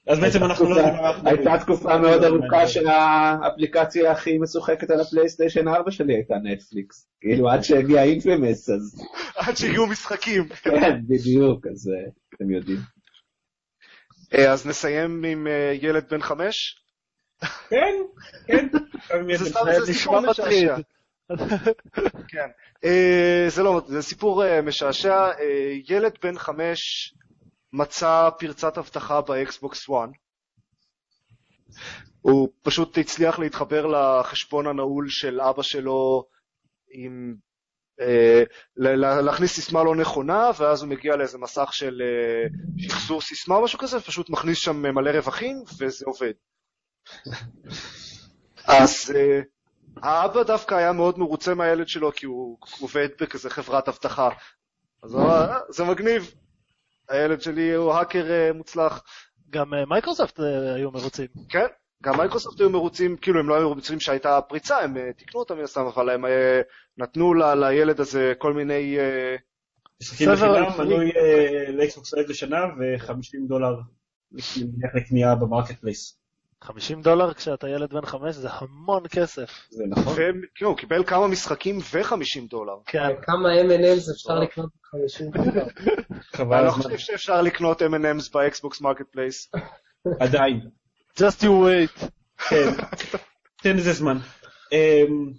אז 0.08 0.20
בעצם 0.20 0.44
אנחנו 0.44 0.70
לא 0.70 0.76
יודעים 0.76 0.96
מה 0.96 1.10
אנחנו 1.10 1.30
הייתה. 1.30 1.58
תקופה 1.60 1.98
מאוד 1.98 2.24
ארוכה 2.24 2.68
שהאפליקציה 2.68 4.12
הכי 4.12 4.38
משוחקת 4.38 4.90
על 4.92 5.00
הפלייסטיישן 5.02 5.68
4 5.68 5.92
שלי 5.92 6.14
הייתה 6.14 6.36
נטפליקס. 6.44 7.08
כאילו 7.22 7.50
עד 7.50 7.62
שהגיע 7.64 8.04
Infamous, 8.04 8.70
אז 8.70 9.02
עד 9.48 9.58
שהגיעו 9.58 9.88
משחקים. 9.88 10.48
כן, 10.50 11.00
בדיוק, 11.08 11.68
אז 11.68 11.90
אה, 11.90 12.10
אתם 12.36 12.52
יודעים. 12.52 12.78
אה, 14.34 14.52
אז 14.52 14.68
נסיים 14.68 15.24
עם 15.24 15.48
אה, 15.48 15.74
ילד 15.82 16.10
בן 16.10 16.22
חמש. 16.22 16.82
כן, 17.70 17.96
כן. 18.48 18.68
זה 19.86 19.94
סיפור. 19.94 20.20
משעשע. 20.20 20.76
כן. 22.32 22.50
אה, 22.84 23.46
זה 23.48 23.64
לא, 23.64 23.82
זה 23.88 24.02
סיפור 24.02 24.62
משעשע. 24.64 25.30
ילד 25.90 26.18
בן 26.24 26.38
חמש 26.38 27.14
מצא 27.74 28.30
פרצת 28.40 28.78
אבטחה 28.78 29.22
באקסבוקס 29.22 29.90
1. 29.90 30.10
הוא 32.22 32.50
פשוט 32.62 32.98
הצליח 32.98 33.40
להתחבר 33.40 33.86
לחשבון 33.86 34.68
הנעול 34.68 35.10
של 35.10 35.42
אבא 35.42 35.62
שלו 35.62 36.26
עם 36.92 37.36
להכניס 39.24 39.54
סיסמה 39.54 39.84
לא 39.84 39.96
נכונה, 39.96 40.50
ואז 40.58 40.82
הוא 40.82 40.90
מגיע 40.90 41.16
לאיזה 41.16 41.38
מסך 41.38 41.70
של 41.72 42.02
אה, 42.02 42.48
שחזור 42.78 43.22
סיסמה 43.22 43.56
או 43.56 43.64
משהו 43.64 43.80
כזה, 43.80 43.98
ופשוט 43.98 44.30
מכניס 44.30 44.58
שם 44.58 44.76
מלא 44.82 45.10
רווחים, 45.10 45.64
וזה 45.80 46.06
עובד. 46.08 46.34
אז 48.68 49.16
אה, 49.16 49.42
האבא 50.04 50.44
דווקא 50.44 50.76
היה 50.76 50.92
מאוד 50.92 51.20
מרוצה 51.20 51.54
מהילד 51.54 51.88
שלו, 51.88 52.12
כי 52.12 52.26
הוא 52.26 52.58
עובד 52.80 53.10
בכזה 53.22 53.50
חברת 53.50 53.88
אבטחה. 53.88 54.30
אז 55.04 55.14
הוא 55.14 55.22
אמר, 55.22 55.52
"אה, 55.52 55.58
זה 55.70 55.84
מגניב, 55.84 56.34
הילד 57.10 57.42
שלי 57.42 57.74
הוא 57.74 57.94
האקר 57.94 58.32
אה, 58.32 58.54
מוצלח. 58.54 59.04
גם 59.50 59.74
אה, 59.74 59.86
מייקרוסופט 59.86 60.40
אה, 60.40 60.74
היו 60.76 60.92
מרוצים. 60.92 61.28
כן, 61.50 61.66
גם 62.04 62.18
מייקרוסופט 62.18 62.60
היו 62.60 62.70
מרוצים, 62.70 63.18
כאילו 63.18 63.40
הם 63.40 63.50
לא 63.50 63.56
היו 63.56 63.70
מרוצים 63.70 64.00
שהייתה 64.00 64.40
פריצה, 64.42 64.78
הם 64.80 64.98
אה, 64.98 65.14
תיקנו 65.14 65.40
אותה 65.40 65.56
מן 65.56 65.64
הסתם, 65.64 65.86
אבל 65.86 66.10
הם 66.10 66.26
אה, 66.26 66.62
נתנו 66.98 67.34
ל- 67.34 67.54
לילד 67.54 68.00
הזה 68.00 68.34
כל 68.38 68.54
מיני... 68.54 69.00
אה, 69.00 69.36
משחקים 70.02 70.36
ספר 70.36 70.66
בחינם, 70.66 70.88
מנוי 70.88 71.12
אה, 71.12 71.72
ל 71.72 71.80
Xbox 71.80 72.14
Live 72.14 72.30
לשנה 72.30 72.58
ו-50 72.80 73.48
דולר 73.48 73.76
לקנייה 74.96 75.36
ב 75.36 75.80
marketplace. 75.80 76.20
50 76.64 77.02
דולר 77.02 77.34
כשאתה 77.34 77.70
ילד 77.70 77.94
בן 77.94 78.06
חמש 78.06 78.36
זה 78.36 78.48
המון 78.52 79.04
כסף. 79.12 79.68
זה 79.70 79.84
נכון. 79.90 80.14
כאילו, 80.56 80.70
הוא 80.72 80.78
קיבל 80.78 81.04
כמה 81.04 81.28
משחקים 81.28 81.78
ו-50 81.78 82.50
דולר. 82.50 82.74
כן. 82.86 83.08
כמה 83.22 83.50
M&M's 83.62 84.12
אפשר 84.12 84.40
לקנות 84.40 84.70
ב-50 84.94 85.24
דולר? 85.44 85.66
חבל 86.36 86.58
אני 86.58 86.66
לא. 86.66 86.72
חושב 86.72 86.98
שאפשר 86.98 87.42
לקנות 87.42 87.82
M&M's 87.82 88.32
ב 88.34 88.82
Xbox 88.82 89.06
Marketplace. 89.12 89.52
עדיין. 90.20 90.70
Just 91.20 91.44
you 91.44 91.50
wait. 91.50 92.06
כן. 92.50 92.70
תן 93.64 93.78
לזה 93.78 93.94
זמן. 93.94 94.18
אמ, 94.72 95.34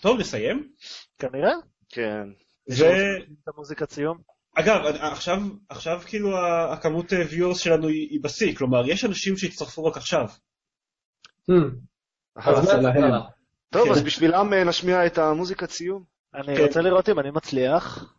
טוב, 0.00 0.20
נסיים. 0.20 0.72
כנראה. 1.18 1.52
כן. 1.88 2.28
זה... 2.66 3.16
את 3.42 3.48
המוזיקת 3.54 3.90
סיום. 3.90 4.18
אגב, 4.54 4.80
עכשיו, 5.00 5.38
עכשיו 5.68 6.00
כאילו 6.06 6.38
הכמות 6.72 7.12
ויורס 7.30 7.58
שלנו 7.58 7.88
היא 7.88 8.08
היא 8.10 8.20
בשיא, 8.22 8.56
כלומר, 8.56 8.82
יש 8.86 9.04
אנשים 9.04 9.36
שהצטרפו 9.36 9.84
רק 9.84 9.96
עכשיו. 9.96 10.28
Hmm? 11.50 11.52
טוב, 13.70 13.84
כן. 13.84 13.90
אז 13.90 14.02
בשבילם 14.02 14.52
אה, 14.52 14.64
נשמיע 14.64 15.06
את 15.06 15.18
המוזיקת 15.18 15.70
סיום. 15.70 16.04
אני 16.34 16.56
כן. 16.56 16.62
רוצה 16.62 16.80
לראות 16.80 17.08
אם 17.08 17.18
אני 17.18 17.30
מצליח. 17.30 18.14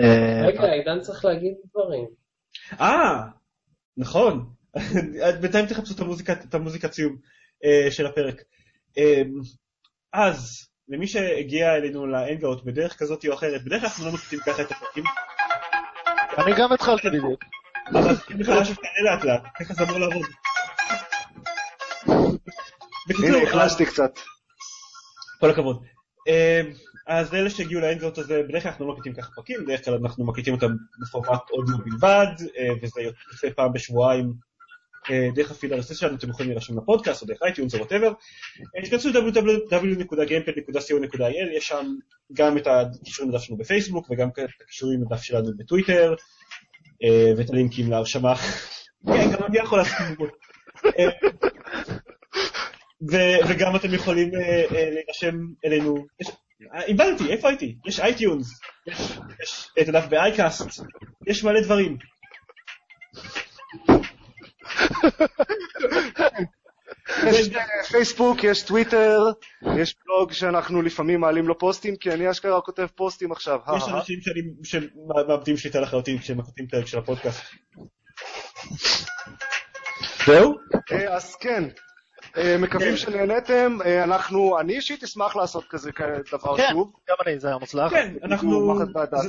אה, 0.00 0.46
רגע, 0.46 0.72
עידן 0.72 1.00
צריך 1.00 1.24
להגיד 1.24 1.54
דברים. 1.70 2.06
אה, 2.80 3.22
נכון. 3.96 4.57
בינתיים 5.40 5.66
תחפשו 5.66 5.94
את 5.94 6.00
המוזיקת, 6.00 6.44
את 6.44 6.54
המוזיקת 6.54 6.92
סיום 6.92 7.16
אה, 7.64 7.90
של 7.90 8.06
הפרק. 8.06 8.42
אה, 8.98 9.22
אז, 10.12 10.68
למי 10.88 11.06
שהגיע 11.06 11.76
אלינו 11.76 12.06
לאנגאוט 12.06 12.64
בדרך 12.64 12.98
כזאת 12.98 13.26
או 13.26 13.34
אחרת, 13.34 13.64
בדרך 13.64 13.80
כלל 13.80 13.88
אנחנו 13.88 14.06
לא 14.06 14.12
מקליטים 14.12 14.38
ככה 14.46 14.62
את 14.62 14.70
הפרקים, 14.70 15.04
אני 16.38 16.52
גם 16.58 16.72
התחלתי 16.72 17.08
בדיוק. 17.08 17.44
אבל 17.92 18.14
אם 18.32 18.38
בכלל 18.38 18.60
משהו 18.60 18.74
שתעלה 18.74 19.14
לאט 19.14 19.24
לאט, 19.24 19.42
ככה 19.58 19.74
זה 19.74 19.84
אמור 19.84 19.98
לעבוד. 19.98 20.26
הנה, 23.24 23.42
החלשתי 23.42 23.86
קצת. 23.86 24.18
כל 25.40 25.50
הכבוד. 25.50 25.84
אה, 26.28 26.62
אז 27.06 27.32
לאלה 27.32 27.50
שהגיעו 27.50 27.80
לאנגאוט 27.80 28.18
הזה, 28.18 28.42
בדרך 28.48 28.62
כלל 28.62 28.70
אנחנו 28.72 28.86
לא 28.86 28.92
מקליטים 28.92 29.14
ככה 29.14 29.30
פרקים, 29.34 29.64
בדרך 29.64 29.84
כלל 29.84 29.94
אנחנו 29.94 30.26
מקליטים 30.26 30.54
אותם 30.54 30.72
בפורמט 31.02 31.50
אודיו 31.50 31.78
בלבד, 31.78 32.26
וזה 32.82 33.00
יוצא 33.00 33.48
פעם 33.56 33.72
בשבועיים 33.72 34.32
דרך 35.34 35.50
הפיד 35.50 35.72
ה 35.72 35.78
RSS 35.78 35.96
שלנו, 35.96 36.16
אתם 36.16 36.30
יכולים 36.30 36.50
להירשם 36.50 36.78
לפודקאסט 36.78 37.22
או 37.22 37.26
דרך 37.26 37.42
iTunes 37.42 37.74
או 37.74 37.78
whatever. 37.78 38.12
תיכנסו 38.82 39.08
www.gamepod.co.il, 39.08 41.56
יש 41.56 41.68
שם 41.68 41.94
גם 42.32 42.58
את 42.58 42.66
הקישורים 42.66 43.32
לדף 43.32 43.42
שלנו 43.42 43.58
בפייסבוק 43.58 44.06
וגם 44.10 44.28
את 44.28 44.38
הקישורים 44.64 45.02
לדף 45.02 45.22
שלנו 45.22 45.56
בטוויטר, 45.56 46.14
אה, 47.04 47.32
ואת 47.36 47.50
הלינקים 47.50 47.90
להרשמה. 47.90 48.34
כן, 49.06 49.30
גם 49.32 49.44
אני 49.46 49.58
יכול 49.58 49.78
להסכים. 49.78 50.16
אה, 50.86 51.08
וגם 53.48 53.76
אתם 53.76 53.94
יכולים 53.94 54.34
אה, 54.34 54.40
אה, 54.40 54.90
להירשם 54.90 55.36
אלינו, 55.64 56.06
אה, 56.74 56.82
איבדתי, 56.82 57.32
איפה 57.32 57.48
הייתי? 57.48 57.76
יש 57.86 58.00
iTunes, 58.00 58.60
יש 59.42 59.68
את 59.82 59.88
הדף 59.88 60.06
ב 60.08 60.16
iCast, 60.16 60.66
יש 61.26 61.44
מלא 61.44 61.60
דברים. 61.60 61.98
יש 67.26 67.48
אה, 67.56 67.62
פייסבוק, 67.90 68.44
יש 68.44 68.62
טוויטר, 68.62 69.20
יש 69.76 69.94
בלוג 70.06 70.32
שאנחנו 70.32 70.82
לפעמים 70.82 71.20
מעלים 71.20 71.48
לו 71.48 71.58
פוסטים, 71.58 71.96
כי 71.96 72.10
אני 72.12 72.30
אשכרה 72.30 72.60
כותב 72.60 72.86
פוסטים 72.94 73.32
עכשיו. 73.32 73.58
יש 73.76 73.82
אנשים 73.88 74.18
שאני- 74.20 74.52
שמאבדים 74.64 75.56
שליטה 75.56 75.80
לחלוטין 75.80 76.18
כשהם 76.18 76.38
מקליטים 76.38 76.66
פרק 76.66 76.86
של 76.86 76.98
הפודקאסט. 76.98 77.42
זהו? 80.26 80.54
אה, 80.92 81.14
אז 81.16 81.36
כן, 81.36 81.64
מקווים 82.58 82.96
שנהנתם, 82.96 83.78
אה, 83.84 84.04
אנחנו, 84.04 84.60
אני 84.60 84.76
אישית 84.76 85.02
אשמח 85.02 85.36
לעשות 85.36 85.64
כזה 85.70 85.90
דבר 86.32 86.56
כן, 86.56 86.68
שוב. 86.72 86.92
גם 87.08 87.16
אני, 87.26 87.38
זה 87.40 87.48
היה 87.48 87.58
מוצלח. 87.58 87.90
כן, 87.90 88.14
אנחנו... 88.22 88.78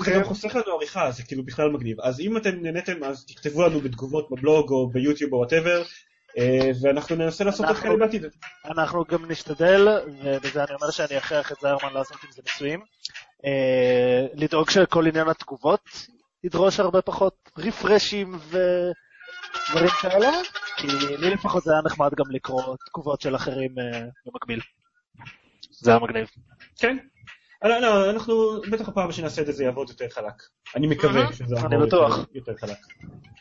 זה- 0.06 0.12
גם 0.16 0.24
חוסך 0.24 0.56
לנו 0.56 0.76
עריכה, 0.76 1.12
זה 1.12 1.24
כאילו 1.24 1.44
בכלל 1.46 1.70
מגניב. 1.70 2.02
אז 2.02 2.20
אם 2.20 2.38
אתם 2.38 2.50
נהניתם, 2.62 3.04
אז 3.04 3.26
תכתבו 3.26 3.64
לנו 3.68 3.80
בתגובות 3.80 4.28
בבלוג 4.32 4.70
או 4.72 4.90
ביוטיוב 4.90 5.34
או 5.34 5.38
וואטאבר, 5.38 5.84
ואנחנו 6.82 7.16
ננסה 7.16 7.44
לעשות 7.44 7.66
את 7.72 7.76
כאלה 7.76 7.98
בעתיד. 7.98 8.26
אנחנו 8.66 9.04
גם 9.12 9.32
נשתדל, 9.32 9.88
ובזה 10.24 10.64
אני 10.64 10.74
אומר 10.82 10.92
שאני 10.92 11.18
אכריח 11.18 11.52
את 11.52 11.58
זיירמן 11.62 11.94
לעשות 11.94 12.18
עם 12.24 12.32
זה 12.32 12.42
ניסויים, 12.46 12.80
אה, 13.46 14.26
לדאוג 14.34 14.70
שכל 14.70 15.08
עניין 15.08 15.28
התגובות 15.30 15.82
ידרוש 16.44 16.80
הרבה 16.80 17.02
פחות 17.02 17.50
רפרשים 17.58 18.38
ודברים 19.72 19.90
כאלה, 20.02 20.30
כי 20.78 20.88
לי 21.18 21.30
לפחות 21.30 21.64
זה 21.64 21.72
היה 21.72 21.82
נחמד 21.86 22.10
גם 22.16 22.26
לקרוא 22.32 22.76
תגובות 22.90 23.22
של 23.22 23.36
אחרים 23.36 23.80
אה, 23.80 24.02
במקביל. 24.26 24.60
זה 25.72 25.92
היה 25.92 26.00
מגניב. 26.00 26.28
כן. 26.80 26.98
לא, 27.64 27.80
לא, 27.82 28.10
אנחנו, 28.10 28.62
בטח 28.72 28.90
הפעם 28.90 29.12
שנעשה 29.12 29.42
את 29.42 29.46
זה 29.46 29.52
זה 29.52 29.64
יעבוד 29.64 29.90
יותר 29.90 30.06
חלק. 30.10 30.34
אני 30.76 30.88
מקווה 30.88 31.34
שזה 31.34 31.56
יעבוד. 31.56 31.74
יותר- 31.74 32.24
יותר 32.34 32.52
חלק. 32.60 32.78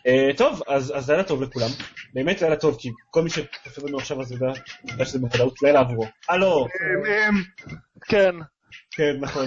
אה, 0.07 0.29
טוב, 0.37 0.63
אז 0.69 0.93
אז 0.97 1.11
לילה 1.11 1.25
טוב 1.25 1.43
לכולם. 1.43 1.69
באמת 2.15 2.43
לילה 2.43 2.57
טוב, 2.57 2.77
כי 2.81 2.89
כל 3.11 3.23
מי 3.23 3.31
שצופה 3.31 3.81
בנו 3.83 3.99
עכשיו 3.99 4.21
אז 4.21 4.33
יודע 4.33 4.47
יודע 4.89 5.05
שזה 5.05 5.19
בוודאות 5.19 5.63
לילה 5.63 5.81
עבורו. 5.81 6.05
אה, 6.31 6.37
לא, 6.37 6.67
אה, 7.07 7.29
כן, 8.09 8.35
כן, 8.91 9.17
נכון. 9.21 9.47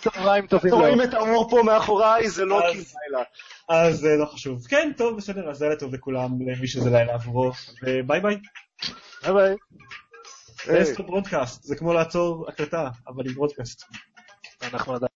צהריים 0.00 0.46
טובים 0.46 0.72
אתם 0.72 0.80
רואים. 0.80 1.02
את 1.02 1.14
האור 1.14 1.50
פה 1.50 1.62
מאחוריי, 1.66 2.30
זה 2.30 2.44
לא 2.44 2.60
כאילו 2.70 2.84
לילה. 3.10 3.24
אז 3.68 4.06
אה, 4.06 4.16
לא 4.16 4.26
חשוב. 4.26 4.66
כן, 4.68 4.92
טוב, 4.96 5.16
בסדר, 5.16 5.50
אז 5.50 5.62
לילה 5.62 5.76
טוב 5.76 5.94
לכולם, 5.94 6.30
למי 6.48 6.66
שזה 6.66 6.90
לילה 6.90 7.14
עבורו, 7.14 7.52
וביי 7.82 8.20
ביי. 8.20 8.36
ביי 9.22 9.32
ביי. 9.32 9.56
היי. 10.66 10.84
זה 10.84 11.02
broadcast, 11.02 11.62
זה 11.62 11.76
כמו 11.76 11.92
לעצור 11.92 12.48
הקלטה, 12.48 12.88
אבל 13.08 13.28
עם 13.28 13.34
broadcast. 13.34 13.82
אנחנו 14.62 14.94
עדיין... 14.94 15.11